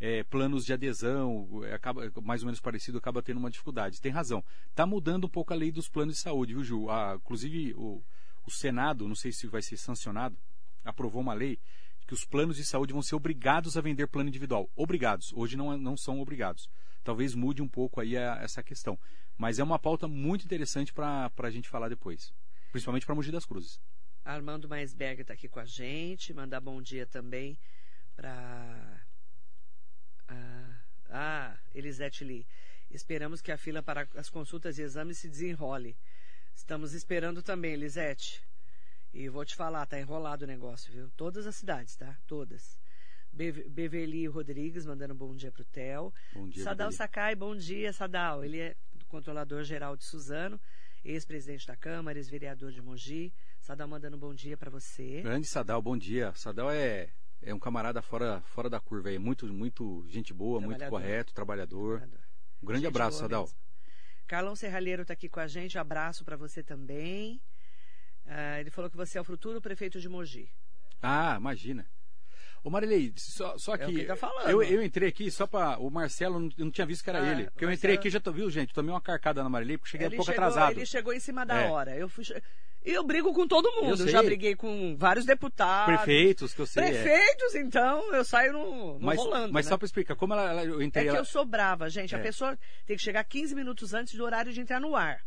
É, 0.00 0.22
planos 0.24 0.64
de 0.64 0.72
adesão, 0.72 1.46
é, 1.64 1.74
acaba, 1.74 2.10
mais 2.22 2.42
ou 2.42 2.46
menos 2.46 2.60
parecido, 2.60 2.96
acaba 2.96 3.22
tendo 3.22 3.38
uma 3.38 3.50
dificuldade. 3.50 4.00
Tem 4.00 4.10
razão. 4.10 4.42
Está 4.70 4.86
mudando 4.86 5.24
um 5.24 5.28
pouco 5.28 5.52
a 5.52 5.56
lei 5.56 5.70
dos 5.70 5.90
planos 5.90 6.14
de 6.14 6.20
saúde, 6.22 6.54
viu, 6.54 6.64
Ju? 6.64 6.88
Ah, 6.88 7.16
inclusive, 7.16 7.74
o, 7.74 8.02
o 8.48 8.50
Senado, 8.50 9.06
não 9.06 9.14
sei 9.14 9.30
se 9.30 9.46
vai 9.46 9.60
ser 9.62 9.76
sancionado, 9.76 10.36
aprovou 10.84 11.20
uma 11.20 11.34
lei 11.34 11.58
que 12.06 12.14
os 12.14 12.24
planos 12.24 12.56
de 12.56 12.64
saúde 12.64 12.94
vão 12.94 13.02
ser 13.02 13.14
obrigados 13.14 13.76
a 13.76 13.82
vender 13.82 14.06
plano 14.08 14.30
individual. 14.30 14.70
Obrigados. 14.74 15.30
Hoje 15.34 15.56
não, 15.56 15.70
é- 15.72 15.76
não 15.76 15.96
são 15.96 16.18
obrigados. 16.20 16.68
Talvez 17.04 17.34
mude 17.34 17.60
um 17.60 17.68
pouco 17.68 18.00
aí 18.00 18.16
a- 18.16 18.38
essa 18.40 18.62
questão. 18.62 18.98
Mas 19.36 19.58
é 19.58 19.62
uma 19.62 19.78
pauta 19.78 20.08
muito 20.08 20.44
interessante 20.46 20.92
para 20.92 21.30
a 21.36 21.50
gente 21.50 21.68
falar 21.68 21.90
depois. 21.90 22.32
Principalmente 22.72 23.04
para 23.04 23.14
Mogi 23.14 23.30
das 23.30 23.44
Cruzes. 23.44 23.78
Armando 24.24 24.68
Maisberger 24.68 25.20
está 25.20 25.34
aqui 25.34 25.48
com 25.48 25.60
a 25.60 25.66
gente. 25.66 26.32
Mandar 26.32 26.60
bom 26.60 26.80
dia 26.80 27.06
também 27.06 27.58
para. 28.16 29.02
Ah, 30.28 30.80
ah, 31.10 31.58
Elisete 31.74 32.24
Lee. 32.24 32.46
Esperamos 32.90 33.42
que 33.42 33.52
a 33.52 33.58
fila 33.58 33.82
para 33.82 34.08
as 34.16 34.30
consultas 34.30 34.78
e 34.78 34.82
exames 34.82 35.18
se 35.18 35.28
desenrole. 35.28 35.94
Estamos 36.58 36.92
esperando 36.92 37.40
também, 37.40 37.72
Elisete. 37.72 38.42
E 39.14 39.28
vou 39.28 39.44
te 39.44 39.54
falar, 39.54 39.86
tá 39.86 39.98
enrolado 39.98 40.44
o 40.44 40.46
negócio, 40.46 40.92
viu? 40.92 41.08
Todas 41.16 41.46
as 41.46 41.54
cidades, 41.54 41.94
tá? 41.96 42.18
Todas. 42.26 42.78
Be 43.32 43.52
Beverly 43.52 44.26
Rodrigues 44.26 44.84
mandando 44.84 45.14
bom 45.14 45.34
dia 45.36 45.52
pro 45.52 45.64
Theo. 45.64 46.12
Bom 46.34 46.48
dia, 46.48 46.64
Sadal 46.64 46.88
Beverly. 46.88 46.96
Sakai, 46.96 47.34
bom 47.36 47.56
dia, 47.56 47.92
Sadal. 47.92 48.44
Ele 48.44 48.58
é 48.58 48.76
controlador 49.06 49.62
geral 49.62 49.96
de 49.96 50.04
Suzano, 50.04 50.60
ex-presidente 51.04 51.64
da 51.64 51.76
Câmara, 51.76 52.18
ex-vereador 52.18 52.72
de 52.72 52.82
Mogi. 52.82 53.32
Sadal 53.60 53.86
mandando 53.86 54.18
bom 54.18 54.34
dia 54.34 54.56
para 54.56 54.68
você. 54.68 55.22
Grande 55.22 55.46
Sadal, 55.46 55.80
bom 55.80 55.96
dia. 55.96 56.32
Sadal 56.34 56.70
é, 56.72 57.08
é 57.40 57.54
um 57.54 57.58
camarada 57.60 58.02
fora, 58.02 58.42
fora 58.42 58.68
da 58.68 58.80
curva 58.80 59.10
aí. 59.10 59.18
Muito, 59.18 59.46
muito 59.46 60.04
gente 60.08 60.34
boa, 60.34 60.60
muito 60.60 60.76
Trabalhador. 60.76 61.06
correto, 61.06 61.32
trabalhador. 61.32 62.02
Um 62.60 62.66
grande 62.66 62.82
Gente 62.84 62.90
abraço, 62.90 63.18
Sadal. 63.20 63.44
mesmo. 63.44 63.67
Carlão 64.28 64.54
Serralheiro 64.54 65.02
está 65.02 65.14
aqui 65.14 65.28
com 65.28 65.40
a 65.40 65.46
gente. 65.48 65.78
Abraço 65.78 66.24
para 66.24 66.36
você 66.36 66.62
também. 66.62 67.40
Ah, 68.26 68.60
ele 68.60 68.70
falou 68.70 68.90
que 68.90 68.96
você 68.96 69.16
é 69.18 69.20
o 69.20 69.24
futuro 69.24 69.60
prefeito 69.60 69.98
de 70.00 70.08
Mogi. 70.08 70.48
Ah, 71.02 71.36
imagina. 71.38 71.86
Ô 72.62 72.70
Marilei, 72.70 73.12
só, 73.16 73.56
só 73.56 73.74
É 73.74 73.78
que. 73.78 73.84
o 73.84 73.94
que 73.94 74.04
tá 74.04 74.16
falando. 74.16 74.50
eu, 74.50 74.62
eu 74.62 74.82
entrei 74.82 75.08
aqui 75.08 75.30
só 75.30 75.46
para 75.46 75.78
O 75.78 75.88
Marcelo, 75.90 76.38
não- 76.40 76.50
eu 76.58 76.64
não 76.66 76.72
tinha 76.72 76.86
visto 76.86 77.02
que 77.04 77.08
era 77.10 77.22
Ah, 77.22 77.30
ele. 77.30 77.44
Porque 77.50 77.64
eu 77.64 77.68
o 77.68 77.72
entrei 77.72 77.92
Marcelo- 77.94 78.00
aqui 78.00 78.10
já 78.10 78.20
tô, 78.20 78.32
viu, 78.32 78.50
gente? 78.50 78.74
Tomei 78.74 78.92
uma 78.92 79.00
carcada 79.00 79.42
na 79.42 79.48
Marilei 79.48 79.78
porque 79.78 79.90
cheguei 79.92 80.08
ele 80.08 80.16
um 80.16 80.18
pouco 80.18 80.30
chegou, 80.30 80.44
atrasado. 80.44 80.72
Ele 80.72 80.84
chegou 80.84 81.12
em 81.14 81.20
cima 81.20 81.46
da 81.46 81.62
É. 81.62 81.70
hora. 81.70 81.96
Eu, 81.96 82.08
fui, 82.08 82.24
eu 82.84 83.04
brigo 83.04 83.32
com 83.32 83.46
todo 83.46 83.70
mundo. 83.80 84.02
Eu 84.02 84.08
já 84.08 84.22
briguei 84.22 84.54
com 84.56 84.96
vários 84.96 85.24
deputados. 85.26 85.94
Prefeitos, 85.96 86.54
que 86.54 86.60
eu 86.60 86.66
sei. 86.66 86.82
é. 86.84 86.90
Prefeitos, 86.90 87.54
então, 87.54 88.14
eu 88.14 88.24
saio 88.24 88.52
no, 88.52 88.94
no 88.98 89.00
Mas, 89.00 89.18
rolando. 89.18 89.52
mas 89.52 89.66
né? 89.66 89.70
só 89.70 89.76
para 89.76 89.86
explicar, 89.86 90.14
como 90.16 90.32
ela, 90.34 90.50
ela- 90.50 90.64
eu 90.64 90.80
É 90.80 90.84
entrei. 90.84 91.04
que 91.04 91.08
ela- 91.10 91.18
eu 91.18 91.24
sou 91.24 91.44
brava, 91.44 91.88
gente. 91.90 92.14
A 92.14 92.18
É. 92.18 92.22
pessoa 92.22 92.58
tem 92.86 92.96
que 92.96 93.02
chegar 93.02 93.22
15 93.24 93.54
minutos 93.54 93.92
antes 93.94 94.14
do 94.14 94.24
horário 94.24 94.52
de 94.52 94.60
entrar 94.60 94.80
no 94.80 94.94
ar. 94.96 95.20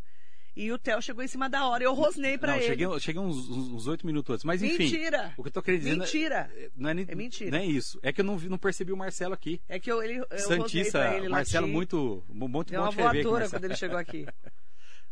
E 0.53 0.69
o 0.69 0.77
Theo 0.77 1.01
chegou 1.01 1.23
em 1.23 1.27
cima 1.29 1.49
da 1.49 1.65
hora. 1.65 1.81
Eu 1.81 1.93
rosnei 1.93 2.37
pra 2.37 2.51
não, 2.51 2.57
ele. 2.59 2.65
Cheguei, 2.67 2.99
cheguei 2.99 3.21
uns, 3.21 3.49
uns 3.49 3.87
oito 3.87 4.05
minutos 4.05 4.33
antes. 4.33 4.43
Mas 4.43 4.61
enfim. 4.61 4.79
Mentira! 4.83 5.33
O 5.37 5.43
que 5.43 5.47
eu 5.47 5.53
tô 5.53 5.61
querendo 5.61 5.79
dizer. 5.83 5.95
Mentira! 5.95 6.51
Não 6.75 6.89
é, 6.89 6.91
é 7.07 7.15
mentira. 7.15 7.51
Não 7.51 7.57
é 7.59 7.65
isso. 7.65 7.97
É 8.03 8.11
que 8.11 8.19
eu 8.19 8.25
não, 8.25 8.37
vi, 8.37 8.49
não 8.49 8.57
percebi 8.57 8.91
o 8.91 8.97
Marcelo 8.97 9.33
aqui. 9.33 9.61
É 9.69 9.79
que 9.79 9.89
eu, 9.89 10.03
ele, 10.03 10.19
eu 10.29 10.39
Santista, 10.39 11.07
ele, 11.15 11.29
Marcelo, 11.29 11.67
lati. 11.67 11.73
muito, 11.73 12.21
muito 12.27 12.69
Deu 12.71 12.81
bom 12.81 12.85
uma 12.87 12.91
te 12.91 12.97
rever 12.97 13.09
aqui, 13.11 13.23
voadora 13.23 13.49
quando 13.49 13.63
ele 13.63 13.75
chegou 13.77 13.97
aqui. 13.97 14.25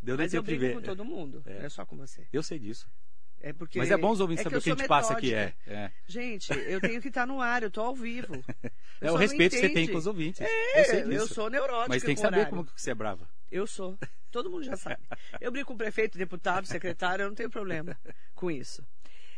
Deu 0.02 0.18
Mas 0.18 0.34
eu 0.34 0.42
brigo 0.42 0.74
com 0.74 0.82
todo 0.82 1.04
mundo. 1.04 1.44
É. 1.46 1.60
Não 1.60 1.66
é 1.66 1.70
só 1.70 1.86
com 1.86 1.98
você. 1.98 2.28
Eu 2.32 2.42
sei 2.42 2.58
disso. 2.60 2.88
É 3.42 3.54
porque, 3.54 3.80
Mas 3.80 3.90
é 3.90 3.98
bom 3.98 4.12
os 4.12 4.20
ouvintes 4.20 4.42
é 4.42 4.44
saber 4.44 4.56
eu 4.58 4.60
o 4.60 4.64
que 4.64 4.72
a 4.72 4.76
gente 4.76 4.88
passa 4.88 5.14
aqui. 5.14 5.34
metódica. 5.34 5.58
É, 5.66 5.74
é. 5.74 5.92
Gente, 6.06 6.52
eu 6.52 6.82
tenho 6.82 7.02
que 7.02 7.08
estar 7.08 7.26
no 7.26 7.40
ar, 7.42 7.64
eu 7.64 7.72
tô 7.72 7.80
ao 7.82 7.96
vivo. 7.96 8.34
é 9.00 9.08
só 9.08 9.14
o 9.14 9.18
respeito 9.18 9.56
que 9.56 9.62
você 9.62 9.70
tem 9.70 9.88
com 9.88 9.98
os 9.98 10.08
ouvintes. 10.08 10.42
É, 10.42 10.82
eu 10.82 10.86
sei 10.86 11.04
disso. 11.04 11.14
eu 11.14 11.28
sou 11.28 11.50
neurótica 11.50 11.88
Mas 11.88 12.04
tem 12.04 12.16
que 12.16 12.22
saber 12.22 12.40
horário. 12.40 12.50
como 12.50 12.66
que 12.66 12.82
você 12.82 12.92
é 12.92 12.96
brava. 12.96 13.30
Eu 13.50 13.66
sou. 13.66 13.98
Todo 14.30 14.50
mundo 14.50 14.64
já 14.64 14.76
sabe. 14.76 15.02
Eu 15.40 15.52
brigo 15.52 15.68
com 15.68 15.78
prefeito, 15.78 16.18
deputado, 16.18 16.68
secretário, 16.68 17.24
eu 17.24 17.30
não 17.30 17.36
tenho 17.36 17.50
problema 17.50 17.98
com 18.36 18.52
isso. 18.52 18.86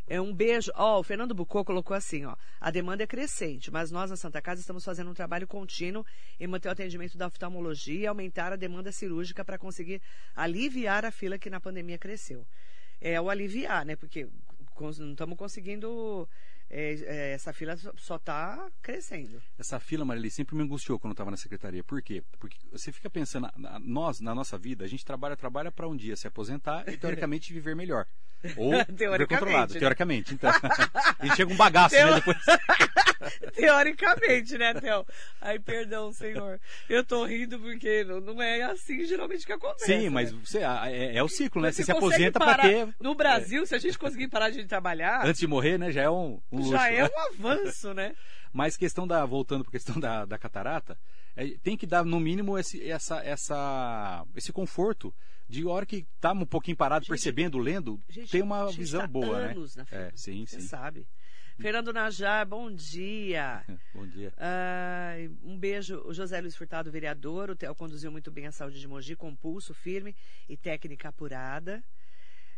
É 0.07 0.19
um 0.19 0.33
beijo. 0.33 0.71
Ó, 0.75 0.99
o 0.99 1.03
Fernando 1.03 1.33
Bucô 1.33 1.63
colocou 1.63 1.95
assim, 1.95 2.25
ó. 2.25 2.35
A 2.59 2.69
demanda 2.69 3.03
é 3.03 3.07
crescente, 3.07 3.71
mas 3.71 3.91
nós 3.91 4.09
na 4.09 4.17
Santa 4.17 4.41
Casa 4.41 4.59
estamos 4.59 4.83
fazendo 4.83 5.09
um 5.09 5.13
trabalho 5.13 5.47
contínuo 5.47 6.05
em 6.39 6.47
manter 6.47 6.67
o 6.67 6.71
atendimento 6.71 7.17
da 7.17 7.27
oftalmologia 7.27 7.99
e 8.01 8.07
aumentar 8.07 8.51
a 8.51 8.55
demanda 8.55 8.91
cirúrgica 8.91 9.45
para 9.45 9.57
conseguir 9.57 10.01
aliviar 10.35 11.05
a 11.05 11.11
fila 11.11 11.37
que 11.37 11.49
na 11.49 11.59
pandemia 11.59 11.97
cresceu. 11.97 12.45
É 12.99 13.19
o 13.21 13.29
aliviar, 13.29 13.85
né? 13.85 13.95
Porque 13.95 14.27
não 14.79 15.11
estamos 15.11 15.37
conseguindo. 15.37 16.27
é, 16.69 16.93
é, 16.93 17.33
essa 17.33 17.53
fila 17.53 17.77
só 17.97 18.15
está 18.15 18.69
crescendo. 18.81 19.41
Essa 19.57 19.79
fila, 19.79 20.03
Marili, 20.03 20.29
sempre 20.29 20.55
me 20.55 20.63
angustiou 20.63 20.99
quando 20.99 21.11
eu 21.11 21.13
estava 21.13 21.31
na 21.31 21.37
secretaria. 21.37 21.83
Por 21.83 22.01
quê? 22.01 22.23
Porque 22.39 22.57
você 22.71 22.91
fica 22.91 23.09
pensando, 23.09 23.49
nós, 23.81 24.19
na 24.19 24.33
nossa 24.33 24.57
vida, 24.57 24.83
a 24.83 24.87
gente 24.87 25.05
trabalha, 25.05 25.35
trabalha 25.35 25.71
para 25.71 25.87
um 25.87 25.95
dia 25.95 26.15
se 26.15 26.27
aposentar 26.27 26.87
e, 26.89 26.95
teoricamente, 26.97 27.53
viver 27.53 27.75
melhor. 27.75 28.07
Ou 28.57 28.71
Teoricamente, 28.95 29.73
né? 29.73 29.79
teoricamente. 29.79 30.33
Então, 30.33 30.51
e 31.23 31.35
chega 31.35 31.51
um 31.51 31.55
bagaço, 31.55 31.95
Teo- 31.95 32.07
né? 32.07 32.15
Depois... 32.15 32.37
Teoricamente, 33.53 34.57
né, 34.57 34.73
Theo? 34.73 35.05
Ai, 35.39 35.59
perdão, 35.59 36.11
senhor. 36.11 36.59
Eu 36.89 37.03
tô 37.03 37.25
rindo 37.25 37.59
porque 37.59 38.03
não, 38.03 38.19
não 38.19 38.41
é 38.41 38.63
assim 38.63 39.05
geralmente 39.05 39.45
que 39.45 39.53
acontece. 39.53 39.85
Sim, 39.85 40.09
mas 40.09 40.31
né? 40.31 40.39
você, 40.43 40.59
é, 40.59 41.17
é 41.17 41.23
o 41.23 41.27
ciclo, 41.27 41.61
né? 41.61 41.71
Você, 41.71 41.83
se 41.83 41.93
consegue 41.93 42.05
aposenta 42.05 42.39
para 42.39 42.63
ter. 42.63 42.87
No 42.99 43.13
Brasil, 43.13 43.65
se 43.65 43.75
a 43.75 43.79
gente 43.79 43.97
conseguir 43.97 44.27
parar 44.27 44.49
de 44.49 44.65
trabalhar, 44.65 45.25
Antes 45.25 45.39
de 45.39 45.47
morrer, 45.47 45.77
né? 45.77 45.91
Já 45.91 46.03
é 46.03 46.09
um, 46.09 46.41
um 46.51 46.57
luxo. 46.57 46.71
já 46.71 46.91
é 46.91 47.03
um 47.05 47.19
avanço, 47.19 47.93
né? 47.93 48.15
Mas 48.51 48.75
questão 48.75 49.07
da. 49.07 49.25
Voltando 49.25 49.63
para 49.63 49.71
questão 49.71 49.99
da, 49.99 50.25
da 50.25 50.37
catarata, 50.37 50.97
é, 51.35 51.47
tem 51.63 51.77
que 51.77 51.85
dar, 51.85 52.03
no 52.03 52.19
mínimo, 52.19 52.57
esse, 52.57 52.89
essa, 52.89 53.23
essa, 53.23 54.25
esse 54.35 54.51
conforto 54.51 55.13
de 55.51 55.65
hora 55.65 55.85
que 55.85 56.07
tá 56.19 56.31
um 56.31 56.45
pouquinho 56.45 56.77
parado, 56.77 57.03
Gente, 57.03 57.09
percebendo, 57.09 57.57
lendo, 57.57 57.99
Gente, 58.07 58.31
tem 58.31 58.41
uma 58.41 58.71
visão 58.71 59.01
tá 59.01 59.07
boa, 59.07 59.37
anos 59.37 59.75
né? 59.75 59.81
na 59.81 59.85
fila. 59.85 60.01
É, 60.01 60.11
sim, 60.15 60.45
Você 60.45 60.61
sim. 60.61 60.67
sabe. 60.67 61.05
Fernando 61.59 61.91
Najar, 61.93 62.45
bom 62.47 62.71
dia. 62.71 63.63
Bom 63.93 64.07
dia. 64.07 64.33
Ai, 64.37 65.29
um 65.43 65.55
beijo, 65.59 66.01
o 66.05 66.13
José 66.13 66.39
Luiz 66.41 66.55
Furtado, 66.55 66.89
vereador. 66.89 67.51
O 67.51 67.55
Theo 67.55 67.75
conduziu 67.75 68.09
muito 68.11 68.31
bem 68.31 68.47
a 68.47 68.51
saúde 68.51 68.79
de 68.79 68.87
Mogi, 68.87 69.15
com 69.15 69.35
pulso 69.35 69.73
firme 69.73 70.15
e 70.49 70.55
técnica 70.57 71.09
apurada. 71.09 71.83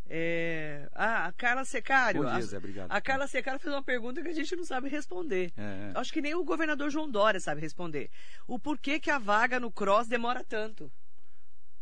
É, 0.05 0.87
Ah, 0.93 1.25
a 1.25 1.31
Carla 1.33 1.65
Secário. 1.65 2.23
Bom 2.23 2.31
dia, 2.31 2.41
Zé, 2.43 2.57
obrigado. 2.57 2.91
A 2.91 3.01
Carla 3.01 3.27
Secário 3.27 3.59
fez 3.59 3.73
uma 3.73 3.83
pergunta 3.83 4.21
que 4.21 4.29
a 4.29 4.33
gente 4.33 4.55
não 4.55 4.63
sabe 4.63 4.87
responder. 4.87 5.51
É, 5.57 5.61
é. 5.61 5.99
Acho 5.99 6.13
que 6.13 6.21
nem 6.21 6.35
o 6.35 6.43
governador 6.43 6.89
João 6.89 7.09
Dória 7.09 7.39
sabe 7.39 7.59
responder. 7.59 8.09
O 8.47 8.59
porquê 8.59 8.99
que 8.99 9.09
a 9.09 9.17
vaga 9.17 9.59
no 9.59 9.71
Cross 9.71 10.07
demora 10.07 10.43
tanto? 10.43 10.91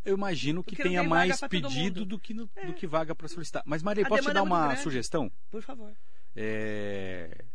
Eu 0.03 0.15
imagino 0.15 0.63
que 0.63 0.71
Porque 0.75 0.83
tenha 0.83 1.03
mais 1.03 1.39
pedido 1.41 2.05
do 2.05 2.17
que, 2.17 2.33
no- 2.33 2.49
É. 2.55 2.65
do 2.65 2.73
que 2.73 2.87
vaga 2.87 3.13
para 3.13 3.27
solicitar. 3.27 3.61
Mas, 3.65 3.83
Maria, 3.83 4.03
A 4.05 4.09
posso 4.09 4.23
te 4.23 4.33
dar 4.33 4.39
é 4.39 4.43
uma 4.43 4.75
sugestão? 4.77 5.31
Por 5.49 5.61
favor. 5.61 5.93
É, 6.35 7.45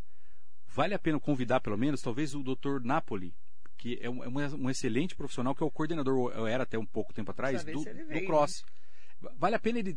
Vale 0.69 0.93
a 0.95 0.99
pena 0.99 1.19
convidar, 1.19 1.61
pelo 1.61 1.79
menos, 1.79 2.03
talvez 2.03 2.35
o 2.35 2.43
Dr. 2.43 2.81
Napoli, 2.85 3.35
que 3.79 3.99
é 4.03 4.11
um, 4.11 4.23
é 4.23 4.29
um- 4.49 4.69
excelente 4.71 5.17
profissional, 5.17 5.55
que 5.55 5.63
é 5.63 5.67
o 5.67 5.71
coordenador, 5.71 6.33
eu 6.37 6.47
era 6.47 6.65
até 6.65 6.79
um 6.79 6.85
pouco 6.85 7.15
tempo 7.15 7.31
atrás, 7.31 7.65
do, 7.65 7.71
ele 7.71 8.03
do 8.03 8.07
vem, 8.09 8.21
né? 8.21 8.27
Cross. 8.27 8.63
Vale 9.39 9.57
a 9.57 9.59
pena 9.59 9.79
ele 9.79 9.97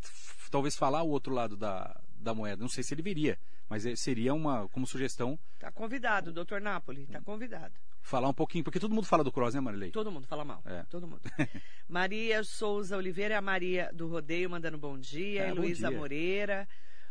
talvez 0.49 0.77
falar 0.77 1.03
o 1.03 1.09
outro 1.09 1.33
lado 1.33 1.57
da, 1.57 1.99
da 2.15 2.33
moeda. 2.33 2.61
Não 2.61 2.69
sei 2.69 2.81
se 2.83 2.93
ele 2.93 3.01
viria, 3.01 3.37
mas 3.69 3.85
é- 3.85 3.95
seria 3.95 4.33
uma, 4.33 4.69
como 4.69 4.87
sugestão, 4.87 5.37
Tá 5.59 5.69
convidado, 5.69 6.31
doutor 6.31 6.61
Napoli. 6.61 7.05
Tá 7.07 7.19
convidado. 7.21 7.73
Falar 8.01 8.29
um 8.29 8.33
pouquinho, 8.33 8.63
porque 8.63 8.79
todo 8.79 8.93
mundo 8.93 9.05
fala 9.05 9.23
do 9.23 9.31
Cross, 9.31 9.53
né, 9.53 9.59
Marilei? 9.59 9.91
Todo 9.91 10.11
mundo 10.11 10.27
fala 10.27 10.43
mal. 10.43 10.61
É. 10.65 10.83
Todo 10.89 11.07
mundo. 11.07 11.21
Maria 11.87 12.43
Souza 12.43 12.97
Oliveira 12.97 13.35
é 13.35 13.37
a 13.37 13.41
Maria 13.41 13.91
do 13.93 14.07
Rodeio 14.07 14.49
mandando 14.49 14.77
bom 14.77 14.97
dia. 14.97 15.47
Heloísa 15.47 15.89
dia. 15.89 15.97
Moreira. 15.97 16.67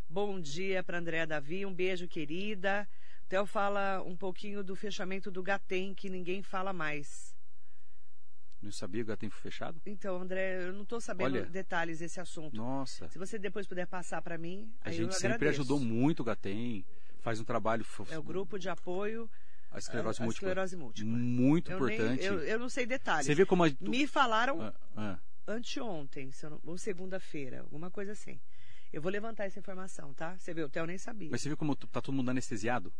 Bom 0.08 0.40
dia 0.40 0.82
para 0.82 0.98
Andréa 0.98 1.26
Davi. 1.26 1.66
Um 1.66 1.74
beijo, 1.74 2.08
querida. 2.08 2.88
Theo 3.28 3.44
fala 3.44 4.02
um 4.02 4.16
pouquinho 4.16 4.64
do 4.64 4.74
fechamento 4.74 5.30
do 5.30 5.42
Gatem, 5.42 5.94
que 5.94 6.08
ninguém 6.08 6.42
fala 6.42 6.72
mais. 6.72 7.36
Não 8.60 8.72
sabia 8.72 9.04
que 9.04 9.10
o 9.12 9.16
tempo 9.16 9.36
fechado? 9.36 9.80
Então, 9.86 10.20
André, 10.20 10.64
eu 10.64 10.72
não 10.72 10.82
estou 10.82 11.00
sabendo 11.00 11.36
Olha. 11.36 11.44
detalhes 11.46 12.00
desse 12.00 12.18
assunto. 12.18 12.56
Nossa, 12.56 13.08
Se 13.08 13.18
você 13.18 13.38
depois 13.38 13.66
puder 13.66 13.86
passar 13.86 14.20
para 14.20 14.36
mim, 14.36 14.72
a 14.80 14.90
gente 14.90 15.14
sempre 15.14 15.34
agradeço. 15.34 15.60
ajudou 15.60 15.78
muito 15.78 16.20
o 16.20 16.24
Gatem, 16.24 16.84
faz 17.20 17.38
um 17.38 17.44
trabalho... 17.44 17.86
É 18.10 18.18
o 18.18 18.22
grupo 18.22 18.58
de 18.58 18.68
apoio 18.68 19.30
A 19.70 19.78
esclerose 19.78 20.20
à 20.22 20.24
múltipla. 20.24 20.48
esclerose 20.48 20.76
múltipla. 20.76 21.12
Muito 21.18 21.70
Eu, 21.70 21.80
nem- 21.86 21.94
importante. 21.96 22.24
eu, 22.24 22.40
eu 22.40 22.58
não 22.58 22.68
sei 22.68 22.86
detalhes. 22.86 23.26
Você 23.26 23.34
vê 23.34 23.44
como 23.44 23.64
a... 23.64 23.70
Me 23.80 24.06
falaram 24.06 24.60
Ah, 24.62 24.74
ah. 24.96 25.18
anteontem, 25.46 26.30
se 26.32 26.48
não- 26.48 26.60
ou 26.64 26.78
segunda-feira, 26.78 27.60
alguma 27.60 27.90
coisa 27.90 28.12
assim. 28.12 28.40
Eu 28.92 29.02
vou 29.02 29.12
levantar 29.12 29.44
essa 29.44 29.58
informação, 29.58 30.14
tá? 30.14 30.36
Você 30.38 30.54
vê, 30.54 30.62
o 30.62 30.68
Theo 30.68 30.86
nem 30.86 30.96
sabia. 30.96 31.28
Mas 31.30 31.42
você 31.42 31.50
vê 31.50 31.56
como 31.56 31.76
tá 31.76 32.00
todo 32.00 32.14
mundo 32.14 32.30
anestesiado? 32.30 32.92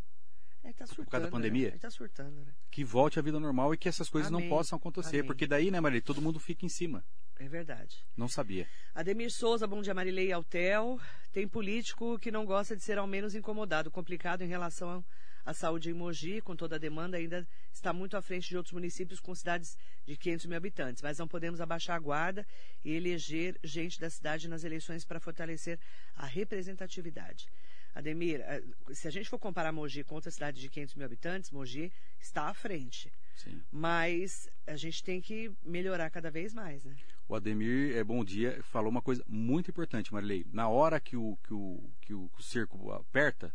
É, 0.62 0.72
tá 0.72 0.86
surtando, 0.86 1.08
causa 1.10 1.26
da 1.26 1.30
pandemia? 1.32 1.70
Né? 1.70 1.78
Tá 1.78 1.90
surtando, 1.90 2.44
né? 2.44 2.52
Que 2.70 2.84
volte 2.84 3.18
à 3.18 3.22
vida 3.22 3.40
normal 3.40 3.72
e 3.72 3.78
que 3.78 3.88
essas 3.88 4.10
coisas 4.10 4.30
Amém. 4.30 4.42
não 4.48 4.54
possam 4.54 4.76
acontecer. 4.76 5.18
Amém. 5.20 5.26
Porque 5.26 5.46
daí, 5.46 5.70
né, 5.70 5.80
Maria, 5.80 6.02
todo 6.02 6.20
mundo 6.20 6.38
fica 6.38 6.66
em 6.66 6.68
cima. 6.68 7.02
É 7.38 7.48
verdade. 7.48 8.04
Não 8.16 8.28
sabia. 8.28 8.66
Ademir 8.94 9.30
Souza, 9.30 9.66
bom 9.66 9.80
dia, 9.80 9.94
Marilei 9.94 10.32
Altel. 10.32 10.98
Tem 11.32 11.46
político 11.46 12.18
que 12.18 12.32
não 12.32 12.44
gosta 12.44 12.76
de 12.76 12.82
ser 12.82 12.98
ao 12.98 13.06
menos 13.06 13.34
incomodado. 13.34 13.90
Complicado 13.90 14.42
em 14.42 14.48
relação 14.48 15.04
à 15.44 15.54
saúde 15.54 15.88
em 15.88 15.94
Mogi, 15.94 16.40
com 16.40 16.56
toda 16.56 16.76
a 16.76 16.78
demanda, 16.78 17.16
ainda 17.16 17.46
está 17.72 17.92
muito 17.92 18.16
à 18.16 18.22
frente 18.22 18.48
de 18.48 18.56
outros 18.56 18.72
municípios 18.72 19.20
com 19.20 19.34
cidades 19.34 19.78
de 20.04 20.16
500 20.16 20.46
mil 20.46 20.56
habitantes. 20.56 21.00
Mas 21.00 21.18
não 21.18 21.28
podemos 21.28 21.60
abaixar 21.60 21.96
a 21.96 22.00
guarda 22.00 22.44
e 22.84 22.92
eleger 22.92 23.56
gente 23.62 24.00
da 24.00 24.10
cidade 24.10 24.48
nas 24.48 24.64
eleições 24.64 25.04
para 25.04 25.20
fortalecer 25.20 25.78
a 26.16 26.26
representatividade. 26.26 27.48
Ademir, 27.94 28.40
eh, 28.40 28.62
se 28.92 29.08
a 29.08 29.10
gente 29.10 29.28
for 29.28 29.38
comparar 29.38 29.72
Mogi 29.72 30.04
com 30.04 30.16
outra 30.16 30.30
cidade 30.30 30.60
de 30.60 30.68
500 30.68 30.94
mil 30.96 31.06
habitantes, 31.06 31.50
Mogi 31.50 31.92
está 32.20 32.48
à 32.48 32.54
frente. 32.54 33.12
Sim. 33.36 33.62
Mas 33.70 34.48
a 34.66 34.76
gente 34.76 35.02
tem 35.02 35.20
que 35.20 35.50
melhorar 35.64 36.10
cada 36.10 36.30
vez 36.30 36.52
mais, 36.52 36.84
né? 36.84 36.96
O 37.28 37.34
Ademir, 37.34 37.94
é 37.94 38.02
bom 38.02 38.24
dia, 38.24 38.58
falou 38.62 38.90
uma 38.90 39.02
coisa 39.02 39.22
muito 39.28 39.70
importante, 39.70 40.12
Marilei. 40.12 40.46
Na 40.50 40.68
hora 40.68 40.98
que 40.98 41.14
o, 41.16 41.36
que 41.44 41.52
o, 41.52 41.90
que 42.00 42.14
o, 42.14 42.30
cerco 42.40 42.90
aperta, 42.92 43.54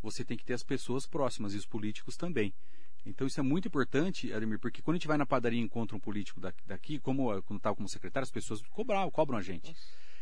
você 0.00 0.24
tem 0.24 0.36
que 0.36 0.44
ter 0.44 0.54
as 0.54 0.62
pessoas 0.62 1.06
próximas 1.06 1.52
e 1.52 1.56
os 1.56 1.66
políticos 1.66 2.16
também. 2.16 2.54
Então 3.04 3.26
isso 3.26 3.40
é 3.40 3.42
muito 3.42 3.66
importante, 3.66 4.32
Ademir, 4.32 4.60
porque 4.60 4.80
quando 4.80 4.94
a 4.94 4.98
gente 4.98 5.08
vai 5.08 5.16
na 5.18 5.26
padaria 5.26 5.58
e 5.58 5.62
encontra 5.62 5.96
um 5.96 6.00
político 6.00 6.38
da- 6.40 6.52
daqui, 6.66 7.00
como 7.00 7.32
eu- 7.32 7.42
quando 7.42 7.56
estava 7.58 7.74
como 7.74 7.88
secretário, 7.88 8.24
as 8.24 8.30
pessoas 8.30 8.62
cobram, 8.70 9.10
cobram 9.10 9.38
a 9.38 9.42
gente. 9.42 9.74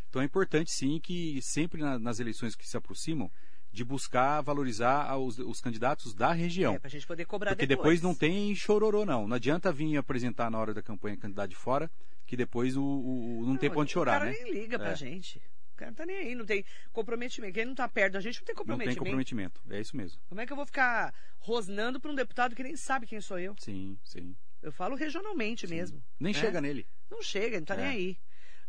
Então 0.09 0.23
é 0.23 0.25
importante 0.25 0.71
sim 0.71 0.99
que 0.99 1.43
sempre 1.43 1.83
na- 1.83 1.99
nas 1.99 2.21
eleições 2.21 2.55
que 2.57 2.67
se 2.67 2.77
aproximam, 2.77 3.31
de 3.71 3.85
buscar 3.85 4.41
valorizar 4.41 5.03
a- 5.11 5.19
os, 5.19 5.39
os 5.39 5.61
candidatos 5.61 6.15
da 6.15 6.33
região. 6.33 6.75
É, 6.75 6.79
pra 6.79 6.89
gente 6.89 7.07
poder 7.07 7.27
cobrar 7.27 7.51
Porque 7.51 7.67
depois 7.67 8.01
não 8.01 8.15
tem 8.15 8.55
chororô, 8.55 9.05
não. 9.05 9.29
Não 9.29 9.37
adianta 9.37 9.71
vir 9.71 9.99
apresentar 9.99 10.51
na 10.51 10.59
hora 10.59 10.73
da 10.73 10.81
campanha 10.83 11.19
candidato 11.19 11.51
de 11.51 11.57
fora, 11.57 11.91
que 12.29 12.37
depois 12.37 12.77
o, 12.77 12.83
o- 12.85 13.39
o- 13.41 13.47
não, 13.47 13.57
tem 13.57 13.71
pra 13.71 13.81
onde 13.81 13.91
chorar, 13.91 14.19
O 14.19 14.19
cara 14.21 14.31
né? 14.31 14.37
nem 14.45 14.53
liga 14.53 14.79
pra 14.79 14.91
É. 14.91 14.95
gente. 14.97 15.39
O 15.73 15.77
cara 15.79 15.91
não 15.93 15.97
tá 15.97 16.05
nem 16.05 16.17
aí, 16.19 16.35
não 16.35 16.45
tem 16.45 16.63
comprometimento. 16.93 17.55
Quem 17.55 17.65
não 17.65 17.75
tá 17.75 17.89
perto 17.89 18.13
da 18.13 18.21
gente 18.21 18.39
não 18.41 18.45
tem 18.45 18.53
Não 18.55 18.59
comprometimento. 18.59 18.95
tem 18.97 19.05
comprometimento. 19.05 19.63
É 19.71 19.81
isso 19.81 19.97
mesmo. 19.97 20.21
Como 20.29 20.39
é 20.41 20.45
que 20.47 20.53
eu 20.53 20.57
vou 20.57 20.67
ficar 20.67 21.15
rosnando 21.39 21.99
pra 21.99 22.11
um 22.11 22.15
deputado 22.15 22.55
que 22.55 22.63
nem 22.63 22.77
sabe 22.77 23.07
quem 23.07 23.21
sou 23.21 23.39
eu? 23.39 23.55
Sim, 23.59 23.99
sim. 24.05 24.37
Eu 24.61 24.71
falo 24.73 24.95
regionalmente 24.95 25.67
mesmo. 25.67 26.03
Nem 26.21 26.35
né? 26.35 26.39
chega 26.39 26.61
nele. 26.61 26.87
Não 27.11 27.23
chega, 27.23 27.59
não 27.59 27.65
tá 27.65 27.75
É. 27.75 27.79
nem 27.79 27.87
aí. 27.87 28.19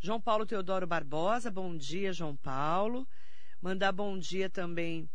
João 0.00 0.20
Paulo 0.20 0.46
Teodoro 0.46 0.86
Barbosa, 0.86 1.50
bom 1.50 1.76
dia, 1.76 2.12
João 2.14 2.34
Paulo. 2.36 3.06
Mandar 3.60 3.92
bom 3.92 4.16
dia 4.18 4.48
também 4.48 5.06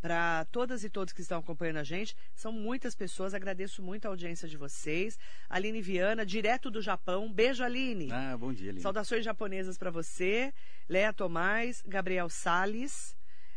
para 0.00 0.44
todas 0.46 0.82
e 0.82 0.90
todos 0.90 1.12
que 1.12 1.20
estão 1.20 1.38
acompanhando 1.38 1.76
a 1.76 1.84
gente. 1.84 2.16
São 2.34 2.50
muitas 2.50 2.94
pessoas, 2.94 3.34
agradeço 3.34 3.82
muito 3.82 4.06
a 4.06 4.08
audiência 4.08 4.48
de 4.48 4.56
vocês. 4.56 5.18
Aline 5.48 5.82
Viana, 5.82 6.24
direto 6.24 6.70
do 6.70 6.80
Japão. 6.80 7.30
Beijo, 7.32 7.62
Aline. 7.62 8.10
Ah, 8.10 8.36
bom 8.36 8.52
dia, 8.52 8.70
Lina. 8.70 8.80
Saudações 8.80 9.24
japonesas 9.24 9.76
para 9.76 9.90
você. 9.90 10.52
Léa 10.88 11.12
Tomás, 11.12 11.82
Gabriel 11.86 12.28
Sales. 12.28 13.16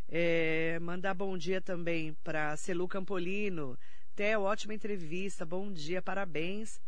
É, 0.09 0.77
mandar 0.79 1.13
bom 1.13 1.37
dia 1.37 1.61
também 1.61 2.13
para 2.23 2.55
Celu 2.57 2.87
Campolino. 2.87 3.77
Theo, 4.15 4.41
ótima 4.41 4.73
entrevista. 4.73 5.45
Bom 5.45 5.71
dia, 5.71 6.01
parabéns. 6.01 6.79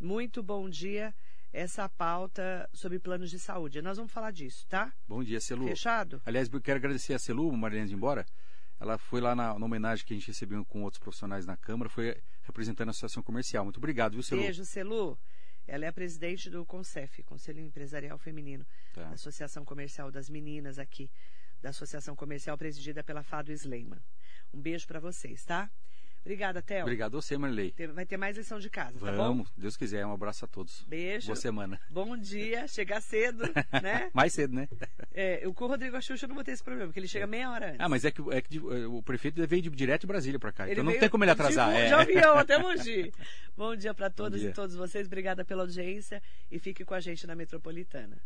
Muito 0.00 0.42
bom 0.42 0.68
dia. 0.68 1.14
essa 1.52 1.86
pauta 1.88 2.68
sobre 2.72 2.98
planos 2.98 3.30
de 3.30 3.38
saúde. 3.38 3.82
Nós 3.82 3.98
vamos 3.98 4.10
falar 4.10 4.30
disso, 4.30 4.66
tá? 4.68 4.92
Bom 5.06 5.22
dia, 5.22 5.38
Celu. 5.38 5.68
Fechado? 5.68 6.22
Aliás, 6.24 6.48
eu 6.50 6.60
quero 6.60 6.78
agradecer 6.78 7.12
a 7.12 7.18
Celu, 7.18 7.52
Marilene 7.52 7.88
de 7.88 7.94
Embora. 7.94 8.24
Ela 8.82 8.98
foi 8.98 9.20
lá 9.20 9.34
na, 9.34 9.56
na, 9.56 9.64
homenagem 9.64 10.04
que 10.04 10.12
a 10.12 10.16
gente 10.16 10.26
recebeu 10.26 10.64
com 10.64 10.82
outros 10.82 10.98
profissionais 10.98 11.46
na 11.46 11.56
Câmara, 11.56 11.88
foi 11.88 12.20
representando 12.42 12.88
a 12.88 12.90
Associação 12.90 13.22
Comercial. 13.22 13.64
Muito 13.64 13.76
obrigado, 13.76 14.14
viu, 14.14 14.22
Celu? 14.22 14.42
Beijo, 14.42 14.64
Celu. 14.64 15.16
Ela 15.68 15.84
é 15.84 15.88
a 15.88 15.92
presidente 15.92 16.50
do 16.50 16.66
CONCEF, 16.66 17.22
Conselho 17.22 17.60
Empresarial 17.60 18.18
Feminino, 18.18 18.66
tá. 18.92 19.04
da 19.04 19.10
Associação 19.10 19.64
Comercial 19.64 20.10
das 20.10 20.28
Meninas 20.28 20.80
aqui, 20.80 21.08
da 21.60 21.70
Associação 21.70 22.16
Comercial 22.16 22.58
presidida 22.58 23.04
pela 23.04 23.22
Fado 23.22 23.52
Sleiman. 23.52 24.02
Um 24.52 24.60
beijo 24.60 24.86
para 24.88 24.98
vocês, 24.98 25.44
tá? 25.44 25.70
Obrigada, 26.22 26.62
Théo. 26.62 26.82
Obrigado 26.82 27.16
a 27.16 27.20
você, 27.20 27.36
Marley. 27.36 27.74
Vai 27.92 28.06
ter 28.06 28.16
mais 28.16 28.36
lição 28.36 28.60
de 28.60 28.70
casa, 28.70 28.96
Vamos, 28.98 29.16
tá 29.16 29.52
bom? 29.52 29.60
Deus 29.60 29.76
quiser. 29.76 30.06
Um 30.06 30.12
abraço 30.12 30.44
a 30.44 30.48
todos. 30.48 30.84
Beijo. 30.84 31.26
Boa 31.26 31.36
semana. 31.36 31.80
Bom 31.90 32.16
dia. 32.16 32.68
Chegar 32.68 33.00
cedo, 33.00 33.42
né? 33.82 34.08
mais 34.14 34.32
cedo, 34.32 34.54
né? 34.54 34.68
É, 35.12 35.42
o 35.46 35.52
com 35.52 35.64
o 35.64 35.68
Rodrigo 35.68 35.96
Axuxa 35.96 36.24
eu 36.24 36.28
não 36.28 36.36
vou 36.36 36.44
ter 36.44 36.52
esse 36.52 36.62
problema, 36.62 36.86
porque 36.86 37.00
ele 37.00 37.08
chega 37.08 37.26
meia 37.26 37.50
hora 37.50 37.70
antes. 37.70 37.80
Ah, 37.80 37.88
mas 37.88 38.04
é 38.04 38.12
que, 38.12 38.22
é 38.30 38.40
que 38.40 38.58
o 38.60 39.02
prefeito 39.02 39.44
veio 39.46 39.62
de, 39.62 39.70
direto 39.70 40.02
de 40.02 40.06
Brasília 40.06 40.38
para 40.38 40.52
cá. 40.52 40.64
Ele 40.64 40.72
então 40.72 40.84
não 40.84 40.98
tem 40.98 41.08
como 41.08 41.24
ele 41.24 41.32
atrasar. 41.32 41.70
De, 41.70 41.80
é. 41.80 41.86
de 41.88 41.94
avião 41.94 42.38
até 42.38 42.56
Mogi. 42.62 43.12
Bom 43.56 43.74
dia 43.74 43.92
para 43.92 44.08
todos 44.08 44.40
e 44.42 44.52
todos 44.52 44.76
vocês. 44.76 45.06
Obrigada 45.08 45.44
pela 45.44 45.62
audiência 45.62 46.22
e 46.50 46.58
fique 46.58 46.84
com 46.84 46.94
a 46.94 47.00
gente 47.00 47.26
na 47.26 47.34
Metropolitana. 47.34 48.16